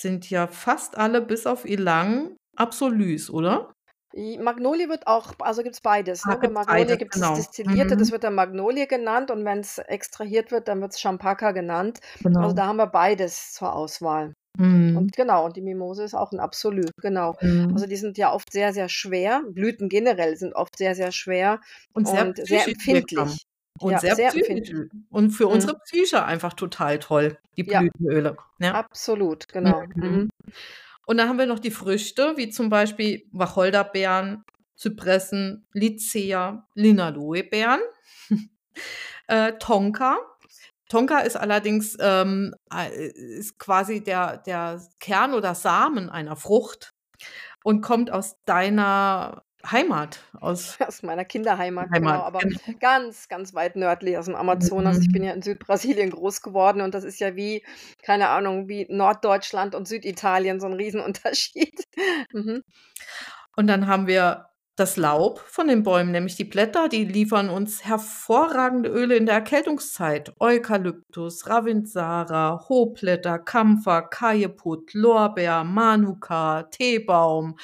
sind 0.00 0.28
ja 0.30 0.46
fast 0.46 0.96
alle 0.96 1.20
bis 1.20 1.46
auf 1.46 1.64
Ilang 1.64 2.36
Absolus, 2.56 3.30
oder? 3.30 3.72
Magnolie 4.40 4.88
wird 4.88 5.06
auch, 5.06 5.34
also 5.38 5.62
gibt 5.62 5.76
es 5.76 5.80
beides. 5.80 6.24
Ah, 6.24 6.30
ne? 6.30 6.38
Bei 6.42 6.48
Magnolie 6.48 6.96
gibt 6.96 7.14
es 7.14 7.20
genau. 7.20 7.34
Destillierte, 7.36 7.94
mhm. 7.94 7.98
das 8.00 8.10
wird 8.10 8.24
dann 8.24 8.34
Magnolie 8.34 8.86
genannt 8.86 9.30
und 9.30 9.44
wenn 9.44 9.60
es 9.60 9.78
extrahiert 9.78 10.50
wird, 10.50 10.66
dann 10.66 10.80
wird 10.80 10.92
es 10.92 11.00
Champaka 11.00 11.52
genannt. 11.52 12.00
Genau. 12.22 12.40
Also 12.40 12.56
da 12.56 12.66
haben 12.66 12.76
wir 12.76 12.88
beides 12.88 13.52
zur 13.52 13.72
Auswahl. 13.72 14.34
Mhm. 14.58 14.96
Und 14.96 15.16
genau, 15.16 15.44
und 15.44 15.56
die 15.56 15.62
Mimose 15.62 16.02
ist 16.02 16.14
auch 16.14 16.32
ein 16.32 16.40
Absolut, 16.40 16.90
genau. 17.00 17.36
Mhm. 17.40 17.70
Also 17.72 17.86
die 17.86 17.96
sind 17.96 18.18
ja 18.18 18.32
oft 18.32 18.52
sehr, 18.52 18.72
sehr 18.72 18.88
schwer. 18.88 19.42
Blüten 19.48 19.88
generell 19.88 20.36
sind 20.36 20.54
oft 20.54 20.76
sehr, 20.76 20.96
sehr 20.96 21.12
schwer 21.12 21.60
und 21.92 22.08
sehr, 22.08 22.26
und 22.26 22.46
sehr 22.46 22.66
empfindlich. 22.66 23.46
Und 23.80 23.92
ja, 23.92 23.98
sehr, 23.98 24.14
sehr 24.14 24.30
psychisch. 24.30 24.72
Und 25.08 25.30
für 25.30 25.46
mhm. 25.46 25.52
unsere 25.52 25.78
Psyche 25.80 26.24
einfach 26.24 26.52
total 26.52 26.98
toll, 26.98 27.38
die 27.56 27.64
Blütenöle. 27.64 28.36
Ja, 28.58 28.66
ja. 28.66 28.74
absolut, 28.74 29.48
genau. 29.48 29.82
Mhm. 29.94 30.04
mhm. 30.04 30.30
Und 31.06 31.16
dann 31.16 31.28
haben 31.28 31.38
wir 31.38 31.46
noch 31.46 31.58
die 31.58 31.72
Früchte, 31.72 32.34
wie 32.36 32.50
zum 32.50 32.68
Beispiel 32.68 33.26
Wacholderbeeren, 33.32 34.44
Zypressen, 34.76 35.66
Lycea, 35.72 36.68
Linaloebeeren, 36.74 37.80
äh, 39.26 39.54
Tonka. 39.54 40.18
Tonka 40.88 41.18
ist 41.20 41.36
allerdings 41.36 41.96
ähm, 42.00 42.54
äh, 42.72 43.08
ist 43.08 43.58
quasi 43.58 44.04
der, 44.04 44.36
der 44.38 44.80
Kern 45.00 45.34
oder 45.34 45.54
Samen 45.54 46.10
einer 46.10 46.36
Frucht 46.36 46.92
und 47.64 47.80
kommt 47.80 48.10
aus 48.12 48.36
deiner 48.44 49.42
Heimat, 49.68 50.20
aus, 50.40 50.78
aus 50.86 51.02
meiner 51.02 51.24
Kinderheimat, 51.24 51.90
Heimat, 51.90 52.14
genau, 52.14 52.24
aber 52.24 52.38
genau. 52.40 52.58
ganz, 52.80 53.28
ganz 53.28 53.54
weit 53.54 53.76
nördlich 53.76 54.16
aus 54.18 54.26
dem 54.26 54.34
Amazonas. 54.34 54.96
Mhm. 54.96 55.02
Ich 55.02 55.12
bin 55.12 55.22
ja 55.22 55.32
in 55.32 55.42
Südbrasilien 55.42 56.10
groß 56.10 56.42
geworden 56.42 56.80
und 56.80 56.94
das 56.94 57.04
ist 57.04 57.20
ja 57.20 57.36
wie, 57.36 57.64
keine 58.02 58.28
Ahnung, 58.28 58.68
wie 58.68 58.86
Norddeutschland 58.88 59.74
und 59.74 59.88
Süditalien, 59.88 60.60
so 60.60 60.66
ein 60.66 60.72
Riesenunterschied. 60.74 61.86
mhm. 62.32 62.62
Und 63.56 63.66
dann 63.66 63.86
haben 63.86 64.06
wir 64.06 64.50
das 64.80 64.96
Laub 64.96 65.40
von 65.40 65.68
den 65.68 65.82
Bäumen, 65.82 66.10
nämlich 66.10 66.36
die 66.36 66.44
Blätter, 66.44 66.88
die 66.88 67.04
liefern 67.04 67.50
uns 67.50 67.84
hervorragende 67.84 68.88
Öle 68.88 69.16
in 69.16 69.26
der 69.26 69.34
Erkältungszeit. 69.34 70.32
Eukalyptus, 70.40 71.46
Ravintsara, 71.46 72.64
Hohblätter, 72.66 73.38
Kampfer, 73.38 74.00
Kajeput, 74.00 74.94
Lorbeer, 74.94 75.64
Manuka, 75.64 76.62
Teebaum. 76.62 77.58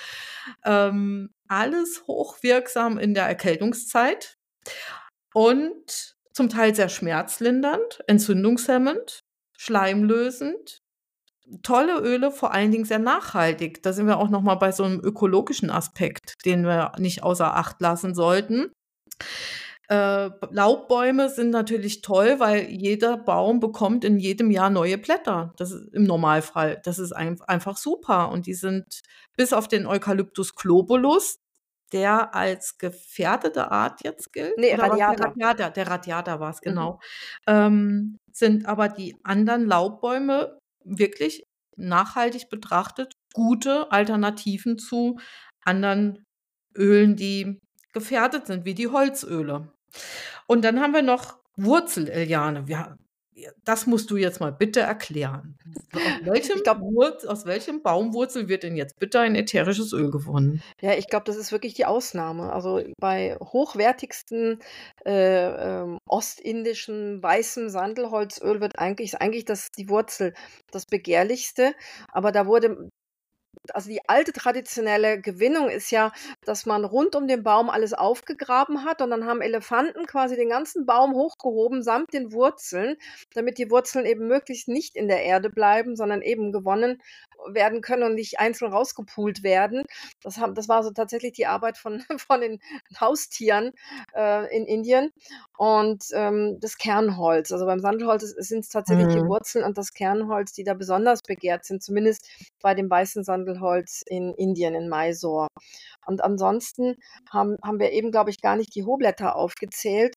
Ähm, 0.62 1.30
alles 1.48 2.04
hochwirksam 2.06 2.98
in 2.98 3.14
der 3.14 3.24
Erkältungszeit 3.24 4.36
und 5.34 6.16
zum 6.32 6.48
Teil 6.48 6.74
sehr 6.74 6.88
schmerzlindernd, 6.88 8.00
entzündungshemmend, 8.06 9.20
schleimlösend. 9.56 10.82
Tolle 11.62 12.00
Öle, 12.00 12.32
vor 12.32 12.52
allen 12.52 12.72
Dingen 12.72 12.84
sehr 12.84 12.98
nachhaltig. 12.98 13.82
Da 13.82 13.92
sind 13.92 14.06
wir 14.06 14.18
auch 14.18 14.30
noch 14.30 14.42
mal 14.42 14.56
bei 14.56 14.72
so 14.72 14.82
einem 14.82 15.00
ökologischen 15.00 15.70
Aspekt, 15.70 16.34
den 16.44 16.64
wir 16.64 16.92
nicht 16.98 17.22
außer 17.22 17.54
Acht 17.54 17.80
lassen 17.80 18.14
sollten. 18.14 18.72
Äh, 19.88 20.30
Laubbäume 20.50 21.28
sind 21.28 21.50
natürlich 21.50 22.02
toll, 22.02 22.40
weil 22.40 22.68
jeder 22.68 23.16
Baum 23.16 23.60
bekommt 23.60 24.04
in 24.04 24.18
jedem 24.18 24.50
Jahr 24.50 24.70
neue 24.70 24.98
Blätter. 24.98 25.54
Das 25.56 25.70
ist 25.70 25.94
im 25.94 26.04
Normalfall. 26.04 26.80
Das 26.84 26.98
ist 26.98 27.12
ein, 27.12 27.40
einfach 27.46 27.76
super. 27.76 28.30
Und 28.30 28.46
die 28.46 28.54
sind 28.54 29.00
bis 29.36 29.52
auf 29.52 29.68
den 29.68 29.86
Eucalyptus 29.86 30.54
globulus, 30.54 31.38
der 31.92 32.34
als 32.34 32.78
gefährdete 32.78 33.70
Art 33.70 34.02
jetzt 34.04 34.32
gilt. 34.32 34.56
Nee, 34.58 34.72
was? 34.72 34.78
Der 34.78 34.90
Radiata. 34.90 35.24
Radiata, 35.24 35.70
der 35.70 35.86
Radiata 35.88 36.40
war 36.40 36.50
es, 36.50 36.56
Mhm. 36.56 36.70
genau. 36.70 37.00
Ähm, 37.46 38.18
sind 38.32 38.66
aber 38.66 38.88
die 38.88 39.16
anderen 39.22 39.66
Laubbäume 39.66 40.58
wirklich 40.84 41.44
nachhaltig 41.76 42.48
betrachtet 42.48 43.12
gute 43.34 43.92
Alternativen 43.92 44.78
zu 44.78 45.18
anderen 45.64 46.24
Ölen, 46.76 47.16
die 47.16 47.58
gefährdet 47.92 48.46
sind, 48.46 48.64
wie 48.64 48.74
die 48.74 48.88
Holzöle. 48.88 49.72
Und 50.46 50.64
dann 50.64 50.80
haben 50.80 50.94
wir 50.94 51.02
noch 51.02 51.38
Wurzel-Eliane. 51.56 52.66
Wir 52.68 52.96
das 53.64 53.86
musst 53.86 54.10
du 54.10 54.16
jetzt 54.16 54.40
mal 54.40 54.52
bitte 54.52 54.80
erklären. 54.80 55.58
Aus 55.92 56.00
welchem 56.24 56.56
Ich 56.56 56.62
glaube 56.62 56.82
Wurz 56.82 57.24
aus 57.24 57.46
welchem 57.46 57.82
Baumwurzel 57.82 58.48
wird 58.48 58.62
denn 58.62 58.76
jetzt 58.76 58.98
bitte 58.98 59.20
ein 59.20 59.34
ätherisches 59.34 59.92
Öl 59.92 60.10
gewonnen? 60.10 60.62
Ja, 60.80 60.94
ich 60.94 61.08
glaube, 61.08 61.24
das 61.24 61.36
ist 61.36 61.52
wirklich 61.52 61.74
die 61.74 61.84
Ausnahme. 61.86 62.52
Also, 62.52 62.82
bei 62.98 63.36
hochwertigsten, 63.40 64.60
äh, 65.04 65.80
ähm, 65.80 65.98
ostindischen 66.06 67.22
weißem 67.22 67.68
Sandelholzöl 67.68 68.60
wird 68.60 68.78
eigentlich 68.78 69.06
ist 69.06 69.20
eigentlich 69.20 69.44
das 69.44 69.70
die 69.70 69.88
Wurzel 69.88 70.34
das 70.70 70.86
Begehrlichste, 70.86 71.74
aber 72.08 72.32
da 72.32 72.46
wurde 72.46 72.90
also, 73.74 73.88
die 73.90 74.00
alte 74.08 74.32
traditionelle 74.32 75.20
Gewinnung 75.20 75.68
ist 75.68 75.90
ja, 75.90 76.12
dass 76.44 76.66
man 76.66 76.84
rund 76.84 77.14
um 77.16 77.26
den 77.28 77.42
Baum 77.42 77.70
alles 77.70 77.92
aufgegraben 77.94 78.84
hat 78.84 79.02
und 79.02 79.10
dann 79.10 79.26
haben 79.26 79.40
Elefanten 79.42 80.06
quasi 80.06 80.36
den 80.36 80.48
ganzen 80.50 80.86
Baum 80.86 81.14
hochgehoben 81.14 81.82
samt 81.82 82.12
den 82.12 82.32
Wurzeln, 82.32 82.96
damit 83.34 83.58
die 83.58 83.70
Wurzeln 83.70 84.06
eben 84.06 84.26
möglichst 84.28 84.68
nicht 84.68 84.96
in 84.96 85.08
der 85.08 85.22
Erde 85.24 85.50
bleiben, 85.50 85.96
sondern 85.96 86.22
eben 86.22 86.52
gewonnen 86.52 87.00
werden 87.48 87.80
können 87.82 88.02
und 88.04 88.14
nicht 88.14 88.38
einzeln 88.40 88.72
rausgepult 88.72 89.42
werden. 89.42 89.84
Das 90.22 90.38
haben 90.38 90.54
das 90.54 90.68
war 90.68 90.82
so 90.82 90.90
tatsächlich 90.90 91.32
die 91.32 91.46
Arbeit 91.46 91.78
von 91.78 92.02
von 92.18 92.40
den 92.40 92.60
Haustieren, 93.00 93.72
äh, 94.14 94.54
in 94.56 94.66
Indien 94.66 95.10
und, 95.56 96.04
ähm, 96.12 96.58
das 96.60 96.76
Kernholz. 96.78 97.52
Also, 97.52 97.66
beim 97.66 97.80
Sandelholz 97.80 98.22
sind 98.22 98.60
es 98.64 98.68
tatsächlich 98.68 99.08
die 99.08 99.20
Mhm. 99.20 99.26
Wurzeln 99.26 99.64
und 99.64 99.78
das 99.78 99.92
Kernholz, 99.92 100.52
die 100.52 100.64
da 100.64 100.74
besonders 100.74 101.22
begehrt 101.22 101.64
sind, 101.64 101.82
zumindest 101.82 102.28
bei 102.62 102.74
dem 102.74 102.90
weißen 102.90 103.24
Sandelholz 103.56 104.02
in 104.08 104.34
Indien, 104.34 104.74
in 104.74 104.88
Mysore. 104.88 105.48
Und 106.06 106.22
ansonsten 106.24 106.96
haben 107.30 107.56
haben 107.64 107.80
wir 107.80 107.92
eben, 107.92 108.10
glaube 108.12 108.30
ich, 108.30 108.40
gar 108.42 108.56
nicht 108.56 108.74
die 108.76 108.84
Hochblätter 108.84 109.36
aufgezählt, 109.36 110.14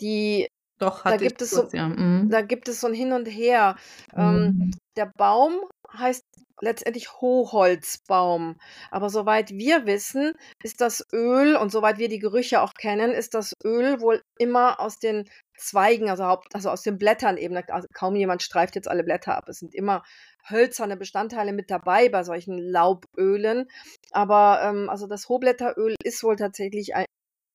die 0.00 0.48
Doch, 0.80 1.04
da 1.08 1.18
gibt 1.18 1.42
es 1.42 1.54
so 1.54 1.64
kurz, 1.64 1.72
ja. 1.72 1.88
Mhm. 1.88 2.32
da 2.32 2.42
gibt 2.42 2.68
es 2.68 2.80
so 2.82 2.88
'n 2.88 2.94
Hin 2.94 3.12
und 3.14 3.26
Her. 3.26 3.76
Ähm, 4.18 4.52
Mhm. 4.56 4.74
der 4.96 5.10
Baum 5.18 5.60
heißt 5.96 6.24
letztendlich 6.60 7.12
Hochholzbaum, 7.20 8.58
aber 8.90 9.10
soweit 9.10 9.50
wir 9.50 9.86
wissen, 9.86 10.32
ist 10.62 10.80
das 10.80 11.06
Öl 11.12 11.56
und 11.56 11.70
soweit 11.70 11.98
wir 11.98 12.08
die 12.08 12.18
Gerüche 12.18 12.62
auch 12.62 12.74
kennen, 12.74 13.10
ist 13.10 13.34
das 13.34 13.54
Öl 13.64 14.00
wohl 14.00 14.22
immer 14.38 14.80
aus 14.80 14.98
den 14.98 15.28
Zweigen, 15.56 16.10
also 16.10 16.24
haupt 16.24 16.54
also 16.54 16.70
aus 16.70 16.82
den 16.82 16.98
Blättern 16.98 17.36
eben. 17.36 17.56
Also, 17.56 17.88
kaum 17.92 18.16
jemand 18.16 18.42
streift 18.42 18.74
jetzt 18.74 18.88
alle 18.88 19.04
Blätter 19.04 19.36
ab. 19.36 19.48
Es 19.48 19.58
sind 19.58 19.74
immer 19.74 20.02
hölzerne 20.48 20.96
Bestandteile 20.96 21.52
mit 21.52 21.70
dabei 21.70 22.08
bei 22.08 22.24
solchen 22.24 22.58
Laubölen. 22.58 23.66
Aber, 24.10 24.60
ähm, 24.64 24.90
also 24.90 25.06
das 25.06 25.28
Hochblätteröl 25.28 25.94
ist 26.02 26.22
wohl 26.24 26.36
tatsächlich 26.36 26.94
ei 26.96 27.06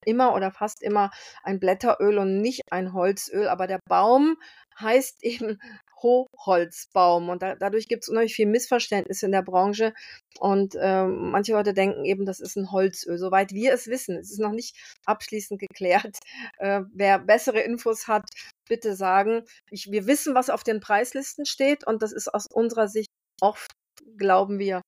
immer 0.05 0.33
oder 0.33 0.51
fast 0.51 0.81
immer 0.81 1.11
ein 1.43 1.59
Blätteröl 1.59 2.17
und 2.19 2.41
nicht 2.41 2.61
ein 2.71 2.93
Holzöl, 2.93 3.47
aber 3.49 3.67
der 3.67 3.79
Baum 3.87 4.37
heißt 4.79 5.23
eben 5.23 5.59
Hochholzbaum 6.03 7.29
und 7.29 7.41
da 7.43 7.55
dadurch 7.55 7.87
gibt's 7.87 8.09
unheimlich 8.09 8.35
viel 8.35 8.47
Missverständnis 8.47 9.23
in 9.23 9.31
der 9.31 9.41
Branche 9.43 9.93
und, 10.39 10.75
ähm, 10.81 11.31
manche 11.31 11.53
Leute 11.53 11.73
denken 11.73 12.05
eben, 12.05 12.25
das 12.25 12.39
ist 12.39 12.57
'n 12.57 12.71
Holzöl. 12.71 13.17
Soweit 13.17 13.53
wir 13.53 13.73
es 13.73 13.87
wissen, 13.87 14.17
es 14.17 14.31
ist 14.31 14.39
noch 14.39 14.51
nicht 14.51 14.75
abschließend 15.05 15.59
geklärt. 15.59 16.17
Äh, 16.59 16.81
wer 16.93 17.19
bessere 17.19 17.61
Infos 17.61 18.07
hat, 18.07 18.29
bitte 18.67 18.95
sagen. 18.95 19.43
Ich 19.71 19.91
wir 19.91 20.07
wissen, 20.07 20.35
was 20.35 20.49
auf 20.49 20.63
den 20.63 20.79
Preislisten 20.81 21.45
steht 21.45 21.85
und 21.87 22.01
das 22.03 22.11
ist 22.13 22.27
aus 22.33 22.47
unserer 22.51 22.87
Sicht 22.87 23.09
oft, 23.41 23.71
glauben 24.17 24.59
wir, 24.59 24.81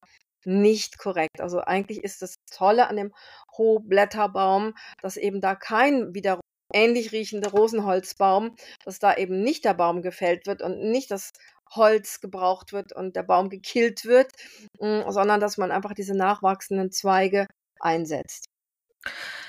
nicht 0.46 0.98
korrekt. 1.00 1.42
Also, 1.42 1.60
eigentlich 1.62 2.04
ist 2.04 2.22
das 2.24 2.36
Tolle 2.52 2.88
an 2.88 2.98
dem 2.98 3.14
Hochblätterbaum, 3.58 4.74
dass 5.02 5.18
eben 5.18 5.42
da 5.42 5.56
kein 5.56 6.14
wiederum 6.16 6.42
ähnlich 6.74 7.12
riechender 7.12 7.52
Rosenholzbaum 7.52 8.56
dass 8.86 9.00
da 9.00 9.16
eben 9.16 9.42
nicht 9.42 9.66
der 9.66 9.74
Baum 9.74 10.02
gefällt 10.02 10.48
wird 10.48 10.62
und 10.62 10.80
nicht 10.80 11.12
das 11.12 11.32
Holz 11.76 12.20
gebraucht 12.20 12.74
wird 12.74 12.94
und 12.94 13.16
der 13.16 13.24
Baum 13.24 13.50
gekillt 13.50 14.06
wird, 14.06 14.32
hm, 14.80 15.04
sondern 15.10 15.40
dass 15.40 15.58
man 15.58 15.72
einfach 15.72 15.94
diese 15.94 16.16
nachwachsenden 16.16 16.92
Zweige 16.92 17.48
einsetzt. 17.80 18.46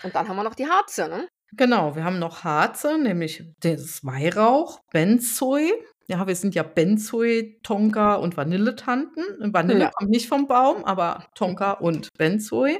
Und 0.02 0.14
dann 0.14 0.28
haben 0.28 0.36
wir 0.36 0.44
noch 0.44 0.54
die 0.54 0.66
Harze, 0.68 1.08
ne? 1.08 1.28
Genau, 1.54 1.94
wir 1.96 2.04
haben 2.04 2.18
noch 2.18 2.44
Harze, 2.44 2.98
nämlich 2.98 3.44
das 3.60 4.04
Weihrauch, 4.04 4.80
Benzoi. 4.90 5.70
Ja, 6.08 6.26
wir 6.26 6.34
sind 6.34 6.54
ja 6.54 6.62
Benzoi, 6.62 7.58
Tonka 7.62 8.14
und 8.14 8.36
Vanilletanten. 8.36 9.24
Vanille 9.52 9.84
Ja. 9.84 9.90
kommt 9.90 10.10
nicht 10.10 10.28
vom 10.28 10.46
Baum, 10.48 10.84
aber 10.84 11.26
Tonka 11.34 11.72
und 11.72 12.08
Benzoi. 12.18 12.78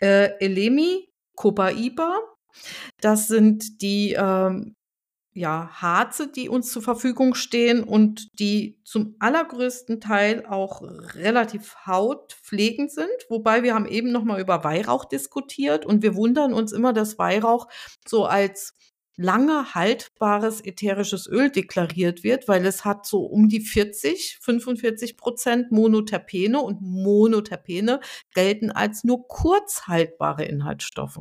Äh, 0.00 0.30
Elemi, 0.38 1.08
Copaiba. 1.36 2.20
Das 3.00 3.28
sind 3.28 3.82
die, 3.82 4.12
ähm, 4.12 4.74
ja, 5.34 5.68
Harze, 5.72 6.30
die 6.30 6.48
uns 6.48 6.70
zur 6.70 6.82
Verfügung 6.82 7.34
stehen 7.34 7.82
und 7.82 8.38
die 8.38 8.78
zum 8.84 9.16
allergrößten 9.18 10.00
Teil 10.00 10.46
auch 10.46 10.82
relativ 11.16 11.74
hautpflegend 11.86 12.92
sind. 12.92 13.08
Wobei 13.28 13.64
wir 13.64 13.74
haben 13.74 13.86
eben 13.86 14.12
noch 14.12 14.22
mal 14.22 14.40
über 14.40 14.62
Weihrauch 14.62 15.04
diskutiert 15.04 15.84
und 15.86 16.02
wir 16.02 16.14
wundern 16.14 16.54
uns 16.54 16.72
immer, 16.72 16.92
dass 16.92 17.18
Weihrauch 17.18 17.66
so 18.06 18.26
als 18.26 18.74
lange 19.16 19.74
haltbares 19.74 20.60
ätherisches 20.64 21.26
Öl 21.28 21.50
deklariert 21.50 22.24
wird, 22.24 22.48
weil 22.48 22.64
es 22.66 22.84
hat 22.84 23.06
so 23.06 23.24
um 23.24 23.48
die 23.48 23.60
40, 23.60 24.38
45% 24.42 25.66
Monoterpene 25.70 26.60
und 26.60 26.80
Monoterpene 26.80 28.00
gelten 28.34 28.70
als 28.70 29.04
nur 29.04 29.26
kurz 29.28 29.86
haltbare 29.86 30.44
Inhaltsstoffe. 30.44 31.18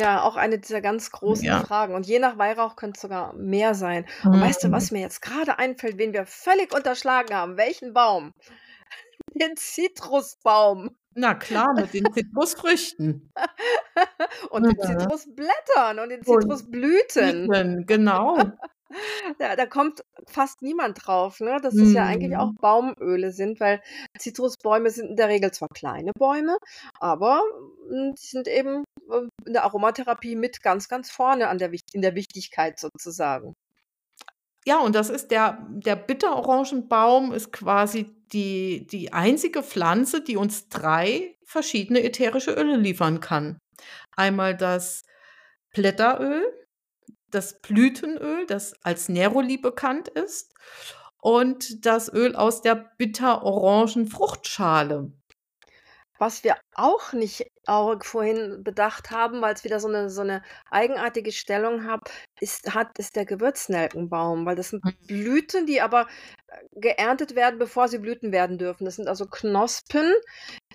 Ja, 0.00 0.22
auch 0.22 0.36
eine 0.36 0.58
dieser 0.58 0.80
ganz 0.80 1.10
großen 1.10 1.44
Ja. 1.44 1.60
Fragen. 1.60 1.94
Und 1.94 2.06
je 2.06 2.18
nach 2.18 2.38
Weihrauch 2.38 2.76
könnte 2.76 2.96
es 2.96 3.02
sogar 3.02 3.34
mehr 3.34 3.74
sein. 3.74 4.06
Und 4.24 4.40
weißt 4.40 4.64
du, 4.64 4.68
Mhm. 4.68 4.72
was 4.72 4.90
mir 4.90 5.00
jetzt 5.00 5.20
grade 5.22 5.58
einfällt, 5.58 5.98
wen 5.98 6.12
wir 6.12 6.26
völlig 6.26 6.74
unterschlagen 6.74 7.34
haben? 7.34 7.56
Welchen 7.56 7.92
Baum? 7.92 8.32
Den 9.34 9.56
Zitrusbaum. 9.56 10.90
Na 11.14 11.34
klar, 11.34 11.72
mit 11.74 11.92
den 11.92 12.12
Zitrusfrüchten. 12.12 13.32
Und 14.50 14.64
den 14.66 14.76
Mhm. 14.76 14.98
Zitrusblättern 15.00 15.98
und 15.98 16.08
den 16.10 16.22
Und 16.24 16.42
Zitrusblüten. 16.42 17.48
Blüten, 17.48 17.86
genau. 17.86 18.36
Ja, 19.40 19.56
da 19.56 19.66
kommt 19.66 20.04
fast 20.26 20.62
niemand 20.62 21.06
drauf, 21.06 21.40
ne, 21.40 21.60
dass 21.62 21.76
das 21.76 21.92
ja 21.92 22.04
eigentlich 22.04 22.36
auch 22.36 22.50
Mhm. 22.50 22.58
Baumöle 22.60 23.32
sind, 23.32 23.60
weil 23.60 23.80
Zitrusbäume 24.18 24.90
sind 24.90 25.10
in 25.10 25.16
der 25.16 25.28
Regel 25.28 25.52
zwar 25.52 25.68
kleine 25.68 26.12
Bäume, 26.18 26.56
aber, 26.98 27.40
hm, 27.88 28.14
die 28.14 28.26
sind 28.26 28.48
eben, 28.48 28.84
äh, 29.10 29.22
in 29.46 29.52
der 29.52 29.64
Aromatherapie 29.64 30.36
mit 30.36 30.62
ganz, 30.62 30.88
ganz 30.88 31.10
vorne 31.10 31.48
an 31.48 31.58
der 31.58 31.70
in 31.92 32.02
der 32.02 32.14
Wichtigkeit 32.14 32.78
sozusagen. 32.78 33.54
Ja, 34.66 34.78
und 34.80 34.94
das 34.94 35.08
ist 35.10 35.30
der 35.30 35.66
der 35.70 35.96
Bitterorangenbaum 35.96 37.32
ist 37.32 37.52
quasi 37.52 38.14
die 38.32 38.86
die 38.86 39.12
einzige 39.12 39.62
Pflanze, 39.62 40.22
die 40.22 40.36
uns 40.36 40.68
3 40.68 41.36
verschiedene 41.44 42.02
ätherische 42.02 42.52
Öle 42.52 42.76
liefern 42.76 43.20
kann. 43.20 43.58
Einmal 44.16 44.56
das 44.56 45.04
Blätteröl, 45.74 46.44
das 47.30 47.60
Blütenöl, 47.62 48.46
das 48.46 48.74
als 48.84 49.08
Neroli 49.08 49.56
bekannt 49.58 50.08
ist, 50.08 50.52
und 51.22 51.84
das 51.86 52.12
Öl 52.12 52.34
aus 52.36 52.62
der 52.62 52.74
Bitterorangenfruchtschale. 52.98 55.12
Was 56.20 56.44
wir 56.44 56.56
auch 56.74 57.14
nicht 57.14 57.46
auch 57.66 57.96
vorhin 58.04 58.62
bedacht 58.62 59.10
haben, 59.10 59.40
weil's 59.40 59.64
wieder 59.64 59.80
so 59.80 59.88
'ne 59.88 60.10
so 60.10 60.22
'ne 60.22 60.42
eigenartige 60.70 61.32
Stellung 61.32 61.86
hat, 61.86 62.10
ist 62.40 62.74
hat 62.74 62.98
ist 62.98 63.16
der 63.16 63.24
Gewürznelkenbaum, 63.24 64.44
weil 64.44 64.54
das 64.54 64.68
sind 64.68 64.84
Mhm. 64.84 64.92
Blüten, 65.06 65.64
die 65.64 65.80
aber, 65.80 66.08
äh, 66.48 66.58
geerntet 66.80 67.34
werden, 67.36 67.58
bevor 67.58 67.88
sie 67.88 67.98
Blüten 67.98 68.32
werden 68.32 68.58
dürfen. 68.58 68.84
Das 68.84 68.96
sind 68.96 69.08
also 69.08 69.24
Knospen, 69.26 70.12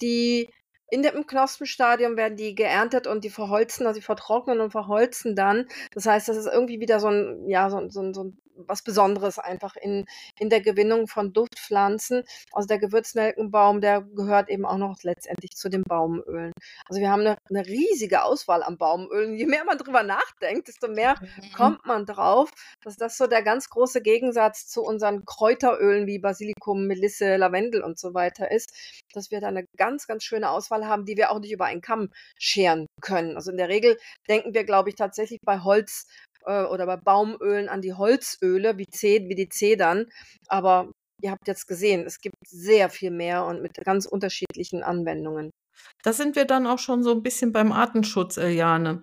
die 0.02 0.52
in 0.90 1.02
der 1.04 1.14
im 1.16 1.28
Knospenstadium 1.28 2.18
werden 2.18 2.38
die 2.38 2.56
geerntet 2.56 3.08
und 3.08 3.24
die 3.24 3.30
verholzen 3.30 3.88
also, 3.88 4.00
die 4.00 4.06
vertrocknen 4.06 4.62
und 4.62 4.72
verholzen 4.72 5.36
dann. 5.36 5.68
Das 5.94 6.06
heißt, 6.06 6.28
das 6.30 6.38
ist 6.38 6.48
irgendwie 6.48 6.80
wieder 6.80 7.00
so 7.00 7.08
'n 7.10 7.48
ja, 7.50 7.70
so 7.70 7.88
so 7.90 8.14
so 8.14 8.22
'n 8.24 8.38
was 8.56 8.82
Besonderes 8.82 9.40
einfach 9.40 9.76
in, 9.76 10.06
in 10.40 10.50
der 10.50 10.62
Gewinnung 10.62 11.08
von 11.08 11.34
Duftpflanzen. 11.34 12.24
Also 12.52 12.68
der 12.68 12.80
Gewürznelkenbaum, 12.80 13.82
der 13.82 14.02
gehört 14.02 14.50
eben 14.50 14.66
auch 14.66 14.78
noch 14.78 14.96
letztendlich 15.04 15.52
zu 15.52 15.70
den 15.70 15.84
Baumölen. 15.84 16.52
Also 16.88 17.02
wir 17.02 17.12
haben 17.12 17.22
eine, 17.22 17.38
eine 17.50 17.66
riesige 17.66 18.24
Auswahl 18.24 18.64
an 18.64 18.78
Baumölen. 18.78 19.36
Je 19.36 19.46
mehr 19.46 19.64
man 19.66 19.78
drüber 19.78 20.04
nachdenkt, 20.04 20.68
desto 20.68 20.88
mehr 20.88 21.16
mhm. 21.20 21.52
kommt 21.56 21.86
man 21.86 22.06
drauf, 22.06 22.52
dass 22.84 22.98
das 22.98 23.18
so 23.18 23.28
der 23.28 23.44
ganz 23.44 23.70
große 23.70 24.02
Gegensatz 24.02 24.68
zu 24.68 24.82
unseren 24.82 25.26
Kräuterölen 25.26 26.08
wie 26.08 26.20
Basilikum, 26.20 26.88
Melisse, 26.88 27.38
Lavendel 27.38 27.84
und 27.84 28.00
so 28.00 28.14
weiter 28.14 28.52
ist, 28.52 28.72
dass 29.14 29.32
wir 29.32 29.42
da 29.42 29.48
eine 29.48 29.66
ganz, 29.78 30.08
ganz 30.08 30.24
schöne 30.24 30.50
Auswahl 30.50 30.86
haben, 30.86 31.06
die 31.06 31.18
wir 31.18 31.32
auch 31.32 31.40
nicht 31.40 31.52
über 31.52 31.66
einen 31.66 31.82
Kamm 31.82 32.10
scheren 32.40 32.88
können. 33.02 33.36
Also 33.36 33.52
in 33.52 33.58
der 33.58 33.70
Regel 33.70 33.98
denken 34.28 34.54
wir, 34.54 34.64
glaube 34.64 34.90
ich, 34.90 34.96
tatsächlich 34.96 35.40
bei 35.44 35.60
Holz 35.60 36.08
äh, 36.46 36.64
oder 36.64 36.86
bei 36.86 36.98
Baumölen 36.98 37.70
an 37.70 37.82
die 37.82 37.94
Holzöle, 37.94 38.78
wie, 38.78 38.88
Zed, 38.88 39.30
wie 39.30 39.36
die 39.36 39.50
Zedern. 39.50 40.06
Aber 40.48 40.92
ihr 41.22 41.32
habt 41.32 41.48
jetzt 41.48 41.68
gesehen, 41.68 42.06
es 42.06 42.20
gibt 42.20 42.36
sehr 42.46 42.90
viel 42.90 43.12
mehr 43.12 43.46
und 43.46 43.62
mit 43.62 43.74
ganz 43.84 44.06
unterschiedlichen 44.06 44.84
Anwendungen. 44.84 45.52
Da 46.04 46.14
sind 46.14 46.36
wir 46.36 46.46
dann 46.46 46.68
auch 46.68 46.80
schon 46.80 47.04
so 47.04 47.12
ein 47.12 47.24
bisschen 47.24 47.52
beim 47.52 47.72
Artenschutz, 47.72 48.38
Eliane. 48.38 49.02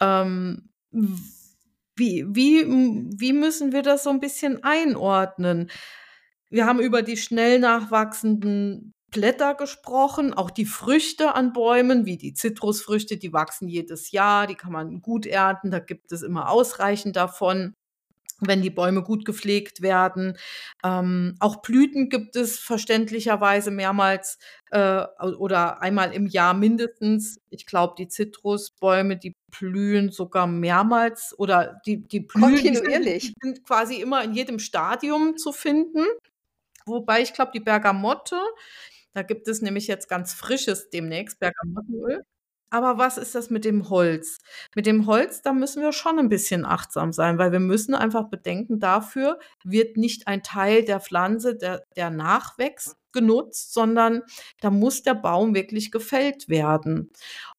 Ähm, 0.00 0.68
wie, 0.90 2.24
wie, 2.28 2.64
wie 2.66 3.32
müssen 3.32 3.72
wir 3.72 3.82
das 3.82 4.04
so 4.04 4.10
ein 4.10 4.20
bisschen 4.20 4.62
einordnen? 4.62 5.70
Wir 6.50 6.66
haben 6.66 6.80
über 6.80 7.02
die 7.02 7.16
schnell 7.16 7.58
nachwachsenden 7.58 8.92
Blätter 9.12 9.54
gesprochen, 9.54 10.34
auch 10.34 10.50
die 10.50 10.66
Früchte 10.66 11.36
an 11.36 11.52
Bäumen, 11.52 12.06
wie 12.06 12.16
die 12.16 12.34
Zitrusfrüchte, 12.34 13.16
die 13.16 13.32
wachsen 13.32 13.68
jedes 13.68 14.10
Jahr, 14.10 14.48
die 14.48 14.56
kann 14.56 14.72
man 14.72 15.00
gut 15.00 15.26
ernten, 15.26 15.70
da 15.70 15.78
gibt 15.78 16.10
es 16.10 16.22
immer 16.22 16.50
ausreichend 16.50 17.14
davon 17.14 17.74
wenn 18.42 18.62
die 18.62 18.70
Bäume 18.70 19.02
gut 19.02 19.24
gepflegt 19.24 19.82
werden. 19.82 20.36
Ähm, 20.84 21.36
auch 21.40 21.62
Blüten 21.62 22.08
gibt 22.08 22.36
es 22.36 22.58
verständlicherweise 22.58 23.70
mehrmals 23.70 24.38
äh, 24.70 25.04
oder 25.38 25.80
einmal 25.80 26.12
im 26.12 26.26
Jahr 26.26 26.54
mindestens. 26.54 27.40
Ich 27.50 27.66
glaube, 27.66 27.94
die 27.96 28.08
Zitrusbäume, 28.08 29.16
die 29.16 29.36
blühen 29.50 30.10
sogar 30.10 30.46
mehrmals 30.46 31.34
oder 31.38 31.80
die, 31.86 32.06
die 32.06 32.20
blühen 32.20 32.56
Kontinuierlich. 32.56 33.34
Sind 33.40 33.64
quasi 33.64 33.96
immer 33.96 34.24
in 34.24 34.34
jedem 34.34 34.58
Stadium 34.58 35.36
zu 35.36 35.52
finden. 35.52 36.04
Wobei 36.84 37.22
ich 37.22 37.32
glaube, 37.32 37.52
die 37.54 37.60
Bergamotte, 37.60 38.40
da 39.14 39.22
gibt 39.22 39.48
es 39.48 39.62
nämlich 39.62 39.86
jetzt 39.86 40.08
ganz 40.08 40.32
frisches 40.32 40.90
demnächst, 40.90 41.38
Bergamottenöl. 41.40 42.22
Aber 42.70 42.96
was 42.96 43.18
ist 43.18 43.34
das 43.34 43.50
mit 43.50 43.66
dem 43.66 43.90
Holz? 43.90 44.38
Mit 44.74 44.86
dem 44.86 45.06
Holz, 45.06 45.42
da 45.42 45.52
müssen 45.52 45.82
wir 45.82 45.92
schon 45.92 46.18
ein 46.18 46.30
bisschen 46.30 46.64
achtsam 46.64 47.12
sein, 47.12 47.36
weil 47.36 47.52
wir 47.52 47.60
müssen 47.60 47.94
einfach 47.94 48.30
bedenken, 48.30 48.80
dafür 48.80 49.38
wird 49.62 49.98
nicht 49.98 50.26
ein 50.26 50.42
Teil 50.42 50.82
der 50.82 51.00
Pflanze, 51.00 51.54
der, 51.54 51.84
der 51.96 52.08
nachwächst, 52.08 52.96
genutzt, 53.12 53.74
sondern 53.74 54.22
da 54.60 54.70
muss 54.70 55.02
der 55.02 55.14
Baum 55.14 55.54
wirklich 55.54 55.90
gefällt 55.90 56.48
werden. 56.48 57.10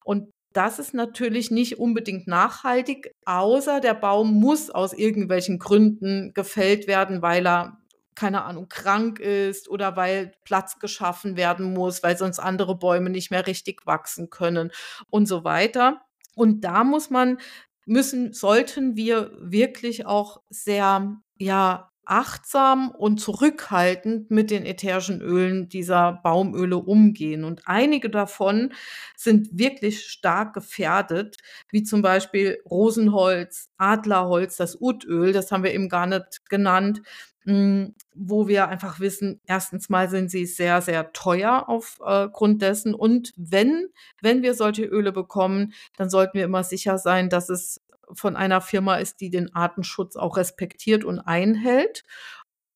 Und 0.03 0.31
das 0.51 0.79
ist 0.79 0.93
natürlich 0.93 1.51
nicht 1.51 1.79
unbedingt 1.79 2.27
nachhaltig, 2.27 3.11
außer 3.25 3.79
der 3.81 3.93
Baum 3.93 4.39
muss 4.39 4.69
aus 4.69 4.93
irgendwelchen 4.93 5.59
Gründen 5.59 6.33
gefällt 6.33 6.87
werden, 6.87 7.21
weil 7.21 7.47
er 7.47 7.82
keine 8.15 8.43
Ahnung, 8.43 8.69
krank 8.69 9.19
ist 9.19 9.69
oder 9.69 9.95
weil 9.95 10.33
Platz 10.43 10.79
geschaffen 10.79 11.37
werden 11.37 11.73
muss, 11.73 12.03
weil 12.03 12.17
sonst 12.17 12.39
andere 12.39 12.77
Bäume 12.77 13.09
nicht 13.09 13.31
mehr 13.31 13.47
richtig 13.47 13.85
wachsen 13.85 14.29
können 14.29 14.71
und 15.09 15.27
so 15.27 15.43
weiter. 15.43 16.01
Und 16.35 16.61
da 16.61 16.83
muss 16.83 17.09
man, 17.09 17.37
müssen, 17.85 18.33
sollten 18.33 18.95
wir 18.95 19.31
wirklich 19.39 20.05
auch 20.05 20.41
sehr, 20.49 21.17
ja, 21.37 21.89
achtsam 22.05 22.91
und 22.91 23.19
zurückhaltend 23.19 24.29
mit 24.29 24.51
den 24.51 24.65
ätherischen 24.65 25.21
Ölen 25.21 25.69
dieser 25.69 26.19
Baumöle 26.23 26.77
umgehen. 26.77 27.43
Und 27.45 27.61
einige 27.65 28.09
davon 28.09 28.73
sind 29.15 29.57
wirklich 29.57 30.05
stark 30.05 30.53
gefährdet, 30.53 31.37
wie 31.71 31.83
zum 31.83 32.01
Beispiel 32.01 32.59
Rosenholz, 32.69 33.69
Adlerholz, 33.77 34.57
das 34.57 34.79
Utöl, 34.81 35.31
das 35.31 35.51
haben 35.51 35.63
wir 35.63 35.73
eben 35.73 35.87
gar 35.89 36.07
nicht 36.07 36.49
genannt. 36.49 37.01
Hm, 37.45 37.93
wo 38.15 38.47
wir 38.47 38.69
einfach 38.69 38.99
wissen, 38.99 39.41
erstens 39.45 39.89
mal 39.89 40.09
sind 40.09 40.31
sie 40.31 40.45
sehr, 40.45 40.81
sehr 40.81 41.11
teuer 41.11 41.65
aufgrund 41.67 42.63
äh, 42.63 42.67
dessen. 42.67 42.93
Und 42.93 43.33
wenn, 43.35 43.89
wenn 44.21 44.41
wir 44.43 44.53
solche 44.53 44.85
Öle 44.85 45.11
bekommen, 45.11 45.73
dann 45.97 46.09
sollten 46.09 46.37
wir 46.37 46.45
immer 46.45 46.63
sicher 46.63 46.97
sein, 46.97 47.29
dass 47.29 47.49
es 47.49 47.81
von 48.13 48.35
einer 48.35 48.61
Firma 48.61 48.95
ist, 48.95 49.19
die 49.19 49.29
den 49.29 49.53
Artenschutz 49.53 50.15
auch 50.15 50.37
respektiert 50.37 51.03
und 51.03 51.19
einhält, 51.19 52.03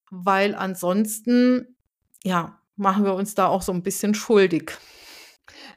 weil 0.09 0.55
ansonsten, 0.55 1.75
ja, 2.23 2.59
machen 2.75 3.05
wir 3.05 3.13
uns 3.13 3.35
da 3.35 3.47
auch 3.47 3.61
so 3.61 3.71
ein 3.71 3.83
bisschen 3.83 4.13
schuldig. 4.13 4.77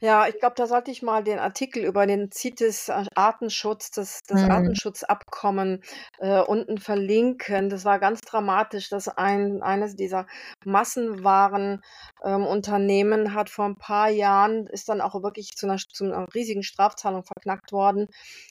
Ja, 0.00 0.26
ich 0.26 0.38
glaube, 0.38 0.54
da 0.56 0.66
sollte 0.66 0.90
ich 0.90 1.02
mal 1.02 1.22
den 1.22 1.38
Artikel 1.38 1.84
über 1.84 2.06
den 2.06 2.30
CITES 2.32 2.88
äh, 2.88 3.04
Artenschutz, 3.14 3.90
das, 3.90 4.20
das 4.26 4.42
Mhm. 4.42 4.44
Artenschutzabkommen 4.44 5.82
äh, 6.18 6.40
unten 6.40 6.78
verlinken. 6.78 7.68
Das 7.70 7.84
war 7.84 7.98
ganz 7.98 8.20
dramatisch, 8.20 8.88
dass 8.88 9.08
ein, 9.08 9.62
eines 9.62 9.96
dieser 9.96 10.26
Massenwarenunternehmen 10.64 13.26
ähm, 13.26 13.34
hat 13.34 13.50
vor 13.50 13.66
ein 13.66 13.76
paar 13.76 14.08
Jahren, 14.10 14.66
ist 14.66 14.88
dann 14.88 15.00
auch 15.00 15.14
wirklich 15.22 15.50
zu 15.56 15.66
einer, 15.66 15.78
zu 15.78 16.04
einer 16.04 16.26
riesigen 16.34 16.62
Strafzahlung 16.62 17.24
verknackt 17.24 17.72
worden, 17.72 18.06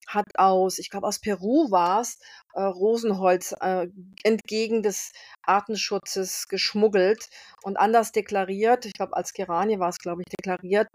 hat 0.08 0.26
aus, 0.38 0.80
ich 0.80 0.90
glaube 0.90 1.08
aus 1.08 1.20
Peru 1.20 1.72
war 1.72 2.02
es, 2.02 2.20
äh, 2.54 2.62
Rosenholz 2.62 3.54
äh, 3.60 3.88
entgegen 4.24 4.84
des 4.84 5.12
Artenschutzes 5.44 6.48
geschmuggelt 6.48 7.30
und 7.64 7.78
anders 7.78 8.12
deklariert. 8.12 8.86
Ich 8.86 8.94
glaube, 8.94 9.16
als 9.16 9.34
Geranie 9.34 9.80
war 9.80 9.90
es, 9.90 9.98
glaube 10.00 10.22
ich, 10.22 10.28
deklariert. 10.36 10.88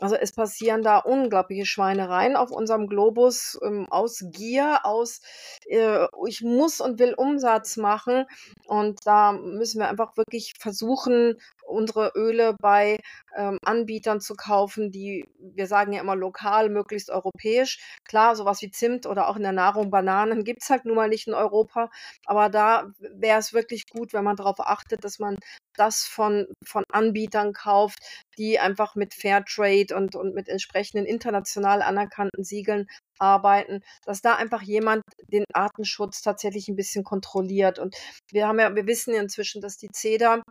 Also 0.00 0.14
es 0.16 0.32
passieren 0.32 0.82
da 0.82 0.98
unglaubliche 0.98 1.64
Schweinereien 1.64 2.36
auf 2.36 2.50
unserem 2.50 2.86
Globus 2.86 3.58
ähm, 3.62 3.86
aus 3.90 4.22
Gier, 4.32 4.80
aus 4.84 5.20
äh, 5.66 6.06
ich 6.26 6.42
muss 6.42 6.80
und 6.80 6.98
will 6.98 7.14
Umsatz 7.14 7.76
machen. 7.76 8.24
Und 8.66 9.00
da 9.04 9.32
müssen 9.32 9.80
wir 9.80 9.88
einfach 9.88 10.16
wirklich 10.16 10.54
versuchen, 10.58 11.36
unsere 11.66 12.12
Öle 12.14 12.54
bei 12.60 12.98
ähm, 13.36 13.58
Anbietern 13.64 14.20
zu 14.20 14.34
kaufen, 14.34 14.90
die, 14.90 15.26
wir 15.38 15.66
sagen 15.66 15.92
ja 15.92 16.00
immer 16.00 16.16
lokal, 16.16 16.68
möglichst 16.70 17.10
europäisch. 17.10 17.78
Klar, 18.04 18.36
sowas 18.36 18.62
wie 18.62 18.70
Zimt 18.70 19.06
oder 19.06 19.28
auch 19.28 19.36
in 19.36 19.42
der 19.42 19.52
Nahrung 19.52 19.90
Bananen 19.90 20.44
gibt 20.44 20.62
es 20.62 20.70
halt 20.70 20.84
nun 20.84 20.96
mal 20.96 21.08
nicht 21.08 21.26
in 21.26 21.34
Europa. 21.34 21.90
Aber 22.24 22.48
da 22.48 22.90
wäre 22.98 23.38
es 23.38 23.52
wirklich 23.52 23.86
gut, 23.88 24.12
wenn 24.12 24.24
man 24.24 24.36
darauf 24.36 24.60
achtet, 24.60 25.04
dass 25.04 25.18
man 25.18 25.36
das 25.74 26.04
von, 26.04 26.46
von 26.64 26.84
Anbietern 26.90 27.52
kauft, 27.52 27.98
die 28.38 28.58
einfach 28.58 28.94
mit 28.94 29.14
Fairtrade 29.14 29.94
und, 29.94 30.14
und 30.16 30.34
mit 30.34 30.48
entsprechenden 30.48 31.06
international 31.06 31.82
anerkannten 31.82 32.44
Siegeln 32.44 32.86
arbeiten, 33.18 33.82
dass 34.04 34.20
da 34.20 34.34
einfach 34.34 34.62
jemand 34.62 35.02
den 35.28 35.44
Artenschutz 35.52 36.22
tatsächlich 36.22 36.68
ein 36.68 36.76
bisschen 36.76 37.04
kontrolliert. 37.04 37.78
Und 37.78 37.96
wir 38.30 38.46
haben 38.46 38.58
ja, 38.58 38.74
wir 38.74 38.86
wissen 38.86 39.14
ja 39.14 39.20
inzwischen, 39.20 39.60
dass 39.60 39.76
die 39.76 39.88
Zeder, 39.90 40.42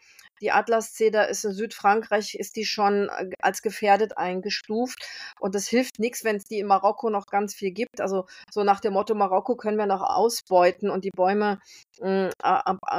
die 0.42 0.52
Atlaszeder 0.52 1.30
ist 1.30 1.46
in 1.46 1.54
Südfrankreich, 1.54 2.36
ist 2.36 2.56
die 2.56 2.66
schon 2.66 3.10
äh, 3.10 3.30
als 3.42 3.62
gefährdet 3.62 4.18
eingestuft. 4.18 5.00
Und 5.40 5.56
das 5.56 5.68
hilft 5.68 6.00
nichts, 6.00 6.24
wenn 6.24 6.38
es 6.38 6.46
die 6.46 6.60
in 6.60 6.68
Marokko 6.68 7.10
noch 7.10 7.28
ganz 7.28 7.54
viel 7.56 7.72
gibt. 7.72 8.02
Also 8.02 8.26
so 8.52 8.64
nach 8.64 8.80
dem 8.80 8.94
Motto, 8.94 9.16
Marokko 9.16 9.56
können 9.56 9.78
wir 9.78 9.86
noch 9.86 10.02
ausbeuten 10.02 10.90
und 10.90 11.06
die 11.06 11.12
Bäume 11.12 11.60
äh, 12.02 12.30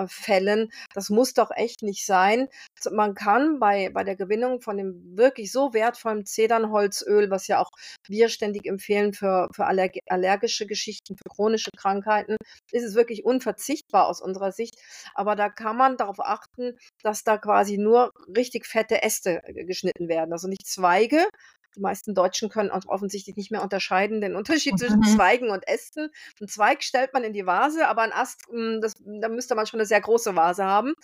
fällen. 0.09 0.71
Das 0.95 1.11
muss 1.11 1.35
doch 1.35 1.51
echt 1.51 1.83
nicht 1.83 2.07
sein. 2.07 2.49
Man 2.91 3.15
kann 3.15 3.59
bei, 3.59 3.91
bei 3.91 4.05
der 4.05 4.17
Gewinnung 4.17 4.61
von 4.61 4.77
dem 4.77 5.17
wirklich 5.17 5.53
so 5.53 5.73
wertvollen 5.75 6.25
Zedernholzöl, 6.25 7.31
was 7.31 7.47
ja 7.47 7.61
auch 7.61 7.71
wir 8.09 8.29
ständig 8.29 8.67
empfehlen 8.67 9.13
für, 9.13 9.49
für 9.57 9.67
allergische 9.67 10.67
Geschichten, 10.67 11.17
für 11.17 11.29
chronische 11.29 11.71
Krankheiten, 11.77 12.37
ist 12.71 12.85
es 12.85 12.95
wirklich 12.95 13.25
unverzichtbar 13.25 14.07
aus 14.07 14.21
unserer 14.21 14.53
Sicht. 14.53 14.77
Aber 15.15 15.35
da 15.35 15.49
kann 15.49 15.77
man 15.77 15.97
darauf 15.97 16.21
achten, 16.21 16.79
dass 17.03 17.25
da 17.25 17.39
quasi 17.39 17.79
nur 17.79 18.13
richtig 18.37 18.67
fette 18.67 19.03
Äste 19.03 19.43
äh, 19.45 19.65
geschnitten 19.65 20.09
werden. 20.09 20.33
Also 20.33 20.49
nicht 20.49 20.67
Zweige, 20.67 21.27
die 21.77 21.83
meisten 21.83 22.15
Deutschen 22.15 22.49
können 22.49 22.71
offensichtlich 22.71 23.37
nicht 23.37 23.51
mehr 23.51 23.63
unterscheiden 23.63 24.21
den 24.21 24.35
Unterschied 24.35 24.79
zwischen. 24.79 25.03
Zweigen 25.03 25.51
und 25.51 25.69
Ästen. 25.69 26.09
Ein 26.41 26.49
Zweig 26.49 26.83
stellt 26.83 27.13
man 27.13 27.23
in 27.23 27.33
die 27.33 27.47
Vase, 27.47 27.87
aber 27.87 28.03
ein 28.03 28.13
Ast, 28.13 28.41
hm, 28.49 28.81
das, 28.81 28.95
da 28.99 29.29
müsste 29.29 29.55
man 29.55 29.67
schon 29.67 29.81
eine 29.81 29.87
sehr 29.87 30.01
große 30.01 30.35
Vase 30.35 30.65
haben. 30.65 30.95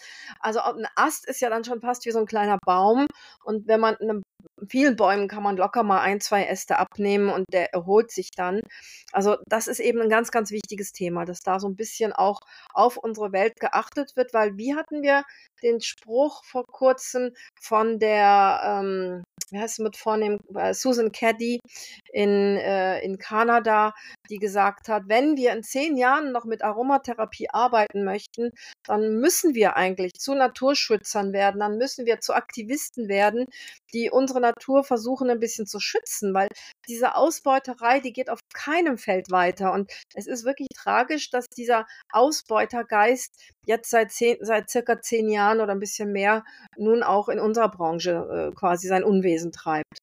Also 0.41 0.61
ein 0.61 0.87
Ast 0.97 1.27
ist 1.29 1.41
ja 1.41 1.51
dann 1.51 1.65
schon 1.65 1.81
fast 1.81 2.05
wie 2.07 2.11
so 2.11 2.19
ein 2.19 2.27
kleiner 2.27 2.59
Baum. 2.65 3.07
Und 3.45 3.69
wenn 3.69 3.81
man 3.81 3.97
in 3.97 4.23
vielen 4.69 4.97
Bäumen 4.97 5.29
kann 5.29 5.43
man 5.43 5.57
locker 5.57 5.83
mal 5.83 6.01
ein, 6.01 6.21
zwei 6.21 6.45
Äste 6.45 6.79
abnehmen 6.79 7.29
und 7.29 7.45
der 7.53 7.73
erholt 7.73 8.11
sich 8.11 8.31
dann. 8.37 8.61
Also 9.13 9.37
das 9.47 9.67
ist 9.67 9.81
eben 9.81 10.01
ein 10.01 10.09
ganz, 10.09 10.31
ganz 10.31 10.51
wichtiges 10.51 10.93
Thema, 10.93 11.25
dass 11.25 11.41
da 11.41 11.61
so 11.61 11.69
ein 11.69 11.77
bisschen 11.77 12.13
auch 12.13 12.41
auf 12.73 12.97
unsere 12.97 13.33
Welt 13.33 13.61
geachtet 13.61 14.13
wird, 14.17 14.35
weil 14.35 14.57
wie 14.57 14.75
hatten 14.75 15.03
wir 15.03 15.25
den 15.63 15.81
Spruch 15.81 16.45
vor 16.45 16.67
kurzem 16.67 17.33
von 17.61 17.99
der 17.99 18.61
ähm, 18.65 19.23
wie 19.53 19.59
heißt 19.59 19.79
es 19.79 19.85
mit 19.85 19.97
Vornehmen, 19.97 20.39
äh, 20.55 20.73
Susan 20.75 21.13
Caddy 21.13 21.61
in, 22.13 22.57
äh, 22.57 23.01
in 23.01 23.19
Kanada, 23.19 23.93
die 24.31 24.39
gesagt 24.39 24.89
hat, 24.89 25.05
wenn 25.07 25.37
wir 25.37 25.53
in 25.53 25.63
zehn 25.63 25.97
Jahren 25.97 26.33
noch 26.33 26.45
mit 26.45 26.63
Aromatherapie 26.63 27.49
arbeiten 27.51 28.05
möchten, 28.05 28.51
dann 28.85 29.17
müssen 29.21 29.55
wir 29.55 29.77
eigentlich 29.77 30.15
zu 30.15 30.35
Naturschützern 30.35 31.33
werden, 31.33 31.61
dann 31.61 31.77
müssen 31.77 32.07
wir 32.07 32.21
zu 32.21 32.33
Aktivisten 32.35 33.09
werden, 33.09 33.47
die 33.95 34.11
unsere 34.11 34.41
Natur 34.41 34.85
versuchen 34.85 35.31
ein 35.31 35.41
bisschen 35.41 35.67
zu 35.67 35.81
schützen, 35.81 36.35
weil 36.35 36.49
diese 36.89 37.15
Ausbeuterei, 37.15 38.01
die 38.01 38.13
geht 38.13 38.31
auf 38.31 38.41
keinem 38.55 38.99
Feld 38.99 39.31
weiter. 39.31 39.73
Und 39.73 39.91
es 40.15 40.27
ist 40.27 40.45
wirklich 40.45 40.69
tragisch, 40.75 41.31
dass 41.31 41.47
dieser 41.49 41.87
Ausbeutergeist 42.11 43.33
jetzt 43.67 43.91
seit, 43.91 44.11
zehn, 44.13 44.37
seit 44.41 44.71
circa 44.71 45.01
zehn 45.01 45.29
Jahren 45.29 45.61
oder 45.61 45.73
ein 45.73 45.81
bisschen 45.81 46.13
mehr 46.13 46.45
nun 46.77 47.03
auch 47.03 47.29
in 47.29 47.39
unserer 47.39 47.71
Branche 47.71 48.51
äh, 48.51 48.55
quasi 48.55 48.89
sein 48.89 49.05
Unwesen 49.05 49.53
treibt. 49.53 49.99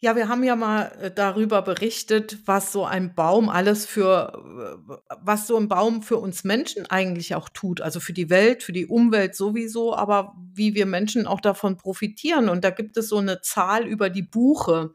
Ja, 0.00 0.14
wir 0.14 0.28
haben 0.28 0.44
ja 0.44 0.54
mal 0.54 0.92
äh, 1.00 1.10
darüber 1.10 1.60
berichtet, 1.62 2.38
was 2.46 2.70
so 2.70 2.84
ein 2.84 3.16
Baum 3.16 3.48
alles 3.48 3.84
für, 3.84 4.78
äh, 4.88 5.16
was 5.20 5.48
so 5.48 5.56
ein 5.56 5.66
Baum 5.66 6.02
für 6.02 6.18
uns 6.18 6.44
Menschen 6.44 6.86
eigentlich 6.86 7.34
auch 7.34 7.48
tut. 7.48 7.80
Also 7.80 7.98
für 7.98 8.12
die 8.12 8.30
Welt, 8.30 8.62
für 8.62 8.72
die 8.72 8.86
Umwelt 8.86 9.34
sowieso, 9.34 9.96
aber 9.96 10.36
wie 10.54 10.74
wir 10.74 10.86
Menschen 10.86 11.26
auch 11.26 11.40
davon 11.40 11.76
profitieren. 11.76 12.48
Und 12.48 12.62
da 12.62 12.70
gibt 12.70 12.96
es 12.96 13.08
so 13.08 13.16
eine 13.18 13.40
Zahl 13.40 13.88
über 13.88 14.08
die 14.08 14.22
Buche. 14.22 14.94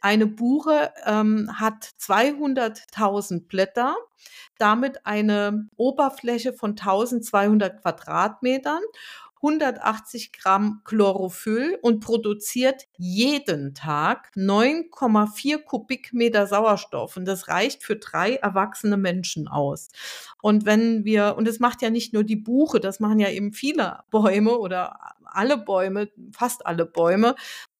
Eine 0.00 0.26
Buche 0.26 0.92
ähm, 1.04 1.50
hat 1.60 1.90
200.000 2.00 3.48
Blätter, 3.48 3.96
damit 4.56 5.04
eine 5.04 5.68
Oberfläche 5.76 6.54
von 6.54 6.70
1200 6.70 7.82
Quadratmetern 7.82 8.80
180 9.42 10.32
Gramm 10.32 10.82
Chlorophyll 10.84 11.78
und 11.82 12.00
produziert 12.00 12.86
jeden 12.96 13.74
Tag 13.74 14.30
9,4 14.36 15.58
Kubikmeter 15.58 16.46
Sauerstoff. 16.46 17.16
Und 17.16 17.24
das 17.24 17.48
reicht 17.48 17.82
für 17.82 17.96
drei 17.96 18.34
erwachsene 18.36 18.96
Menschen 18.96 19.48
aus. 19.48 19.88
Und 20.42 20.66
wenn 20.66 21.04
wir, 21.04 21.34
und 21.36 21.46
das 21.46 21.60
macht 21.60 21.82
ja 21.82 21.90
nicht 21.90 22.12
nur 22.12 22.24
die 22.24 22.36
Buche, 22.36 22.80
das 22.80 23.00
machen 23.00 23.20
ja 23.20 23.30
eben 23.30 23.52
viele 23.52 24.00
Bäume 24.10 24.58
oder 24.58 24.98
alle 25.24 25.58
Bäume, 25.58 26.08
fast 26.32 26.66
alle 26.66 26.86
Bäume. 26.86 27.34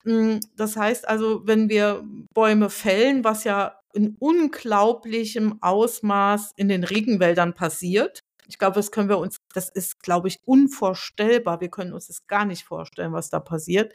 Hm, 0.05 0.41
das 0.57 0.77
heißt 0.77 1.09
also, 1.09 1.43
wenn 1.47 1.69
wir 1.69 2.05
Bäume 2.35 2.71
fällen, 2.71 3.25
was 3.25 3.45
ja 3.45 3.79
in 3.95 4.17
unglaublichem 4.19 5.59
Ausmaß 5.61 6.53
in 6.57 6.69
den 6.69 6.85
Regenwäldern 6.85 7.55
passiert, 7.55 8.23
ich 8.49 8.59
glaube, 8.59 8.75
das 8.75 8.91
können 8.91 9.09
wir 9.09 9.19
uns, 9.19 9.41
das 9.55 9.69
ist, 9.69 10.03
glaube 10.03 10.29
ich, 10.29 10.41
unvorstellbar. 10.45 11.61
Wir 11.61 11.69
können 11.69 11.93
uns 11.93 12.09
das 12.09 12.27
gar 12.27 12.45
nicht 12.45 12.65
vorstellen, 12.65 13.13
was 13.13 13.29
da 13.29 13.41
passiert. 13.41 13.93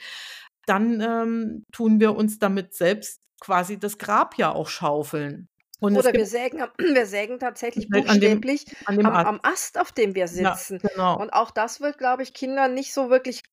Dann 0.66 1.02
ähm, 1.02 1.66
tun 1.72 2.00
wir 2.00 2.16
uns 2.16 2.40
damit 2.40 2.74
selbst 2.74 3.22
quasi 3.42 3.78
das 3.78 3.98
Grab 3.98 4.38
ja 4.38 4.52
auch 4.52 4.70
schaufeln. 4.70 5.50
Und 5.80 5.98
Oder 5.98 6.14
wir 6.14 6.26
sägen, 6.26 6.60
wir 6.78 7.06
sägen 7.06 7.40
tatsächlich 7.40 7.90
buchstäblich 7.90 8.68
an 8.88 8.96
dem, 8.96 8.98
an 8.98 8.98
dem 8.98 9.06
am, 9.06 9.26
am, 9.26 9.40
Ast, 9.44 9.78
auf 9.78 9.92
dem 9.92 10.16
wir 10.16 10.30
sitzen. 10.30 10.80
Ja, 10.82 10.90
genau. 10.90 11.20
Und 11.20 11.32
auch 11.32 11.52
das 11.52 11.82
wird, 11.82 11.98
glaube 11.98 12.24
ich, 12.24 12.34
Kindern 12.34 12.74
nicht 12.74 12.94
so 12.94 13.10
wirklich 13.10 13.44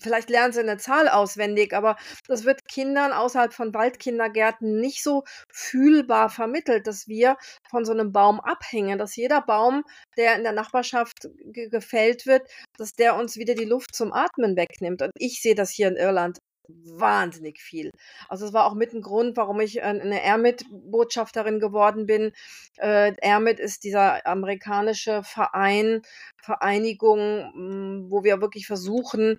vielleicht 0.00 0.30
lernen 0.30 0.52
sie 0.52 0.60
eine 0.60 0.78
Zahl 0.78 1.08
auswendig, 1.08 1.74
aber 1.74 1.96
das 2.26 2.44
wird 2.44 2.66
Kindern 2.68 3.12
außerhalb 3.12 3.52
von 3.52 3.74
Waldkindergärten 3.74 4.80
nicht 4.80 5.02
so 5.02 5.24
fühlbar 5.52 6.30
vermittelt, 6.30 6.86
dass 6.86 7.08
wir 7.08 7.36
von 7.70 7.84
so 7.84 7.92
einem 7.92 8.12
Baum 8.12 8.40
abhängen, 8.40 8.98
dass 8.98 9.16
jeder 9.16 9.42
Baum, 9.42 9.84
der 10.16 10.36
in 10.36 10.42
der 10.42 10.52
Nachbarschaft 10.52 11.28
gefällt 11.52 12.26
wird, 12.26 12.48
dass 12.76 12.92
der 12.94 13.16
uns 13.16 13.36
wieder 13.36 13.54
die 13.54 13.64
Luft 13.64 13.94
zum 13.94 14.12
Atmen 14.12 14.56
wegnimmt. 14.56 15.02
Und 15.02 15.12
ich 15.16 15.40
sehe 15.42 15.54
das 15.54 15.70
hier 15.70 15.88
in 15.88 15.96
Irland 15.96 16.38
wahnsinnig 16.68 17.60
viel. 17.60 17.90
Also 18.28 18.46
es 18.46 18.52
war 18.52 18.66
auch 18.66 18.74
mit 18.74 18.92
ein 18.92 19.02
Grund, 19.02 19.36
warum 19.36 19.60
ich 19.60 19.82
eine 19.82 20.22
Ermit-Botschafterin 20.22 21.60
geworden 21.60 22.06
bin. 22.06 22.32
Äh, 22.76 23.14
ist 23.58 23.84
dieser 23.84 24.26
amerikanische 24.26 25.22
Verein, 25.22 26.02
Vereinigung, 26.42 27.50
hm, 27.54 28.06
wo 28.10 28.24
wir 28.24 28.40
wirklich 28.40 28.66
versuchen, 28.66 29.38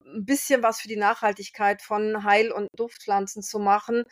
ein 0.05 0.25
bisschen 0.25 0.63
was 0.63 0.81
für 0.81 0.87
die 0.87 0.97
Nachhaltigkeit 0.97 1.81
von 1.81 2.23
Heil- 2.23 2.51
und 2.51 2.67
Duftpflanzen 2.75 3.41
zu 3.41 3.59
machen. 3.59 4.03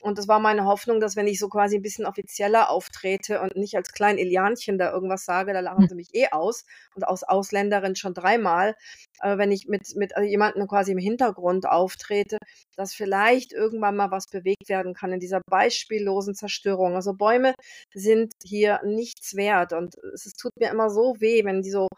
Und 0.00 0.18
das 0.18 0.28
war 0.28 0.38
meine 0.38 0.64
Hoffnung, 0.64 1.00
dass 1.00 1.16
wenn 1.16 1.26
ich 1.26 1.38
so 1.38 1.48
quasi 1.48 1.76
ein 1.76 1.82
bisschen 1.82 2.06
offizieller 2.06 2.70
auftrete 2.70 3.40
und 3.40 3.56
nicht 3.56 3.76
als 3.76 3.92
klein 3.92 4.18
Ilianchen 4.18 4.78
da 4.78 4.92
irgendwas 4.92 5.24
sage, 5.24 5.52
da 5.52 5.60
lachen 5.60 5.82
hm. 5.82 5.88
sie 5.88 5.94
mich 5.94 6.14
eh 6.14 6.28
aus 6.30 6.64
und 6.94 7.06
aus 7.06 7.24
Ausländerin 7.24 7.96
schon 7.96 8.14
dreimal, 8.14 8.76
äh, 9.20 9.36
wenn 9.38 9.50
ich 9.50 9.66
mit, 9.66 9.96
mit 9.96 10.12
äh, 10.16 10.22
jemandem 10.22 10.66
quasi 10.68 10.92
im 10.92 10.98
Hintergrund 10.98 11.66
auftrete, 11.66 12.38
dass 12.76 12.94
vielleicht 12.94 13.52
irgendwann 13.52 13.96
mal 13.96 14.10
was 14.10 14.26
bewegt 14.26 14.68
werden 14.68 14.94
kann 14.94 15.12
in 15.12 15.20
dieser 15.20 15.40
beispiellosen 15.50 16.34
Zerstörung. 16.34 16.94
Also 16.94 17.14
Bäume 17.14 17.54
sind 17.92 18.32
hier 18.44 18.80
nichts 18.84 19.34
wert 19.34 19.72
und 19.72 19.96
es, 20.14 20.26
es 20.26 20.34
tut 20.34 20.52
mir 20.60 20.70
immer 20.70 20.90
so 20.90 21.16
weh, 21.18 21.44
wenn 21.44 21.62
die 21.62 21.70
so, 21.70 21.88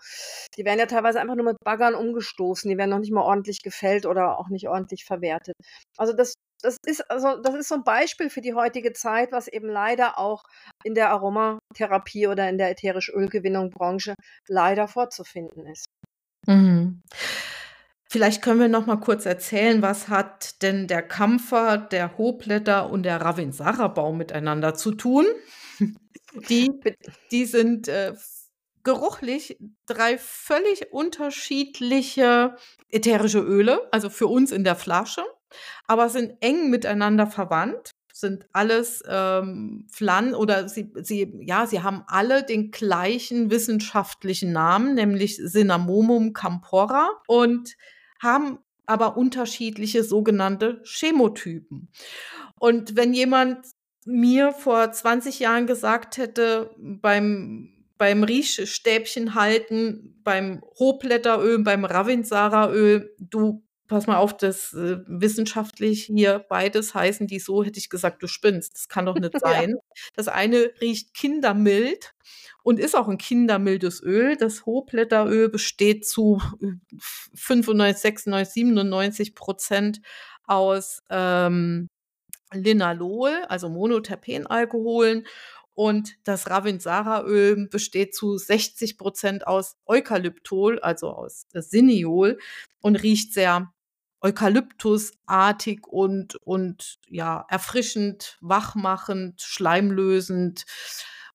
die 0.57 0.64
werden 0.64 0.78
ja 0.78 0.86
teilweise 0.86 1.20
einfach 1.20 1.34
nur 1.34 1.44
mit 1.44 1.57
Baggern 1.62 1.94
umgestoßen, 1.94 2.70
die 2.70 2.78
werden 2.78 2.90
noch 2.90 2.98
nicht 2.98 3.12
mal 3.12 3.22
ordentlich 3.22 3.39
gefällt 3.62 4.07
oder 4.07 4.38
auch 4.38 4.49
nicht 4.49 4.68
ordentlich 4.68 5.05
verwertet. 5.05 5.57
Also 5.97 6.12
das 6.12 6.34
das 6.62 6.76
ist 6.84 7.11
also 7.11 7.41
das 7.43 7.55
ist 7.55 7.68
so 7.68 7.76
ein 7.76 7.84
Beispiel 7.84 8.30
für 8.30 8.41
die 8.41 8.55
heutige 8.55 8.93
Zeit, 8.93 9.32
was 9.32 9.49
eben 9.49 9.68
leider 9.68 10.18
auch 10.18 10.43
in 10.84 10.95
der 10.95 11.11
Aromatherapie 11.11 12.26
oder 12.26 12.49
in 12.49 12.59
der 12.59 12.70
ätherisch 12.70 13.09
Ölgewinnung 13.09 13.70
Branche 13.70 14.14
leider 14.47 14.88
vorzufinden 14.88 15.66
ist. 15.66 15.86
Mhm. 16.47 17.03
Vielleicht 18.12 18.43
können 18.43 18.59
wir 18.59 18.68
noch 18.68 18.86
mal 18.86 18.99
kurz 18.99 19.24
erzählen, 19.24 19.82
was 19.82 20.09
hat 20.09 20.62
denn 20.62 20.88
der 20.88 21.03
Kampfer, 21.03 21.78
der 21.78 22.18
Hohblätter 22.18 22.91
und 22.91 23.05
der 23.05 23.20
Ravinsara-Baum 23.20 24.18
miteinander 24.18 24.74
zu 24.74 24.93
tun? 24.93 25.26
Die, 26.49 26.70
die 27.32 27.45
sind 27.45 27.88
äh, 27.88 28.14
geruchlich 28.83 29.59
drei 29.87 30.18
völlig 30.18 30.93
unterschiedliche 30.93 32.57
ätherische 32.89 33.41
Öle, 33.41 33.89
also 33.93 34.11
für 34.11 34.26
uns 34.26 34.53
in 34.53 34.64
der 34.64 34.76
Flasche, 34.76 35.22
aber 35.87 36.09
sind 36.09 36.37
eng 36.41 36.70
miteinander 36.70 37.26
verwandt 37.26 37.95
sind 38.20 38.47
alles 38.53 39.03
ähm, 39.09 39.87
Pflanzen 39.91 40.35
oder 40.35 40.68
sie, 40.68 40.93
sie, 41.03 41.33
ja, 41.41 41.66
sie 41.66 41.83
haben 41.83 42.05
alle 42.07 42.45
den 42.45 42.70
gleichen 42.70 43.51
wissenschaftlichen 43.51 44.53
Namen, 44.53 44.95
nämlich 44.95 45.37
Cinnamomum 45.37 46.33
campora 46.33 47.09
und 47.26 47.76
haben 48.22 48.59
aber 48.87 49.16
unterschiedliche 49.16 50.05
sogenannte 50.05 50.83
Chemotypen. 50.85 51.89
Und 52.59 52.97
wenn 52.97 53.14
jemand 53.14 53.64
mir 54.05 54.53
vor 54.53 54.93
20 54.93 55.41
Jahren 55.41 55.66
gesagt 55.66 56.18
hätte, 56.18 56.74
beim 56.76 57.80
beim 58.01 58.24
Riechstäbchen 58.24 59.34
halten, 59.34 60.18
beim 60.24 60.62
Hohblätteröl, 60.78 61.62
beim 61.62 61.84
Ravinsara-Öl, 61.84 63.14
du 63.18 63.62
pass 63.88 64.07
mal 64.07 64.16
auf, 64.16 64.34
das 64.34 64.72
äh, 64.72 65.01
wissenschaftlich 65.07 66.05
hier 66.05 66.38
beides 66.48 66.94
heißen 66.94 67.26
die 67.26 67.40
so, 67.40 67.62
hätte 67.62 67.78
ich 67.78 67.90
gesagt, 67.90 68.22
du 68.22 68.26
spinnst. 68.26 68.74
Das 68.74 68.88
kann 68.88 69.05
doch 69.05 69.16
nicht 69.16 69.34
sein. 69.38 69.70
Ja. 69.72 69.76
Das 70.14 70.28
eine 70.28 70.70
riecht 70.80 71.12
kindermild 71.12 72.14
und 72.62 72.80
ist 72.80 72.96
auch 72.96 73.09
ein 73.09 73.18
kindermildes 73.18 74.03
Öl. 74.03 74.36
Das 74.36 74.64
Hohblätteröl 74.64 75.51
besteht 75.51 76.07
zu 76.07 76.40
95, 77.34 78.01
96, 78.01 78.55
97 78.55 79.34
Prozent 79.34 80.01
aus 80.46 81.03
ähm, 81.11 81.88
Linalol, 82.55 83.42
also 83.48 83.68
Monoterpenalkoholen 83.68 85.26
und 85.81 86.18
das 86.24 86.51
Ravinsara-Öl 86.51 87.68
besteht 87.68 88.14
zu 88.14 88.37
60 88.37 88.99
Prozent 88.99 89.47
aus 89.47 89.78
Eukalyptol, 89.87 90.78
also 90.81 91.09
aus 91.09 91.47
Siniol 91.55 92.39
und 92.83 92.97
riecht 92.97 93.33
sehr 93.33 93.72
Eukalyptusartig 94.20 95.87
und, 95.87 96.35
und 96.45 96.99
ja, 97.09 97.47
erfrischend, 97.49 98.37
wachmachend, 98.43 99.41
schleimlösend. 99.41 100.66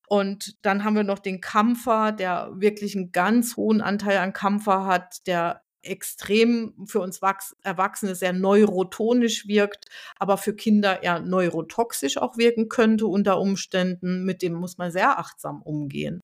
Und 0.07 0.63
dann 0.63 0.83
haben 0.83 0.95
wir 0.95 1.03
noch 1.03 1.17
den 1.17 1.41
Kampfer, 1.41 2.11
der 2.11 2.51
wirklich 2.53 2.95
einen 2.95 3.11
ganz 3.11 3.57
hohen 3.57 3.81
Anteil 3.81 4.19
an 4.19 4.31
Kampfer 4.31 4.85
hat, 4.85 5.25
der 5.25 5.64
extrem 5.85 6.73
für 6.87 6.99
uns 6.99 7.21
Erwachsene 7.61 8.15
sehr 8.15 8.33
neurotonisch 8.33 9.47
wirkt, 9.47 9.85
aber 10.17 10.37
für 10.37 10.55
Kinder 10.55 11.03
eher 11.03 11.19
neurotoxisch 11.19 12.17
auch 12.17 12.37
wirken 12.37 12.69
könnte 12.69 13.07
unter 13.07 13.39
Umständen. 13.39 14.25
Mit 14.25 14.41
dem 14.41 14.53
muss 14.53 14.77
man 14.77 14.91
sehr 14.91 15.19
achtsam 15.19 15.61
umgehen. 15.61 16.21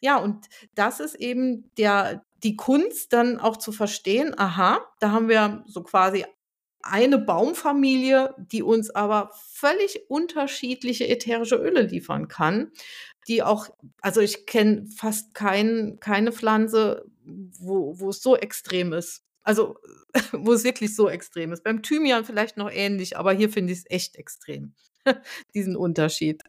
Ja, 0.00 0.16
und 0.16 0.46
das 0.74 0.98
ist 0.98 1.14
eben 1.14 1.70
der, 1.76 2.24
die 2.42 2.56
Kunst 2.56 3.12
dann 3.12 3.38
auch 3.38 3.56
zu 3.56 3.70
verstehen, 3.70 4.36
aha, 4.36 4.80
da 4.98 5.12
haben 5.12 5.28
wir 5.28 5.62
so 5.66 5.82
quasi 5.82 6.24
eine 6.82 7.18
Baumfamilie, 7.18 8.34
die 8.38 8.62
uns 8.62 8.90
aber 8.90 9.30
völlig 9.52 10.08
unterschiedliche 10.08 11.08
ätherische 11.08 11.56
Öle 11.56 11.82
liefern 11.82 12.28
kann, 12.28 12.72
die 13.28 13.42
auch, 13.42 13.68
also 14.00 14.20
ich 14.20 14.46
kenne 14.46 14.86
fast 14.96 15.34
kein, 15.34 15.98
keine 16.00 16.32
Pflanze, 16.32 17.04
wo, 17.24 17.98
wo 17.98 18.10
es 18.10 18.20
so 18.22 18.36
extrem 18.36 18.92
ist 18.92 19.22
Also, 19.44 19.76
wo 20.32 20.52
es 20.52 20.64
wirklich 20.64 20.94
so 20.96 21.08
extrem 21.08 21.52
ist. 21.52 21.64
Beim 21.64 21.82
Thymian 21.82 22.24
vielleicht 22.24 22.56
noch 22.56 22.70
ähnlich, 22.70 23.16
aber 23.16 23.32
hier 23.32 23.50
finde 23.50 23.72
ich 23.72 23.80
es 23.80 23.90
echt 23.90 24.16
extrem, 24.16 24.74
diesen 25.54 25.76
Unterschied. 25.76 26.42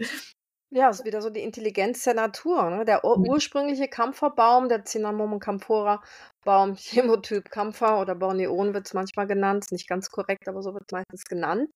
Ja, 0.71 0.89
ist 0.89 1.05
wieder 1.05 1.21
so 1.21 1.29
die 1.29 1.41
Intelligenz 1.43 2.03
der 2.03 2.15
Natur, 2.15 2.69
ne? 2.71 2.83
Der 2.85 3.03
Mhm. 3.15 3.25
ursprüngliche 3.27 3.87
Kampferbaum, 3.87 4.69
der 4.69 4.83
Cinnamomum 4.83 5.39
camphora 5.39 6.01
Baum, 6.43 6.75
Chemotyp 6.75 7.49
Kampfer 7.49 7.99
oder 8.01 8.15
Borneon 8.15 8.73
wird's 8.73 8.93
manchmal 8.93 9.27
genannt, 9.27 9.63
ist 9.65 9.71
nicht 9.71 9.87
ganz 9.87 10.09
korrekt, 10.09 10.47
aber 10.47 10.61
so 10.61 10.73
wird's 10.73 10.91
meistens 10.91 11.23
genannt. 11.25 11.69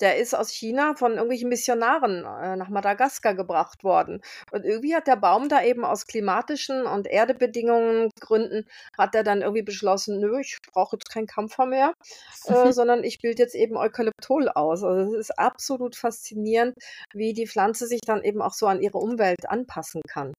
Der 0.00 0.16
ist 0.18 0.34
aus 0.34 0.50
China 0.50 0.94
von 0.96 1.12
irgendwelchen 1.12 1.48
Missionaren, 1.48 2.24
äh, 2.24 2.56
nach 2.56 2.68
Madagaskar 2.68 3.34
gebracht 3.34 3.84
worden. 3.84 4.20
Und 4.52 4.64
irgendwie 4.64 4.94
hat 4.94 5.06
der 5.06 5.16
Baum 5.16 5.48
da 5.48 5.62
eben 5.62 5.84
aus 5.84 6.06
klimatischen 6.06 6.86
und 6.86 7.06
Erdebedingungen 7.06 8.10
Gründen 8.20 8.66
hat 8.96 9.14
er 9.14 9.22
dann 9.24 9.42
irgendwie 9.42 9.62
beschlossen: 9.62 10.20
„Nö, 10.20 10.40
ich 10.40 10.58
brauche 10.72 10.96
jetzt 10.96 11.10
keinen 11.10 11.26
Kampfer 11.26 11.66
mehr, 11.66 11.92
äh, 12.44 12.72
sondern 12.72 13.04
ich 13.04 13.18
bilde 13.20 13.42
jetzt 13.42 13.54
eben 13.54 13.76
Eukalyptol 13.76 14.48
aus.“ 14.48 14.82
Also, 14.82 15.14
es 15.14 15.28
ist 15.30 15.38
absolut 15.38 15.96
faszinierend, 15.96 16.74
wie 17.12 17.32
die 17.34 17.46
Pflanze 17.46 17.86
sich 17.86 18.00
dann 18.06 18.22
eben 18.22 18.42
auch 18.42 18.54
so 18.54 18.66
an 18.66 18.80
ihre 18.82 18.98
Umwelt 18.98 19.48
anpassen 19.48 20.02
kann. 20.08 20.32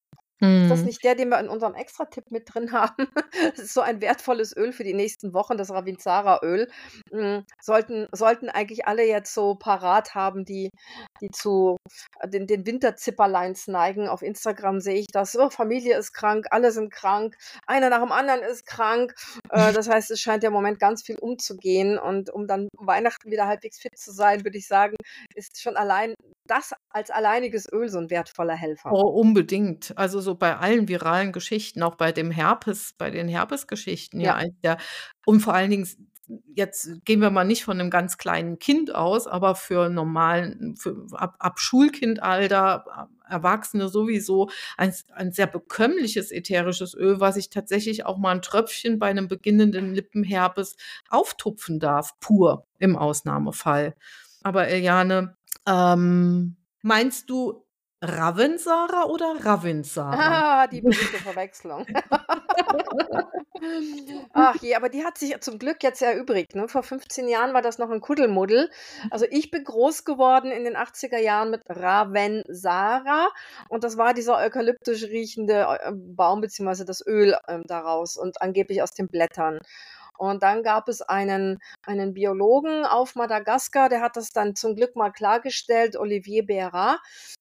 Ist 0.59 0.69
das 0.69 0.83
Mhm. 0.83 0.85
nicht 0.85 1.03
der, 1.03 1.15
den 1.15 1.29
wir 1.29 1.39
in 1.39 1.49
unserem 1.49 1.73
Extratipp 1.75 2.31
mit 2.31 2.53
drin 2.53 2.71
haben? 2.71 3.07
Das 3.55 3.59
ist 3.59 3.73
so 3.73 3.81
ein 3.81 4.01
wertvolles 4.01 4.55
Öl 4.55 4.71
für 4.73 4.83
die 4.83 4.93
nächsten 4.93 5.33
Wochen, 5.33 5.57
das 5.57 5.69
Ravinzara-Öl. 5.71 6.67
Hm, 7.11 7.45
sollten 7.61 8.07
sollten 8.11 8.49
eigentlich 8.49 8.87
alle 8.87 9.03
jetzt 9.05 9.33
so 9.33 9.55
parat 9.55 10.15
haben, 10.15 10.45
die 10.45 10.71
die 11.21 11.29
zu 11.31 11.77
äh, 12.19 12.27
den 12.29 12.47
den 12.47 12.65
Winterzipperleins 12.65 13.67
neigen. 13.67 14.07
Auf 14.07 14.21
Instagram 14.21 14.79
sehe 14.81 14.95
ich 14.99 15.07
das: 15.11 15.37
„Oh, 15.37 15.49
Familie 15.49 15.97
ist 15.97 16.13
krank, 16.13 16.47
alle 16.51 16.71
sind 16.71 16.91
krank, 16.93 17.35
einer 17.65 17.89
nach 17.89 18.01
dem 18.01 18.11
anderen 18.11 18.41
ist 18.41 18.65
krank.“ 18.65 19.13
Äh, 19.49 19.73
das 19.73 19.89
heißt, 19.89 20.11
es 20.11 20.19
scheint 20.21 20.43
ja 20.43 20.47
im 20.49 20.53
Moment 20.53 20.79
ganz 20.79 21.03
viel 21.03 21.17
umzugehen 21.19 21.97
und 21.97 22.29
um 22.29 22.47
dann 22.47 22.69
Weihnachten 22.77 23.31
wieder 23.31 23.47
halbwegs 23.47 23.79
fit 23.79 23.97
zu 23.97 24.11
sein, 24.11 24.43
würde 24.43 24.57
ich 24.57 24.67
sagen, 24.67 24.95
ist 25.35 25.61
schon 25.61 25.75
allein 25.77 26.13
das 26.47 26.73
als 26.89 27.09
alleiniges 27.11 27.71
Öl 27.71 27.89
so 27.89 27.99
'n 27.99 28.09
wertvoller 28.09 28.55
Helfer. 28.55 28.91
Oh, 28.91 29.01
unbedingt. 29.19 29.93
Also, 29.97 30.21
so 30.21 30.35
bei 30.35 30.55
allen 30.57 30.87
viralen 30.87 31.33
Geschichten, 31.33 31.83
auch 31.83 31.95
bei 31.95 32.11
dem 32.13 32.31
Herpes 32.31 32.93
bei 32.97 33.09
den 33.11 33.27
Herpesgeschichten, 33.27 34.21
ja, 34.21 34.37
Ja. 34.37 34.47
der 34.63 34.77
und 35.25 35.41
vor 35.41 35.53
allen 35.53 35.71
Dingen 35.71 35.85
jetzt 36.55 36.89
gehen 37.05 37.21
wir 37.21 37.29
mal 37.31 37.43
nicht 37.45 37.63
von 37.65 37.77
'nem 37.77 37.89
ganz 37.89 38.17
kleinen 38.17 38.59
Kind 38.59 38.93
aus, 38.95 39.27
aber 39.27 39.55
für 39.55 39.89
normalen 39.89 40.75
für 40.77 41.07
ab 41.13 41.35
ab 41.39 41.59
Schulkindalter, 41.59 43.09
Erwachsene 43.29 43.89
sowieso 43.89 44.49
ein 44.77 44.93
ein 45.13 45.31
sehr 45.33 45.47
bekömmliches 45.47 46.31
ätherisches 46.31 46.93
Öl, 46.95 47.19
was 47.19 47.37
ich 47.37 47.49
tatsächlich 47.49 48.05
auch 48.05 48.17
mal 48.17 48.33
'n 48.35 48.41
Tröpfchen 48.41 48.99
bei 48.99 49.13
'nem 49.13 49.27
beginnenden 49.27 49.93
Lippenherpes 49.95 50.77
auftupfen 51.09 51.79
darf, 51.79 52.19
pur 52.19 52.65
im 52.79 52.95
Ausnahmefall. 52.97 53.95
Aber 54.43 54.67
Eliane, 54.69 55.35
ähm, 55.67 56.57
meinst 56.83 57.29
du 57.29 57.63
Ravensara 58.03 59.05
oder 59.05 59.43
Ravintsara? 59.43 60.43
Ah, 60.63 60.67
die 60.67 60.81
berühmte 60.81 61.19
Verwechslung. 61.19 61.87
Ach 64.33 64.55
je, 64.61 64.75
aber 64.75 64.89
die 64.89 65.03
hat 65.05 65.17
sich 65.17 65.39
zum 65.41 65.59
Glück 65.59 65.83
jetzt 65.83 66.01
erübrigt, 66.01 66.55
ne? 66.55 66.67
Vor 66.67 66.83
15 66.83 67.27
Jahren 67.27 67.53
war 67.53 67.61
das 67.61 67.77
noch 67.79 67.89
'n 67.89 68.01
Kuddelmuddel. 68.01 68.69
Also, 69.09 69.25
ich 69.29 69.51
bin 69.51 69.63
groß 69.63 70.05
geworden 70.05 70.51
in 70.51 70.63
den 70.63 70.75
80er 70.75 71.19
Jahren 71.19 71.51
mit 71.51 71.61
Ravensara 71.69 73.29
und 73.69 73.83
das 73.83 73.97
war 73.97 74.13
dieser 74.13 74.37
eukalyptisch 74.37 75.03
riechende, 75.05 75.65
äh, 75.83 75.91
Baum 75.93 76.41
beziehungsweise 76.41 76.85
das 76.85 77.05
Öl, 77.05 77.35
ähm, 77.47 77.63
daraus 77.67 78.17
und 78.17 78.41
angeblich 78.41 78.81
aus 78.83 78.91
den 78.91 79.07
Blättern. 79.07 79.59
Und 80.17 80.43
dann 80.43 80.63
gab 80.63 80.87
es 80.87 81.01
einen 81.01 81.59
einen 81.85 82.13
Biologen 82.13 82.85
auf 82.85 83.15
Madagaskar, 83.15 83.89
der 83.89 84.01
hat 84.01 84.17
das 84.17 84.31
dann 84.31 84.55
zum 84.55 84.75
Glück 84.75 84.95
mal 84.95 85.11
klargestellt, 85.11 85.95
Olivier 85.97 86.43
Béraud. 86.43 86.97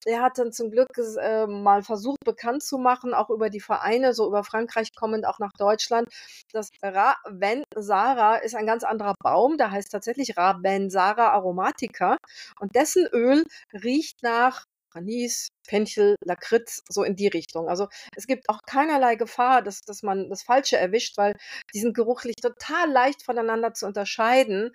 Der 0.07 0.23
hat 0.23 0.39
dann 0.39 0.53
zum 0.53 0.71
Glück 0.71 0.89
äh, 1.21 1.47
mal 1.47 1.83
versucht, 1.83 2.21
bekannt 2.25 2.63
zu 2.63 2.79
machen, 2.79 3.15
auch 3.15 3.31
über 3.31 3.51
die 3.51 3.61
Vereine, 3.61 4.15
so 4.15 4.27
über 4.27 4.45
Frankreich 4.45 4.95
kommend 4.95 5.27
auch 5.27 5.39
nach 5.39 5.53
Deutschland. 5.59 6.09
Das 6.53 6.71
Ravensara 6.83 8.37
ist 8.37 8.55
ein 8.55 8.67
ganz 8.67 8.85
anderer 8.85 9.15
Baum, 9.23 9.57
der 9.59 9.71
heißt 9.71 9.91
tatsächlich 9.91 10.37
Ravensara 10.37 11.29
aromatica 11.33 12.17
und 12.61 12.75
dessen 12.77 13.07
Öl 13.13 13.45
riecht 13.73 14.23
nach 14.23 14.65
Anis, 14.97 15.49
Fenchel, 15.69 16.17
Lakritz, 16.25 16.83
so 16.89 17.03
in 17.05 17.17
die 17.17 17.29
Richtung. 17.29 17.69
Also, 17.69 17.89
es 18.17 18.27
gibt 18.27 18.49
auch 18.49 18.61
keinerlei 18.67 19.17
Gefahr, 19.17 19.63
dass 19.63 19.81
dass 19.83 20.03
man 20.03 20.29
das 20.31 20.43
Falsche 20.43 20.77
erwischt, 20.79 21.17
weil 21.19 21.35
die 21.75 21.81
sind 21.81 21.95
geruchlich 21.95 22.37
total 22.37 22.91
leicht 22.91 23.23
voneinander 23.25 23.75
zu 23.75 23.87
unterscheiden. 23.87 24.71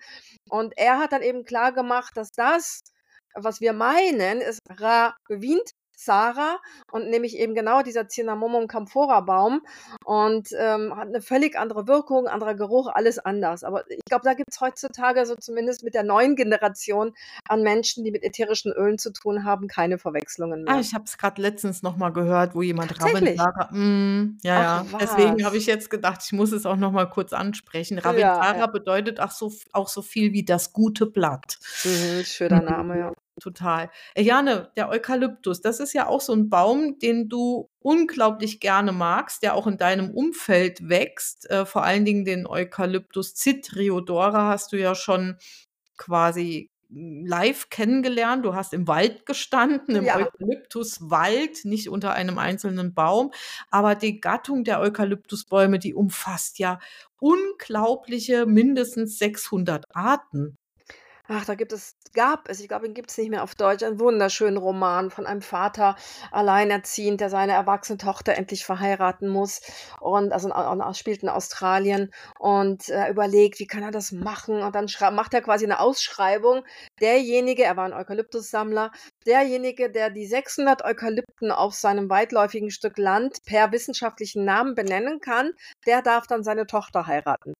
Und 0.48 0.74
er 0.76 0.98
hat 0.98 1.12
dann 1.12 1.22
eben 1.22 1.44
klargemacht, 1.44 2.16
dass 2.16 2.30
das, 2.32 2.82
was 3.34 3.60
wir 3.60 3.72
meinen, 3.72 4.40
ist 4.40 4.60
Ravintsara 6.08 6.58
und 6.90 7.08
nämlich 7.10 7.36
eben 7.38 7.54
genau 7.54 7.82
dieser 7.82 8.08
Cinnamomum 8.08 8.66
camphora 8.68 9.20
Baum 9.20 9.62
und, 10.04 10.48
ähm, 10.58 10.94
hat 10.96 11.08
'ne 11.10 11.20
völlig 11.22 11.56
andere 11.58 11.86
Wirkung, 11.88 12.26
anderer 12.28 12.54
Geruch, 12.54 12.88
alles 12.92 13.18
anders. 13.18 13.64
Aber 13.64 13.88
ich 13.90 14.00
glaube, 14.08 14.24
da 14.24 14.34
gibt's 14.34 14.60
heutzutage 14.60 15.24
so 15.26 15.34
zumindest 15.36 15.84
mit 15.84 15.94
der 15.94 16.02
neuen 16.04 16.36
Generation 16.36 17.14
an 17.48 17.62
Menschen, 17.62 18.04
die 18.04 18.10
mit 18.12 18.22
ätherischen 18.24 18.72
Ölen 18.72 18.98
zu 18.98 19.12
tun 19.12 19.44
haben, 19.44 19.68
keine 19.68 19.98
Verwechslungen 19.98 20.64
Ah, 20.66 20.78
mehr. 20.78 20.78
ich 20.78 20.94
habe 20.94 21.04
es 21.04 21.18
grad 21.18 21.38
letztens 21.38 21.82
noch 21.82 21.96
mal 21.96 22.10
gehört, 22.12 22.54
wo 22.54 22.62
jemand? 22.62 23.00
Ravensara 23.00 23.68
mhm, 23.72 24.38
ja, 24.44 24.56
Ach 24.56 24.64
ja. 24.82 24.86
Deswegen 25.00 25.44
habe 25.44 25.56
ich 25.56 25.66
jetzt 25.66 25.90
gedacht, 25.90 26.20
ich 26.24 26.30
muss 26.32 26.52
es 26.52 26.66
auch 26.66 26.76
noch 26.76 26.92
mal 26.92 27.06
kurz 27.10 27.32
ansprechen. 27.32 27.98
Ja, 28.04 28.44
Ravintsara 28.46 28.52
ja. 28.52 28.68
bedeutet 28.68 29.18
ach 29.18 29.32
so 29.32 29.52
auch 29.72 29.88
so 29.88 30.02
viel 30.02 30.32
wie 30.32 30.44
das 30.44 30.72
gute 30.72 31.06
Blatt. 31.06 31.58
Mhm, 31.84 32.22
schöner 32.24 32.60
Mhm, 32.60 32.62
Name, 32.62 32.98
ja. 32.98 33.12
Total. 33.40 33.90
Eliane, 34.14 34.70
der 34.76 34.88
Eukalyptus, 34.90 35.60
das 35.60 35.80
ist 35.80 35.92
ja 35.94 36.06
auch 36.06 36.20
so 36.20 36.32
'n 36.34 36.50
Baum, 36.50 36.98
den 36.98 37.28
du 37.28 37.70
unglaublich 37.80 38.60
gerne 38.60 38.92
magst, 38.92 39.42
der 39.42 39.54
auch 39.54 39.66
in 39.66 39.78
deinem 39.78 40.10
Umfeld 40.10 40.88
wächst. 40.88 41.48
Äh, 41.50 41.66
vor 41.66 41.84
allen 41.84 42.04
Dingen 42.04 42.24
den 42.24 42.46
Eucalyptus 42.46 43.34
Zytriodora 43.34 44.48
hast 44.50 44.72
du 44.72 44.78
ja 44.78 44.94
schon 44.94 45.36
quasi, 45.96 46.70
hm, 46.90 47.26
live 47.26 47.70
kennengelernt. 47.70 48.44
Du 48.44 48.54
hast 48.54 48.72
im 48.74 48.88
Wald 48.88 49.26
gestanden, 49.26 49.96
im 49.96 50.04
Ja. 50.04 50.16
Eukalyptuswald, 50.16 51.64
nicht 51.64 51.88
unter 51.90 52.12
einem 52.14 52.38
einzelnen 52.38 52.94
Baum. 52.94 53.32
Aber 53.70 53.94
die 53.96 54.20
Gattung 54.20 54.64
der 54.64 54.80
Eukalyptusbäume, 54.80 55.78
die 55.78 55.94
umfasst 55.94 56.58
ja 56.58 56.78
unglaubliche 57.20 58.46
mindestens 58.46 59.18
600 59.18 59.86
Arten. 59.96 60.56
Ach, 61.28 61.44
da 61.44 61.54
gibt 61.54 61.72
es 61.72 61.94
gab 62.14 62.48
es, 62.48 62.58
ich 62.60 62.66
glaube, 62.68 62.84
ihn 62.86 62.94
gibt's 62.94 63.16
nicht 63.16 63.30
mehr 63.30 63.44
auf 63.44 63.54
Deutsch, 63.54 63.82
einen 63.84 64.00
wunderschönen 64.00 64.56
Roman 64.56 65.10
von 65.10 65.24
einem 65.24 65.40
Vater, 65.40 65.94
alleinerziehend, 66.32 67.20
der 67.20 67.30
seine 67.30 67.52
erwachsene 67.52 67.96
Tochter 67.96 68.34
endlich 68.34 68.64
verheiraten 68.66 69.28
muss 69.28 69.60
und 70.00 70.32
also, 70.32 70.48
in 70.48 70.94
spielt 70.94 71.22
in 71.22 71.28
Australien 71.28 72.10
und 72.40 72.88
er 72.88 73.08
überlegt, 73.08 73.60
wie 73.60 73.66
kann 73.68 73.84
er 73.84 73.92
das 73.92 74.10
machen? 74.10 74.62
Und 74.62 74.74
dann 74.74 74.88
macht 75.14 75.32
er 75.32 75.42
quasi 75.42 75.64
'ne 75.66 75.78
Ausschreibung. 75.78 76.64
Derjenige 77.00 77.62
er 77.62 77.76
war 77.76 77.86
'n 77.86 77.92
Eukalyptussammler, 77.94 78.90
derjenige, 79.24 79.90
der 79.92 80.10
die 80.10 80.26
600 80.26 80.84
Eukalypten 80.84 81.52
auf 81.52 81.74
seinem 81.74 82.10
weitläufigen 82.10 82.70
Stück 82.72 82.98
Land 82.98 83.38
per 83.46 83.70
wissenschaftlichen 83.70 84.44
Namen 84.44 84.74
benennen 84.74 85.20
kann, 85.20 85.52
der 85.86 86.02
darf 86.02 86.26
dann 86.26 86.42
seine 86.42 86.66
Tochter 86.66 87.06
heiraten. 87.06 87.54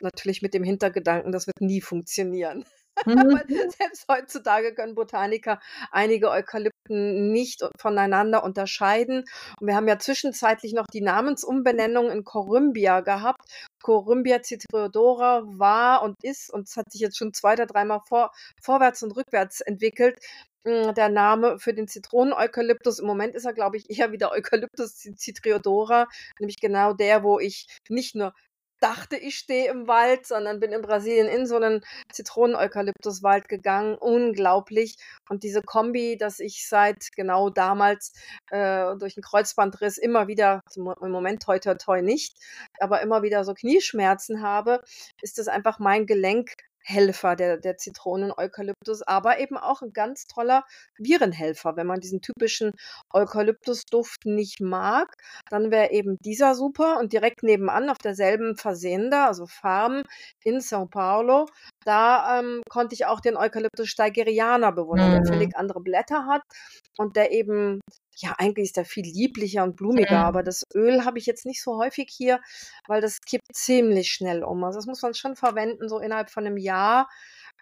Natürlich 0.00 0.42
mit 0.42 0.54
dem 0.54 0.64
Hintergedanken, 0.64 1.32
das 1.32 1.46
wird 1.48 1.60
nie 1.60 1.80
funktionieren. 1.82 2.64
Mhm. 3.06 3.40
selbst 3.78 4.06
heutzutage 4.08 4.74
können 4.74 4.94
Botaniker 4.94 5.60
einige 5.90 6.30
Eukalypten 6.30 7.32
nicht 7.32 7.62
voneinander 7.78 8.44
unterscheiden. 8.44 9.24
Und 9.60 9.66
wir 9.66 9.74
haben 9.76 9.88
ja 9.88 9.98
zwischenzeitlich 9.98 10.72
noch 10.72 10.86
die 10.86 11.00
Namensumbenennung 11.00 12.10
in 12.10 12.24
Corymbia 12.24 13.00
gehabt. 13.00 13.42
Corymbia 13.82 14.42
Zytriodora 14.42 15.42
war 15.46 16.02
und 16.02 16.16
ist 16.22 16.50
und 16.52 16.68
es 16.68 16.76
hat 16.76 16.90
sich 16.90 17.00
jetzt 17.00 17.18
schon 17.18 17.32
2 17.34 17.54
oder 17.54 17.66
dreimal 17.66 18.00
vor 18.06 18.30
vorwärts 18.62 19.02
und 19.02 19.12
rückwärts 19.16 19.60
entwickelt, 19.60 20.18
hm, 20.66 20.94
der 20.94 21.08
Name 21.10 21.58
für 21.58 21.74
den 21.74 21.88
Zitronen-Eukalyptus. 21.88 22.98
Im 22.98 23.06
Moment 23.06 23.34
ist 23.34 23.44
er, 23.44 23.52
glaube 23.52 23.76
ich, 23.76 23.90
eher 23.90 24.12
wieder 24.12 24.32
Eucalyptus 24.32 24.96
cy 24.96 25.14
Zytriodora, 25.14 26.06
nämlich 26.40 26.58
genau 26.60 26.94
der, 26.94 27.22
wo 27.22 27.38
ich 27.38 27.66
nicht 27.88 28.14
nur 28.14 28.32
dachte, 28.84 29.16
ich 29.16 29.36
stehe 29.38 29.70
im 29.70 29.88
Wald, 29.88 30.26
sondern 30.26 30.60
bin 30.60 30.72
in 30.72 30.82
Brasilien 30.82 31.28
in 31.28 31.46
so 31.48 31.58
'nen 31.58 31.82
Zitronen-Eukalyptuswald 32.12 33.48
gegangen. 33.48 33.96
Unglaublich. 33.96 34.96
Und 35.30 35.44
diese 35.44 35.62
Kombi, 35.62 36.18
dass 36.18 36.40
ich 36.40 36.68
seit 36.68 37.08
genau 37.16 37.50
damals, 37.50 38.12
äh, 38.50 38.96
durch 38.98 39.16
'n 39.18 39.22
Kreuzbandriss 39.22 39.98
immer 39.98 40.28
wieder 40.28 40.60
zum 40.70 40.94
im 41.02 41.10
Moment 41.12 41.42
toi 41.42 41.58
toi 41.60 41.74
toi 41.76 42.02
nicht, 42.02 42.36
aber 42.80 43.02
immer 43.02 43.22
wieder 43.24 43.44
so 43.44 43.54
Knieschmerzen 43.54 44.42
habe, 44.42 44.82
ist 45.22 45.38
das 45.38 45.48
einfach 45.48 45.80
mein 45.80 46.06
Gelenkband 46.06 46.62
Helfer, 46.84 47.34
der, 47.36 47.56
der 47.58 47.76
Zitronen-Eukalyptus, 47.76 49.02
aber 49.02 49.38
eben 49.40 49.56
auch 49.56 49.82
ein 49.82 49.92
ganz 49.92 50.26
toller 50.26 50.64
Virenhelfer. 50.98 51.76
Wenn 51.76 51.86
man 51.86 52.00
diesen 52.00 52.20
typischen 52.20 52.72
Eukalyptusduft 53.12 54.26
nicht 54.26 54.60
mag, 54.60 55.14
dann 55.50 55.70
wäre 55.70 55.90
eben 55.92 56.16
dieser 56.20 56.54
super. 56.54 56.98
Und 57.00 57.12
direkt 57.12 57.42
nebenan 57.42 57.88
auf 57.90 57.98
derselben 57.98 58.56
Fazenda, 58.56 59.26
also 59.26 59.46
Farm 59.46 60.02
in 60.44 60.60
Sao 60.60 60.86
Paulo, 60.86 61.46
da 61.84 62.40
ähm, 62.40 62.62
konnte 62.68 62.94
ich 62.94 63.06
auch 63.06 63.20
den 63.20 63.36
Eukalyptus 63.36 63.88
steigeriana 63.88 64.70
bewundern, 64.70 65.10
der 65.12 65.20
Mhm. 65.20 65.26
völlig 65.26 65.56
andere 65.56 65.80
Blätter 65.80 66.26
hat 66.26 66.42
und 66.98 67.16
der 67.16 67.32
eben, 67.32 67.80
ja, 68.16 68.34
eigentlich 68.38 68.66
ist 68.66 68.76
der 68.76 68.84
viel 68.84 69.04
lieblicher 69.04 69.64
und 69.64 69.76
blumiger, 69.76 70.18
Mhm. 70.20 70.24
aber 70.24 70.42
das 70.42 70.62
Öl 70.74 71.04
habe 71.04 71.18
ich 71.18 71.26
jetzt 71.26 71.46
nicht 71.46 71.62
so 71.62 71.76
häufig 71.78 72.08
hier, 72.10 72.40
weil 72.86 73.00
das 73.00 73.20
kippt 73.20 73.54
ziemlich 73.54 74.10
schnell 74.12 74.44
um. 74.44 74.62
Also 74.64 74.78
das 74.78 74.86
muss 74.86 75.02
man 75.02 75.14
schon 75.14 75.36
verwenden, 75.36 75.88
so 75.88 75.98
innerhalb 75.98 76.30
von 76.30 76.46
einem 76.46 76.56
Jahr. 76.56 77.08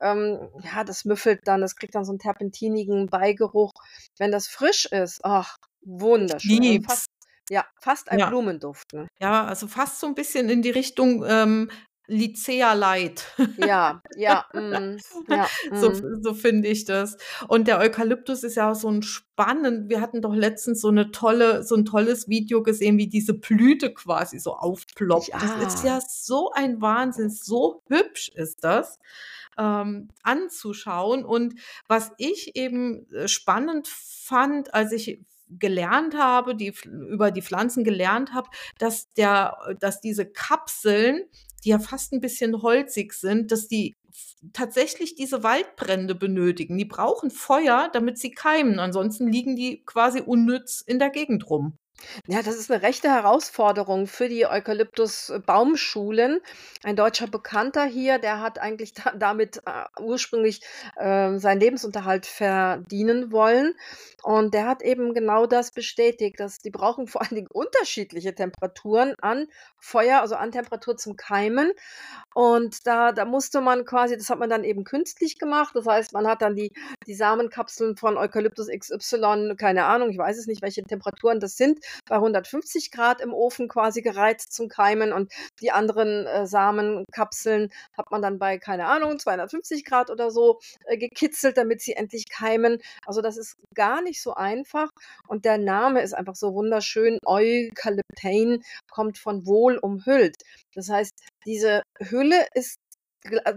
Ähm, 0.01 0.49
ja, 0.65 0.85
das 0.85 1.05
müffelt 1.05 1.41
dann, 1.45 1.61
das 1.61 1.77
kriegt 1.77 1.95
dann 1.95 2.05
so 2.05 2.13
einen 2.13 2.19
terpentinigen 2.19 3.07
Beigeruch. 3.09 3.73
Wenn 4.19 4.33
das 4.33 4.49
frisch 4.49 4.87
ist, 4.87 5.21
ach, 5.25 5.57
wunderschön. 5.85 6.59
Also 6.59 6.63
Lieb's. 6.73 6.87
fast, 6.87 7.07
ja, 7.51 7.65
fast 7.81 8.11
ein 8.11 8.19
Ja. 8.19 8.29
Blumenduft. 8.29 8.93
Ne? 8.95 9.07
Ja, 9.21 9.45
also 9.45 9.67
fast 9.69 10.01
so 10.01 10.07
ein 10.07 10.15
bisschen 10.15 10.49
in 10.49 10.63
die 10.63 10.71
Richtung, 10.71 11.25
ähm, 11.27 11.71
Lycea 12.13 12.75
Light. 12.75 13.25
Ja, 13.59 14.03
ja, 14.15 14.47
mm, 14.55 15.03
ja, 15.27 15.51
So 15.75 15.93
mm. 15.93 16.07
so 16.23 16.35
finde 16.35 16.69
ich 16.69 16.85
das. 16.87 17.17
Und 17.49 17.69
der 17.69 17.79
Eukalyptus 17.81 18.45
ist 18.45 18.55
ja 18.57 18.71
auch 18.71 18.75
so 18.75 18.89
'n 18.89 19.03
spannend 19.03 19.91
wir 19.91 20.01
hatten 20.01 20.23
doch 20.23 20.35
letztens 20.35 20.81
so 20.81 20.91
'ne 20.91 21.11
tolle 21.11 21.63
so 21.63 21.75
'n 21.75 21.85
tolles 21.85 22.29
Video 22.29 22.63
gesehen, 22.63 22.97
wie 22.99 23.09
diese 23.09 23.35
Blüte 23.35 23.93
quasi 23.93 24.39
so 24.39 24.55
aufploppt. 24.55 25.43
Das 25.43 25.55
ist 25.55 25.83
Ja. 25.83 25.83
ja 25.83 26.01
so 26.09 26.51
ein 26.53 26.81
Wahnsinn, 26.81 27.29
so 27.31 27.83
hübsch 27.89 28.31
ist 28.35 28.65
das, 28.65 28.99
ähm, 29.59 30.09
anzuschauen. 30.23 31.25
Und 31.25 31.55
was 31.89 32.13
ich 32.19 32.57
eben, 32.57 33.11
äh, 33.13 33.29
spannend 33.29 33.87
fand, 33.89 34.73
als 34.75 34.93
ich 34.93 35.21
gelernt 35.59 36.15
habe, 36.17 36.55
die 36.57 36.73
über 36.87 37.31
die 37.31 37.43
Pflanzen 37.43 37.85
gelernt 37.85 38.33
habe, 38.35 38.49
dass 38.79 39.13
der 39.15 39.57
dass 39.81 40.01
diese 40.01 40.27
Kapseln, 40.27 41.23
die 41.65 41.71
ja 41.71 41.79
fast 41.79 42.13
'n 42.13 42.21
bisschen 42.21 42.63
holzig 42.63 43.13
sind, 43.15 43.53
dass 43.53 43.69
die 43.69 43.97
tatsächlich 44.53 45.15
diese 45.15 45.43
Waldbrände 45.45 46.15
benötigen. 46.15 46.77
Die 46.79 46.85
brauchen 46.85 47.31
Feuer, 47.31 47.89
damit 47.93 48.19
sie 48.19 48.31
keimen, 48.33 48.79
ansonsten 48.81 49.29
liegen 49.33 49.57
die 49.57 49.85
quasi 49.87 50.21
unnütz 50.21 50.81
in 50.87 50.99
der 50.99 51.11
Gegend 51.11 51.49
rum. 51.51 51.79
Ja, 52.27 52.43
das 52.43 52.57
ist 52.57 52.71
eine 52.71 52.83
rechte 52.83 53.09
Herausforderung 53.09 54.07
für 54.07 54.29
die 54.29 54.47
Eukalyptus-Baumschulen. 54.47 56.41
Ein 56.83 56.97
deutscher 56.97 57.27
Bekannter 57.27 57.85
hier, 57.85 58.19
der 58.19 58.41
hat 58.41 58.59
eigentlich 58.59 58.95
da 58.95 59.13
damit, 59.17 59.59
äh, 59.67 59.85
ursprünglich, 60.01 60.61
ähm, 60.99 61.39
seinen 61.39 61.61
Lebensunterhalt 61.61 62.27
verdienen 62.27 63.33
wollen. 63.33 63.75
Und 64.23 64.55
der 64.55 64.67
hat 64.67 64.83
eben 64.83 65.15
genau 65.15 65.47
das 65.47 65.73
bestätigt, 65.73 66.39
dass 66.41 66.59
die 66.59 66.71
brauchen 66.71 67.07
vor 67.07 67.23
allen 67.23 67.35
Dingen 67.35 67.49
unterschiedliche 67.53 68.35
Temperaturen 68.35 69.15
an 69.21 69.47
Feuer, 69.79 70.21
also 70.21 70.37
an 70.37 70.53
Temperatur 70.53 70.97
zum 70.97 71.17
Keimen. 71.17 71.73
Und 72.35 72.87
da 72.87 73.13
da 73.13 73.25
musste 73.25 73.61
man 73.61 73.85
quasi 73.85 74.17
das 74.17 74.31
hat 74.31 74.39
man 74.39 74.51
dann 74.51 74.65
eben 74.65 74.85
künstlich 74.85 75.39
gemacht. 75.39 75.75
Das 75.75 75.87
heißt, 75.87 76.13
man 76.13 76.27
hat 76.27 76.43
dann 76.43 76.55
die 76.57 76.73
die 77.07 77.15
Samenkapseln 77.15 77.97
von 77.97 78.17
Eukalyptus 78.17 78.69
XY, 78.69 79.55
keine 79.57 79.85
Ahnung, 79.85 80.11
ich 80.11 80.19
weiß 80.19 80.39
es 80.39 80.47
nicht, 80.47 80.63
welche 80.63 80.83
Temperaturen 80.83 81.41
das 81.41 81.57
sind, 81.57 81.81
bei 82.09 82.17
150 82.17 82.91
Grad 82.91 83.21
im 83.21 83.33
Ofen 83.33 83.69
quasi 83.69 84.03
gereizt 84.03 84.53
zum 84.53 84.69
Keimen 84.69 85.13
und 85.13 85.33
die 85.61 85.71
anderen, 85.73 86.27
äh, 86.27 86.47
Samenkapseln 86.47 87.71
hat 87.97 88.11
man 88.11 88.23
dann 88.23 88.39
bei, 88.39 88.59
keine 88.59 88.87
Ahnung, 88.87 89.19
250 89.19 89.85
Grad 89.85 90.11
oder 90.11 90.31
so, 90.31 90.61
äh, 90.87 90.97
gekitzelt, 90.99 91.57
damit 91.57 91.81
sie 91.81 91.95
endlich 91.95 92.29
keimen. 92.29 92.79
Also, 93.07 93.23
das 93.23 93.37
ist 93.37 93.57
gar 93.75 94.03
nicht 94.03 94.23
so 94.23 94.35
einfach 94.35 94.91
und 95.29 95.45
der 95.45 95.59
Name 95.59 96.03
ist 96.03 96.15
einfach 96.15 96.37
so 96.37 96.55
wunderschön. 96.55 97.19
Eucalyptane 97.25 98.61
kommt 98.91 99.19
von 99.19 99.47
wohl 99.47 99.79
umhüllt. 99.79 100.37
Das 100.75 100.89
heißt, 100.89 101.13
diese 101.45 101.83
Hülle 101.99 102.47
ist 102.55 102.77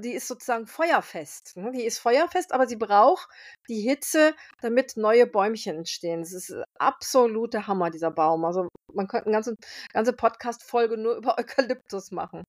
die 0.04 0.14
ist 0.14 0.28
sozusagen 0.28 0.68
feuerfest, 0.68 1.58
ne? 1.58 1.72
Die 1.72 1.84
ist 1.86 2.00
feuerfest, 2.00 2.54
aber 2.54 2.68
sie 2.68 2.76
braucht 2.76 3.28
die 3.68 3.82
Hitze, 3.82 4.36
damit 4.62 4.96
neue 4.98 5.26
Bäumchen 5.28 5.78
entstehen. 5.78 6.22
Das 6.22 6.34
ist, 6.34 6.52
äh, 6.52 6.64
absoluter 6.78 7.68
Hammer, 7.68 7.90
dieser 7.90 8.12
Baum. 8.12 8.46
Also, 8.46 8.68
man 8.94 9.08
könnte 9.08 9.30
'n 9.30 9.34
ganze 9.34 9.56
ganze 9.94 10.14
Podcast-Folge 10.14 10.98
nur 10.98 11.16
über 11.18 11.38
Eukalyptus 11.40 12.12
machen. 12.12 12.44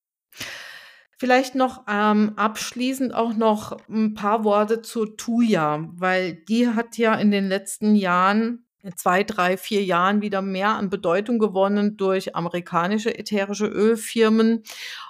Vielleicht 1.19 1.55
noch, 1.55 1.83
ähm, 1.89 2.33
abschließend 2.35 3.11
auch 3.15 3.33
noch 3.33 3.75
'n 3.89 4.13
paar 4.13 4.43
Worte 4.43 4.83
zur 4.83 5.17
Thuja, 5.17 5.87
weil 5.93 6.33
die 6.35 6.67
hat 6.69 6.95
ja 6.97 7.15
in 7.15 7.31
den 7.31 7.47
letzten 7.47 7.95
Jahren, 7.95 8.66
2, 8.95 9.23
3, 9.23 9.57
4 9.57 9.83
Jahren 9.83 10.21
wieder 10.21 10.41
mehr 10.41 10.69
an 10.75 10.89
Bedeutung 10.89 11.39
gewonnen 11.39 11.97
durch 11.97 12.35
amerikanische 12.35 13.17
ätherische 13.17 13.67
Ölfirmen. 13.67 14.63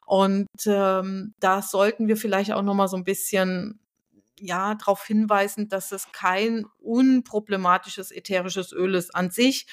Und, 0.05 0.47
ähm, 0.65 1.33
da 1.39 1.61
sollten 1.61 2.07
wir 2.07 2.17
vielleicht 2.17 2.51
auch 2.53 2.63
noch 2.63 2.73
mal 2.75 2.87
so 2.87 2.97
'n 2.97 3.03
bisschen, 3.03 3.79
ja, 4.39 4.75
drauf 4.75 5.05
hinweisen, 5.07 5.69
dass 5.69 5.91
es 5.93 6.11
kein 6.13 6.65
unproblematisches 6.79 8.11
ätherisches 8.11 8.73
Öl 8.73 8.95
ist 8.95 9.15
an 9.15 9.31
sich. 9.31 9.67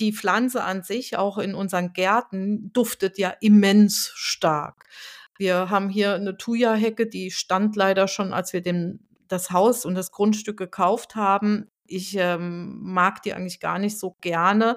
Die 0.00 0.12
Pflanze 0.12 0.64
an 0.64 0.82
sich, 0.84 1.16
auch 1.18 1.38
in 1.38 1.54
unseren 1.54 1.92
Gärten, 1.94 2.72
duftet 2.74 3.18
ja 3.18 3.30
immens 3.40 4.12
stark. 4.16 4.86
Wir 5.38 5.70
haben 5.70 5.88
hier 5.90 6.18
'ne 6.18 6.36
Thuja-Hecke, 6.38 7.06
die 7.08 7.30
stand 7.32 7.76
leider 7.76 8.08
schon, 8.08 8.32
als 8.34 8.52
wir 8.54 8.62
den 8.62 9.00
das 9.28 9.50
Haus 9.52 9.84
und 9.86 9.94
das 9.96 10.12
Grundstück 10.12 10.58
gekauft 10.58 11.16
haben. 11.16 11.70
Ich, 11.88 12.16
ähm, 12.18 12.78
mag 12.82 13.22
die 13.22 13.34
eigentlich 13.34 13.60
gar 13.60 13.78
nicht 13.78 13.98
so 13.98 14.16
gerne. 14.20 14.76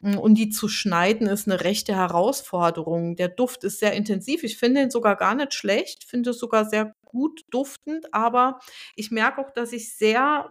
Hm, 0.00 0.18
und 0.18 0.34
die 0.36 0.50
zu 0.50 0.68
schneiden 0.68 1.26
ist 1.26 1.46
'ne 1.48 1.60
rechte 1.62 1.94
Herausforderung. 1.96 3.16
Der 3.16 3.28
Duft 3.28 3.64
ist 3.64 3.80
sehr 3.80 3.92
intensiv. 3.94 4.44
Ich 4.44 4.58
finde 4.58 4.82
ihn 4.82 4.90
sogar 4.90 5.16
gar 5.16 5.34
nicht 5.34 5.54
schlecht, 5.54 6.04
finde 6.04 6.30
es 6.30 6.38
sogar 6.38 6.64
sehr 6.66 6.94
gut 7.04 7.42
duftend, 7.50 8.12
aber 8.14 8.60
ich 8.94 9.10
merke 9.10 9.40
auch, 9.40 9.50
dass 9.52 9.72
ich 9.72 9.96
sehr 9.96 10.50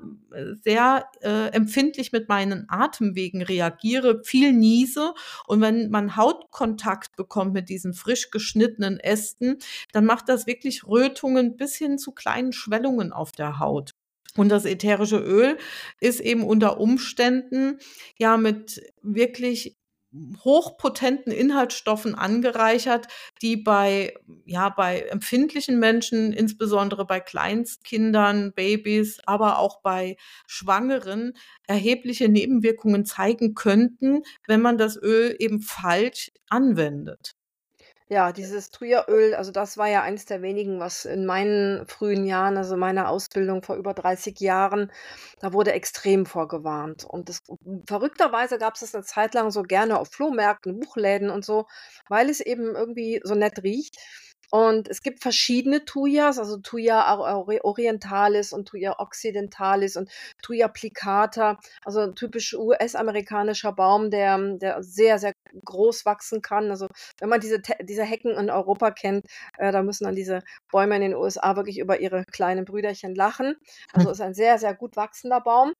sehr, 0.63 1.05
äh, 1.21 1.47
empfindlich 1.53 2.11
mit 2.11 2.29
meinen 2.29 2.65
Atemwegen 2.69 3.41
reagiere, 3.43 4.21
viel 4.23 4.53
niese 4.53 5.13
und 5.47 5.61
wenn 5.61 5.89
man 5.91 6.15
Hautkontakt 6.17 7.15
bekommt 7.15 7.53
mit 7.53 7.69
diesen 7.69 7.93
frisch 7.93 8.31
geschnittenen 8.31 8.99
Ästen, 8.99 9.57
dann 9.93 10.05
macht 10.05 10.29
das 10.29 10.47
wirklich 10.47 10.85
Rötungen 10.87 11.57
bis 11.57 11.75
hin 11.75 11.97
zu 11.99 12.11
kleinen 12.11 12.53
Schwellungen 12.53 13.13
auf 13.13 13.31
der 13.31 13.59
Haut. 13.59 13.93
Und 14.37 14.49
das 14.49 14.65
ätherische 14.65 15.17
Öl 15.17 15.57
ist 15.99 16.21
eben 16.21 16.43
unter 16.43 16.79
Umständen 16.79 17.79
ja 18.17 18.37
mit 18.37 18.81
wirklich 19.01 19.75
hochpotenten 20.43 21.31
Inhaltsstoffen 21.33 22.15
angereichert, 22.15 23.07
die 23.41 23.57
bei 23.57 24.13
ja, 24.45 24.69
bei 24.69 25.01
empfindlichen 25.01 25.79
Menschen, 25.79 26.31
insbesondere 26.33 27.05
bei 27.05 27.19
Kleinstkindern, 27.19 28.53
Babys, 28.53 29.19
aber 29.25 29.59
auch 29.59 29.81
bei 29.81 30.15
Schwangeren 30.47 31.33
erhebliche 31.67 32.29
Nebenwirkungen 32.29 33.05
zeigen 33.05 33.53
könnten, 33.53 34.23
wenn 34.47 34.61
man 34.61 34.77
das 34.77 34.97
Öl 35.01 35.35
eben 35.39 35.61
falsch 35.61 36.31
anwendet. 36.49 37.36
Ja, 38.11 38.31
dieses 38.31 38.69
Thujaöl, 38.71 39.35
also 39.35 39.51
das 39.51 39.75
war 39.77 39.87
ja 39.89 40.01
eins 40.01 40.23
der 40.23 40.41
wenigen, 40.41 40.79
was 40.79 41.03
in 41.03 41.25
meinen 41.25 41.85
frühen 41.87 42.25
Jahren, 42.25 42.55
also 42.55 42.77
meiner 42.77 43.09
Ausbildung 43.09 43.61
vor 43.63 43.75
über 43.75 43.93
30 43.93 44.39
Jahren, 44.39 44.93
da 45.41 45.51
wurde 45.51 45.73
extrem 45.73 46.25
vorgewarnt. 46.25 47.03
Und 47.03 47.27
das 47.27 47.41
verrückterweise 47.85 48.59
gab's 48.59 48.79
das 48.79 48.93
'ne 48.93 49.03
Zeit 49.03 49.33
lang 49.33 49.51
so 49.51 49.61
gerne 49.61 49.99
auf 49.99 50.07
Flohmärkten, 50.09 50.79
Buchläden 50.79 51.29
und 51.29 51.43
so, 51.43 51.65
weil 52.07 52.29
es 52.29 52.39
eben 52.39 52.75
irgendwie 52.77 53.19
so 53.25 53.35
nett 53.35 53.61
riecht. 53.61 53.97
Und 54.51 54.87
es 54.87 55.01
gibt 55.01 55.21
verschiedene 55.21 55.83
Thujas, 55.85 56.39
also 56.39 56.57
ore 56.71 57.63
orientalis 57.65 58.53
und 58.53 58.67
Thuja 58.69 58.95
occidentalis 58.99 59.97
und 59.97 60.09
Thuja 60.41 60.67
plicata, 60.69 61.57
also 61.83 61.99
'n 62.01 62.15
typisch 62.15 62.53
US-amerikanischer 62.53 63.73
Baum, 63.73 64.09
der 64.09 64.37
der 64.57 64.83
sehr, 64.83 65.19
sehr 65.19 65.33
groß 65.65 66.05
wachsen 66.05 66.41
kann. 66.41 66.69
Also, 66.71 66.87
wenn 67.19 67.29
man 67.29 67.41
diese 67.41 67.59
diese 67.81 68.03
Hecken 68.03 68.31
in 68.37 68.49
Europa 68.49 68.91
kennt, 68.91 69.25
äh, 69.57 69.71
da 69.71 69.83
müssen 69.83 70.05
dann 70.05 70.15
diese 70.15 70.41
Bäume 70.71 70.95
in 70.95 71.01
den 71.01 71.15
USA 71.15 71.55
wirklich 71.55 71.79
über 71.79 71.99
ihre 71.99 72.23
kleinen 72.31 72.65
Brüderchen 72.65 73.15
lachen. 73.15 73.55
Also, 73.93 74.09
ist 74.11 74.21
ein 74.21 74.33
sehr, 74.33 74.57
sehr 74.59 74.73
gut 74.75 74.95
wachsender 74.95 75.41
Baum. 75.41 75.73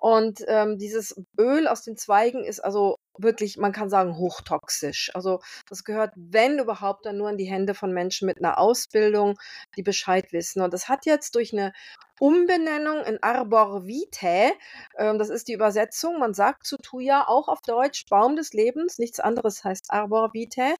Und 0.00 0.40
ähm, 0.48 0.78
dieses 0.78 1.14
Öl 1.38 1.66
aus 1.68 1.82
den 1.82 1.96
Zweigen 1.96 2.44
ist 2.44 2.60
also 2.60 2.96
wirklich, 3.18 3.56
man 3.56 3.72
kann 3.72 3.90
sagen, 3.90 4.16
hochtoxisch. 4.16 5.10
Also 5.14 5.40
das 5.68 5.84
gehört, 5.84 6.12
wenn 6.16 6.58
überhaupt, 6.58 7.06
dann 7.06 7.16
nur 7.16 7.30
in 7.30 7.38
die 7.38 7.50
Hände 7.50 7.74
von 7.74 7.92
Menschen 7.92 8.26
mit 8.26 8.38
einer 8.38 8.58
Ausbildung, 8.58 9.38
die 9.76 9.82
Bescheid 9.82 10.32
wissen. 10.32 10.62
Und 10.62 10.72
das 10.72 10.88
hat 10.88 11.06
jetzt 11.06 11.34
durch 11.34 11.52
eine 11.52 11.72
Umbenennung 12.18 13.04
in 13.04 13.22
Arbor 13.22 13.86
Vitae, 13.86 14.52
ähm, 14.96 15.18
das 15.18 15.28
ist 15.28 15.48
die 15.48 15.52
Übersetzung, 15.52 16.18
man 16.18 16.32
sagt 16.32 16.66
zu 16.66 16.78
Tuya 16.78 17.28
auch 17.28 17.48
auf 17.48 17.60
Deutsch 17.60 18.06
Baum 18.08 18.36
des 18.36 18.54
Lebens, 18.54 18.98
nichts 18.98 19.20
anderes 19.20 19.64
heißt 19.64 19.90
Arbor 19.90 20.32
Vitae, 20.32 20.74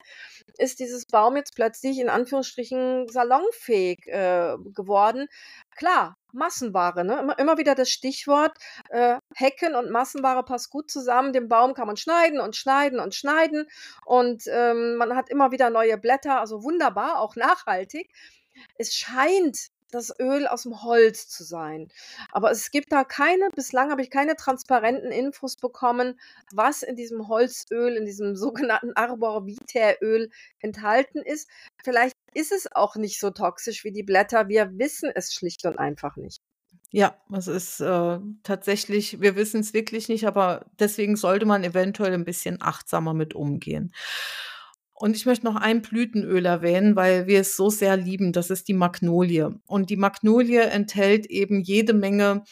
ist 0.56 0.80
dieses 0.80 1.04
Baum 1.06 1.36
jetzt 1.36 1.54
plötzlich 1.54 1.98
in 1.98 2.08
Anführungsstrichen 2.08 3.08
salonfähig 3.08 4.06
äh, 4.06 4.56
geworden. 4.74 5.28
Klar, 5.76 6.16
Massenware, 6.32 7.04
ne? 7.04 7.18
Immer, 7.18 7.38
immer 7.38 7.58
wieder 7.58 7.74
das 7.74 7.90
Stichwort, 7.90 8.56
äh, 8.88 9.16
Hecken 9.34 9.74
und 9.74 9.90
Massenware 9.90 10.42
passt 10.42 10.70
gut 10.70 10.90
zusammen. 10.90 11.32
Den 11.32 11.48
Baum 11.48 11.74
kann 11.74 11.86
man 11.86 11.96
schneiden 11.96 12.25
und 12.40 12.56
schneiden 12.56 13.00
und 13.00 13.14
schneiden 13.14 13.66
und 14.04 14.44
ähm, 14.48 14.96
man 14.96 15.16
hat 15.16 15.30
immer 15.30 15.52
wieder 15.52 15.70
neue 15.70 15.98
Blätter, 15.98 16.40
also 16.40 16.62
wunderbar, 16.62 17.20
auch 17.20 17.36
nachhaltig. 17.36 18.10
Es 18.78 18.94
scheint 18.94 19.70
das 19.90 20.12
Öl 20.18 20.46
aus 20.46 20.64
dem 20.64 20.82
Holz 20.82 21.28
zu 21.28 21.44
sein. 21.44 21.88
Aber 22.30 22.50
es 22.50 22.70
gibt 22.70 22.92
da 22.92 23.04
keine, 23.04 23.50
bislang 23.54 23.90
habe 23.90 24.02
ich 24.02 24.10
keine 24.10 24.36
transparenten 24.36 25.10
Infos 25.12 25.56
bekommen, 25.56 26.18
was 26.52 26.82
in 26.82 26.96
diesem 26.96 27.28
Holzöl, 27.28 27.96
in 27.96 28.04
diesem 28.04 28.36
sogenannten 28.36 28.92
Arbor 28.94 29.46
Vitae 29.46 29.96
Öl 30.00 30.30
enthalten 30.60 31.22
ist. 31.22 31.48
Vielleicht 31.84 32.16
ist 32.34 32.52
es 32.52 32.70
auch 32.72 32.96
nicht 32.96 33.20
so 33.20 33.30
toxisch 33.30 33.84
wie 33.84 33.92
die 33.92 34.02
Blätter. 34.02 34.48
Wir 34.48 34.78
wissen 34.78 35.10
es 35.14 35.32
schlicht 35.32 35.64
und 35.66 35.78
einfach 35.78 36.16
nicht. 36.16 36.40
Ja, 36.90 37.16
es 37.32 37.48
ist 37.48 37.80
äh, 37.80 38.18
tatsächlich, 38.42 39.20
wir 39.20 39.36
wissen 39.36 39.60
es 39.60 39.74
wirklich 39.74 40.08
nicht, 40.08 40.26
aber 40.26 40.66
deswegen 40.78 41.16
sollte 41.16 41.44
man 41.44 41.64
eventuell 41.64 42.14
ein 42.14 42.24
bisschen 42.24 42.58
achtsamer 42.60 43.12
mit 43.12 43.34
umgehen. 43.34 43.92
Und 44.98 45.14
ich 45.14 45.26
möchte 45.26 45.44
noch 45.44 45.56
ein 45.56 45.82
Blütenöl 45.82 46.46
erwähnen, 46.46 46.96
weil 46.96 47.26
wir 47.26 47.40
es 47.40 47.54
so 47.54 47.68
sehr 47.68 47.96
lieben. 47.98 48.32
Das 48.32 48.48
ist 48.48 48.66
die 48.68 48.74
Magnolie. 48.74 49.60
Und 49.66 49.90
die 49.90 49.96
Magnolie 49.96 50.62
enthält 50.62 51.26
eben 51.26 51.60
jede 51.60 51.92
Menge 51.92 52.44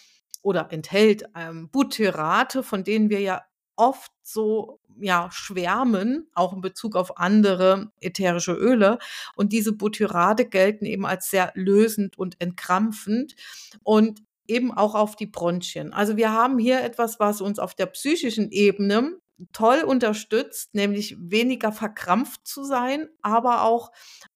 oder 0.43 0.70
enthält 0.70 1.24
ähm, 1.35 1.70
Butyrate, 1.70 2.62
von 2.62 2.85
denen 2.85 3.09
wir 3.09 3.20
ja 3.20 3.43
oft 3.77 4.12
so 4.22 4.81
ja 5.01 5.29
schwärmen, 5.33 6.29
auch 6.35 6.53
in 6.53 6.61
Bezug 6.61 6.97
auf 6.97 7.18
andere 7.18 7.91
ätherische 8.01 8.53
Öle. 8.53 8.99
Und 9.37 9.53
diese 9.53 9.72
Butyrate 9.72 10.47
gelten 10.47 10.85
eben 10.85 11.07
als 11.07 11.31
sehr 11.31 11.53
lösend 11.55 12.18
und 12.18 12.41
entkrampfend 12.41 13.35
und 13.83 14.22
eben 14.47 14.72
auch 14.72 14.95
auf 14.95 15.16
die 15.16 15.27
Bronchien. 15.27 15.93
Also 15.93 16.16
wir 16.16 16.31
haben 16.31 16.59
hier 16.59 16.83
etwas, 16.83 17.18
was 17.18 17.41
uns 17.41 17.59
auf 17.59 17.75
der 17.75 17.87
psychischen 17.87 18.51
Ebene 18.51 19.18
toll 19.53 19.81
unterstützt, 19.81 20.75
nämlich 20.75 21.16
weniger 21.18 21.72
verkrampft 21.72 22.47
zu 22.47 22.62
sein, 22.62 23.09
aber 23.22 23.62
auch 23.62 23.91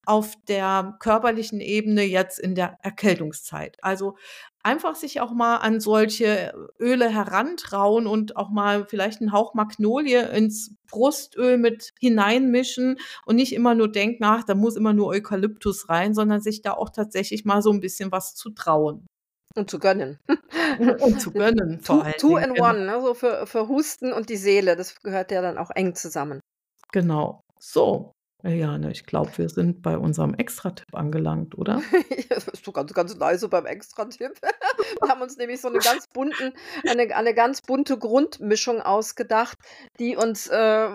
auf 0.05 0.35
der 0.49 0.97
körperlichen 0.99 1.61
Ebene 1.61 2.03
jetzt 2.03 2.39
in 2.39 2.55
der 2.55 2.79
Erkältungszeit. 2.83 3.77
Also 3.83 4.17
einfach 4.69 4.97
sich 4.97 5.23
auch 5.23 5.33
mal 5.33 5.57
an 5.57 5.81
solche 5.81 6.53
Öle 6.79 7.09
herantrauen 7.09 8.07
und 8.07 8.37
auch 8.37 8.51
mal 8.51 8.85
vielleicht 8.87 9.23
einen 9.23 9.33
Hauch 9.33 9.55
Magnolie 9.55 10.29
ins 10.29 10.75
Brustöl 10.91 11.57
mit 11.57 11.95
hineinmischen 11.99 12.99
und 13.25 13.37
nicht 13.37 13.55
immer 13.55 13.75
nur 13.75 13.91
denken, 13.91 14.25
ach, 14.25 14.45
da 14.45 14.55
muss 14.55 14.77
immer 14.77 14.93
nur 14.93 15.09
Eukalyptus 15.09 15.89
rein, 15.89 16.13
sondern 16.13 16.43
sich 16.43 16.61
da 16.61 16.73
auch 16.73 16.91
tatsächlich 16.91 17.47
mal 17.47 17.63
so 17.63 17.73
ein 17.73 17.81
bisschen 17.81 18.13
was 18.13 18.35
zu 18.35 18.51
trauen. 18.51 19.07
Und 19.55 19.71
zu 19.71 19.79
gönnen. 19.79 20.19
Und 20.79 21.21
zu 21.21 21.33
gönnen 21.33 21.81
vor 21.83 22.05
Two, 22.19 22.29
two 22.33 22.37
in 22.37 22.61
one, 22.61 22.85
ne? 22.85 23.01
so 23.01 23.15
für, 23.15 23.47
für 23.47 23.69
Husten 23.69 24.13
und 24.13 24.29
die 24.29 24.37
Seele. 24.37 24.77
Das 24.77 25.01
gehört 25.01 25.33
ja 25.33 25.41
dann 25.41 25.57
auch 25.57 25.71
eng 25.71 25.95
zusammen. 25.95 26.41
Genau. 26.93 27.41
So, 27.59 28.13
Eliane, 28.45 28.93
ich 28.93 29.05
glaube, 29.05 29.37
wir 29.37 29.49
sind 29.49 29.83
bei 29.83 29.99
unserem 29.99 30.35
Extratipp 30.35 30.95
angelangt, 30.95 31.59
oder? 31.59 31.83
das 32.29 32.45
bist 32.45 32.65
du 32.65 32.71
ganz, 32.71 32.95
ganz 32.95 33.17
leise 33.17 33.49
beim 33.49 33.67
Extratipp. 33.67 34.31
Wir 35.03 35.09
haben 35.09 35.21
uns 35.21 35.37
nämlich 35.37 35.61
so 35.61 35.69
eine 35.69 35.79
ganz 35.79 36.07
bunten, 36.07 36.53
eine, 36.89 37.15
eine 37.15 37.35
ganz 37.35 37.61
bunte 37.61 37.99
Grundmischung 37.99 38.81
ausgedacht, 38.81 39.59
die 39.99 40.17
uns 40.17 40.47
äh, 40.47 40.89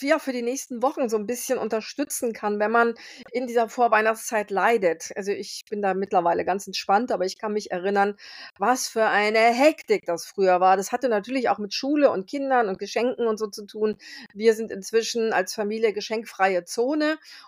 ja, 0.00 0.18
für 0.18 0.32
die 0.32 0.42
nächsten 0.42 0.82
Wochen 0.82 1.08
so 1.08 1.16
ein 1.16 1.26
bisschen 1.26 1.58
unterstützen 1.58 2.32
kann, 2.32 2.60
wenn 2.60 2.70
man 2.70 2.94
in 3.32 3.46
dieser 3.46 3.68
Vorweihnachtszeit 3.68 4.50
leidet. 4.50 5.10
Also 5.16 5.32
ich 5.32 5.64
bin 5.68 5.82
da 5.82 5.94
mittlerweile 5.94 6.44
ganz 6.44 6.66
entspannt, 6.66 7.10
aber 7.10 7.26
ich 7.26 7.38
kann 7.38 7.52
mich 7.52 7.72
erinnern, 7.72 8.14
was 8.56 8.86
für 8.86 9.06
eine 9.06 9.40
Hektik 9.40 10.06
das 10.06 10.26
früher 10.26 10.60
war. 10.60 10.76
Das 10.76 10.92
hatte 10.92 11.08
natürlich 11.08 11.48
auch 11.48 11.58
mit 11.58 11.74
Schule 11.74 12.10
und 12.10 12.28
Kindern 12.28 12.68
und 12.68 12.78
Geschenken 12.78 13.26
und 13.26 13.38
so 13.38 13.48
zu 13.48 13.66
tun. 13.66 13.96
Wir 14.32 14.54
sind 14.54 14.70
inzwischen 14.70 15.32
als 15.32 15.54
Familie 15.54 15.92
geschenkfreie 15.92 16.64
Zone 16.64 16.83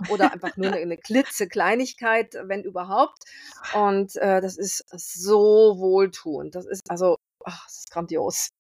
oder 0.09 0.33
einfach 0.33 0.57
nur 0.57 0.69
eine, 0.69 0.77
eine 0.83 0.97
klitzekleinigkeit, 0.97 2.37
wenn 2.45 2.63
überhaupt. 2.63 3.25
Und 3.75 4.17
äh, 4.17 4.41
das 4.41 4.57
ist 4.57 4.85
so 4.91 5.77
wohltuend. 5.79 6.55
Das 6.55 6.67
ist 6.67 6.91
also, 6.91 7.19
ach, 7.45 7.65
das 7.67 7.79
ist 7.79 7.91
grandios. 7.91 8.51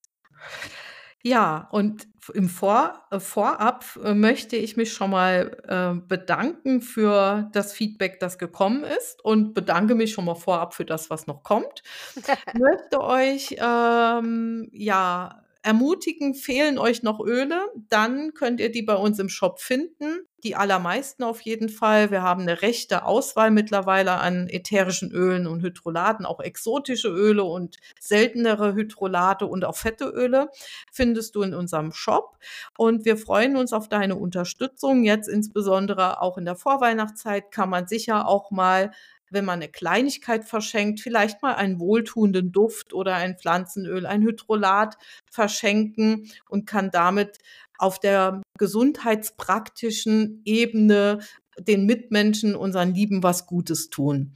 Ja, 1.27 1.66
und 1.72 2.07
im 2.35 2.49
Vor 2.49 3.05
äh, 3.11 3.18
Vorab 3.18 3.85
äh, 4.05 4.14
möchte 4.14 4.55
ich 4.55 4.77
mich 4.77 4.93
schon 4.93 5.11
mal 5.11 5.57
äh, 5.66 6.01
bedanken 6.07 6.81
für 6.81 7.51
das 7.53 7.72
Feedback, 7.72 8.20
das 8.20 8.39
gekommen 8.39 8.85
ist 8.85 9.24
und 9.24 9.53
bedanke 9.53 9.97
mich 9.97 10.12
schon 10.12 10.24
mal 10.24 10.37
vorab 10.37 10.72
für 10.72 10.85
das, 10.85 11.11
was 11.11 11.27
noch 11.27 11.43
kommt. 11.43 11.83
möchte 12.55 13.01
euch 13.01 13.57
ähm, 13.59 14.68
ja 14.70 15.43
ermutigen, 15.67 16.35
fehlen 16.35 16.79
euch 16.79 17.03
noch 17.03 17.19
Öle, 17.19 17.61
dann 17.89 18.35
könnt 18.35 18.61
ihr 18.61 18.71
die 18.71 18.83
bei 18.83 18.95
uns 18.95 19.19
im 19.19 19.29
Shop 19.29 19.59
finden. 19.59 20.21
Die 20.45 20.55
allermeisten 20.55 21.25
auf 21.25 21.41
jeden 21.41 21.69
Fall. 21.69 22.12
Wir 22.12 22.23
haben 22.23 22.43
eine 22.43 22.62
rechte 22.62 23.05
Auswahl 23.05 23.51
mittlerweile 23.51 24.12
an 24.12 24.49
ätherischen 24.49 25.11
Ölen 25.11 25.49
und 25.49 25.62
Hydrolaten, 25.62 26.25
auch 26.25 26.39
exotische 26.39 27.09
Öle 27.09 27.43
und 27.43 27.79
seltenere 27.99 28.75
Hydrolate 28.75 29.47
und 29.47 29.64
auch 29.64 29.77
fette 29.77 30.05
Öle 30.05 30.51
findest 30.93 31.35
du 31.35 31.43
in 31.43 31.53
unserem 31.53 31.91
Shop. 31.91 32.39
Und 32.79 33.05
wir 33.05 33.17
freuen 33.17 33.57
uns 33.57 33.73
auf 33.73 33.89
deine 33.89 34.14
Unterstützung. 34.14 35.03
Jetzt 35.03 35.29
insbesondere 35.29 36.23
auch 36.23 36.39
in 36.39 36.45
der 36.45 36.55
Vorweihnachtszeit 36.55 37.51
kann 37.51 37.71
man 37.71 37.89
sicher 37.89 38.29
auch 38.29 38.53
mal 38.53 38.93
wenn 39.31 39.45
man 39.45 39.61
eine 39.61 39.70
Kleinigkeit 39.70 40.45
verschenkt, 40.45 41.01
vielleicht 41.01 41.43
mal 41.43 41.55
einen 41.55 41.81
wohltuenden 41.81 42.53
Duft 42.53 42.93
oder 42.93 43.14
ein 43.14 43.39
Pflanzenöl, 43.39 44.07
ein 44.07 44.22
Hydrolat 44.22 44.97
verschenken 45.31 46.31
und 46.49 46.66
kann 46.66 46.91
damit 46.91 47.39
auf 47.79 47.99
der 47.99 48.43
gesundheitspraktischen 48.59 50.43
Ebene 50.45 51.20
den 51.59 51.87
Mitmenschen, 51.87 52.55
unseren 52.55 52.95
Lieben 52.95 53.22
was 53.22 53.47
Gutes 53.47 53.91
tun. 53.91 54.35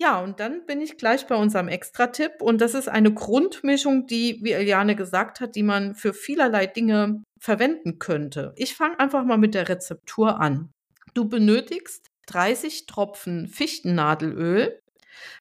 Ja, 0.00 0.20
und 0.20 0.38
dann 0.38 0.64
bin 0.64 0.80
ich 0.80 0.96
gleich 0.96 1.26
bei 1.26 1.34
unserem 1.34 1.66
Extra-Tipp. 1.66 2.40
Und 2.40 2.60
das 2.60 2.74
ist 2.74 2.88
eine 2.88 3.12
Grundmischung, 3.12 4.06
die, 4.06 4.38
wie 4.42 4.52
Eliane 4.52 4.94
gesagt 4.94 5.40
hat, 5.40 5.56
die 5.56 5.64
man 5.64 5.96
für 5.96 6.14
vielerlei 6.14 6.66
Dinge 6.66 7.24
verwenden 7.40 7.98
könnte. 7.98 8.52
Ich 8.56 8.76
fange 8.76 9.00
einfach 9.00 9.24
mal 9.24 9.38
mit 9.38 9.54
der 9.54 9.68
Rezeptur 9.68 10.40
an. 10.40 10.70
Du 11.14 11.28
benötigst 11.28 12.06
30 12.28 12.86
Tropfen 12.86 13.48
Fichtennadelöl. 13.48 14.80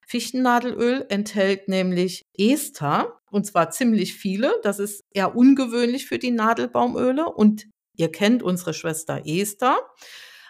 Fichtennadelöl 0.05 1.05
enthält 1.09 1.67
nämlich 1.67 2.25
Ester, 2.37 3.19
und 3.29 3.45
zwar 3.45 3.69
ziemlich 3.71 4.15
viele. 4.15 4.53
Das 4.63 4.79
ist 4.79 5.03
eher 5.11 5.35
ungewöhnlich 5.35 6.07
für 6.07 6.17
die 6.17 6.31
Nadelbaumöle. 6.31 7.25
Und 7.25 7.67
ihr 7.93 8.11
kennt 8.11 8.41
unsere 8.41 8.73
Schwester 8.73 9.21
Ester. 9.25 9.77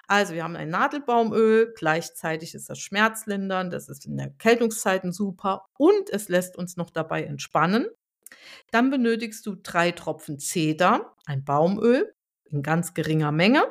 Also 0.07 0.33
wir 0.33 0.43
haben 0.43 0.55
ein 0.55 0.69
Nadelbaumöl, 0.69 1.73
gleichzeitig 1.75 2.55
ist 2.55 2.69
das 2.69 2.79
schmerzlindernd, 2.79 3.73
das 3.73 3.89
ist 3.89 4.05
in 4.05 4.17
Erkältungszeiten 4.17 5.11
super 5.11 5.65
und 5.77 6.09
es 6.09 6.29
lässt 6.29 6.57
uns 6.57 6.77
noch 6.77 6.89
dabei 6.89 7.23
entspannen. 7.23 7.87
Dann 8.71 8.89
benötigst 8.89 9.45
du 9.45 9.55
drei 9.55 9.91
Tropfen 9.91 10.39
Zeder, 10.39 11.13
ein 11.25 11.43
Baumöl 11.43 12.13
in 12.45 12.63
ganz 12.63 12.93
geringer 12.93 13.33
Menge 13.33 13.65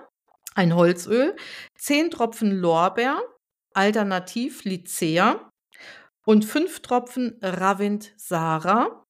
ein 0.57 0.75
Holzöl, 0.75 1.37
10 1.77 2.11
Tropfen 2.11 2.51
Lorbeer, 2.51 3.23
alternativ 3.75 4.65
Lycea 4.65 5.53
und 6.25 6.45
5 6.45 6.81
Tropfen 6.81 7.39
Ravint-Sara. 7.43 9.05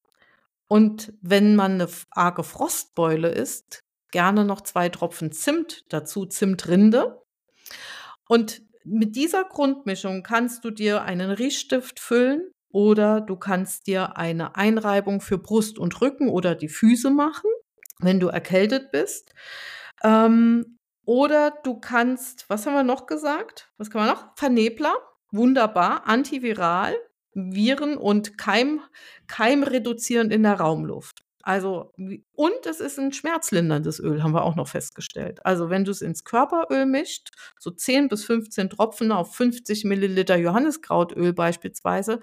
Und 0.68 1.14
wenn 1.22 1.54
man 1.54 1.80
eine 1.80 1.88
arge 2.10 2.42
Frostbeule 2.42 3.28
ist, 3.28 3.80
gerne 4.10 4.44
noch 4.44 4.60
zwei 4.62 4.88
Tropfen 4.88 5.30
Zimt 5.30 5.84
dazu, 5.88 6.26
Zimtrinde. 6.26 7.22
Und 8.28 8.62
mit 8.84 9.14
dieser 9.14 9.44
Grundmischung 9.44 10.24
kannst 10.24 10.64
du 10.64 10.70
dir 10.70 11.02
einen 11.02 11.30
Riechstift 11.30 12.00
füllen 12.00 12.50
oder 12.70 13.20
du 13.20 13.36
kannst 13.36 13.86
dir 13.86 14.16
eine 14.16 14.56
Einreibung 14.56 15.20
für 15.20 15.38
Brust 15.38 15.78
und 15.78 16.00
Rücken 16.00 16.28
oder 16.28 16.56
die 16.56 16.68
Füße 16.68 17.10
machen, 17.10 17.50
wenn 18.00 18.18
du 18.18 18.28
erkältet 18.28 18.90
bist. 18.90 19.32
Ähm, 20.02 20.75
oder 21.06 21.52
du 21.62 21.80
kannst, 21.80 22.44
was 22.50 22.66
haben 22.66 22.74
wir 22.74 22.82
noch 22.82 23.06
gesagt? 23.06 23.72
Was 23.78 23.90
kann 23.90 24.04
man 24.04 24.14
noch? 24.14 24.36
Vernebler, 24.36 24.94
wunderbar, 25.30 26.06
antiviral. 26.06 26.94
Viren 27.36 27.98
und 27.98 28.38
Keim, 28.38 28.80
keimreduzierend 29.26 30.32
in 30.32 30.42
der 30.42 30.54
Raumluft. 30.54 31.22
Also, 31.42 31.92
und 32.32 32.66
es 32.66 32.80
ist 32.80 32.98
ein 32.98 33.12
schmerzlinderndes 33.12 34.00
Öl, 34.00 34.22
haben 34.22 34.32
wir 34.32 34.42
auch 34.42 34.56
noch 34.56 34.66
festgestellt. 34.66 35.44
Also, 35.44 35.70
wenn 35.70 35.84
du 35.84 35.92
es 35.92 36.02
ins 36.02 36.24
Körperöl 36.24 36.86
mischt, 36.86 37.28
so 37.60 37.70
10 37.70 38.08
bis 38.08 38.24
15 38.24 38.70
Tropfen 38.70 39.12
auf 39.12 39.36
50 39.36 39.84
Milliliter 39.84 40.36
Johanniskrautöl 40.36 41.34
beispielsweise, 41.34 42.20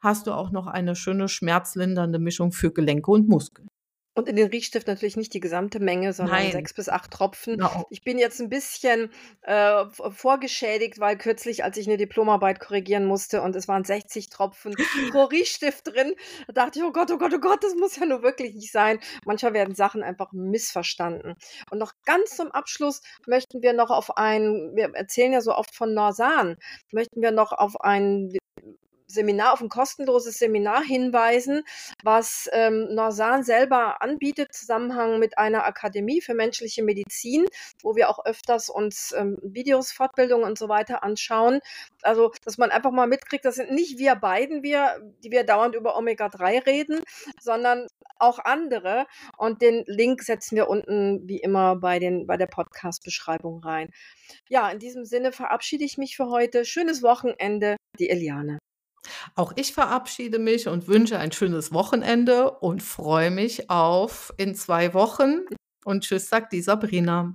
hast 0.00 0.26
du 0.26 0.32
auch 0.32 0.52
noch 0.52 0.68
eine 0.68 0.96
schöne 0.96 1.28
schmerzlindernde 1.28 2.18
Mischung 2.18 2.52
für 2.52 2.72
Gelenke 2.72 3.10
und 3.10 3.28
Muskeln. 3.28 3.68
Und 4.14 4.28
in 4.28 4.36
den 4.36 4.48
Riechstift 4.48 4.86
natürlich 4.86 5.16
nicht 5.16 5.32
die 5.32 5.40
gesamte 5.40 5.80
Menge, 5.80 6.12
sondern 6.12 6.36
Nein. 6.36 6.52
6 6.52 6.74
bis 6.74 6.88
8 6.90 7.10
Tropfen. 7.10 7.56
Genau. 7.56 7.86
Ich 7.88 8.04
bin 8.04 8.18
jetzt 8.18 8.40
ein 8.40 8.50
bisschen, 8.50 9.10
äh, 9.40 9.84
vorgeschädigt, 9.86 11.00
weil 11.00 11.16
kürzlich, 11.16 11.64
als 11.64 11.78
ich 11.78 11.86
eine 11.86 11.96
Diplomarbeit 11.96 12.60
korrigieren 12.60 13.06
musste 13.06 13.40
und 13.40 13.56
es 13.56 13.68
waren 13.68 13.84
60 13.84 14.28
Tropfen 14.28 14.74
pro 15.10 15.24
Riechstift 15.32 15.86
drin, 15.86 16.14
da 16.46 16.64
dachte 16.64 16.78
ich: 16.78 16.84
„Oh 16.84 16.92
Gott, 16.92 17.10
oh 17.10 17.16
Gott, 17.16 17.32
oh 17.34 17.40
Gott, 17.40 17.64
das 17.64 17.74
muss 17.74 17.96
ja 17.96 18.04
nur 18.04 18.22
wirklich 18.22 18.54
nicht 18.54 18.70
sein.“ 18.70 19.00
Manchmal 19.24 19.54
werden 19.54 19.74
Sachen 19.74 20.02
einfach 20.02 20.32
missverstanden. 20.32 21.34
Und 21.70 21.78
noch 21.78 21.92
ganz 22.04 22.36
zum 22.36 22.52
Abschluss 22.52 23.00
möchten 23.26 23.62
wir 23.62 23.72
noch 23.72 23.90
auf 23.90 24.16
ein 24.18 24.72
wir 24.74 24.94
erzählen 24.94 25.32
ja 25.32 25.40
so 25.40 25.54
oft 25.54 25.74
von 25.74 25.94
Norsan, 25.94 26.56
möchten 26.92 27.22
wir 27.22 27.30
noch 27.30 27.52
auf 27.52 27.80
ein 27.80 28.32
Seminar, 29.12 29.52
auf 29.52 29.60
ein 29.60 29.68
kostenloses 29.68 30.38
Seminar 30.38 30.82
hinweisen, 30.82 31.62
was 32.02 32.48
ähm, 32.52 32.88
Norsan 32.94 33.44
selber 33.44 34.02
anbietet, 34.02 34.52
Zusammenhang 34.54 35.18
mit 35.18 35.38
einer 35.38 35.64
Akademie 35.64 36.20
für 36.20 36.34
menschliche 36.34 36.82
Medizin, 36.82 37.46
wo 37.82 37.94
wir 37.96 38.08
auch 38.10 38.24
öfters 38.24 38.68
uns 38.68 39.12
ähm, 39.16 39.38
Videos, 39.42 39.92
Fortbildungen 39.92 40.44
und 40.44 40.58
so 40.58 40.68
weiter 40.68 41.02
anschauen. 41.02 41.60
Also, 42.02 42.32
dass 42.44 42.58
man 42.58 42.70
einfach 42.70 42.90
mal 42.90 43.06
mitkriegt, 43.06 43.44
das 43.44 43.56
sind 43.56 43.70
nicht 43.70 43.98
wir 43.98 44.14
beiden, 44.16 44.62
wir, 44.62 45.00
die 45.22 45.30
wir 45.30 45.44
dauernd 45.44 45.74
über 45.74 45.96
Omega-3 45.96 46.66
reden, 46.66 47.02
sondern 47.40 47.86
auch 48.18 48.38
andere. 48.38 49.06
Und 49.36 49.60
den 49.62 49.84
Link 49.86 50.22
setzen 50.22 50.56
wir 50.56 50.68
unten 50.68 51.28
wie 51.28 51.38
immer 51.38 51.76
bei, 51.76 51.98
den, 51.98 52.26
bei 52.26 52.36
der 52.36 52.46
Podcast-Beschreibung 52.46 53.62
rein. 53.62 53.90
Ja, 54.48 54.70
in 54.70 54.78
diesem 54.78 55.04
Sinne 55.04 55.32
verabschiede 55.32 55.84
ich 55.84 55.98
mich 55.98 56.16
für 56.16 56.28
heute. 56.30 56.64
Schönes 56.64 57.02
Wochenende, 57.02 57.76
die 57.98 58.08
Eliane. 58.08 58.58
Auch 59.34 59.52
ich 59.56 59.72
verabschiede 59.72 60.38
mich 60.38 60.68
und 60.68 60.88
wünsche 60.88 61.18
ein 61.18 61.32
schönes 61.32 61.72
Wochenende 61.72 62.50
und 62.50 62.82
freue 62.82 63.30
mich 63.30 63.70
auf 63.70 64.32
in 64.36 64.54
zwei 64.54 64.94
Wochen. 64.94 65.40
Und 65.84 66.04
tschüss, 66.04 66.28
sagt 66.28 66.52
die 66.52 66.62
Sabrina. 66.62 67.34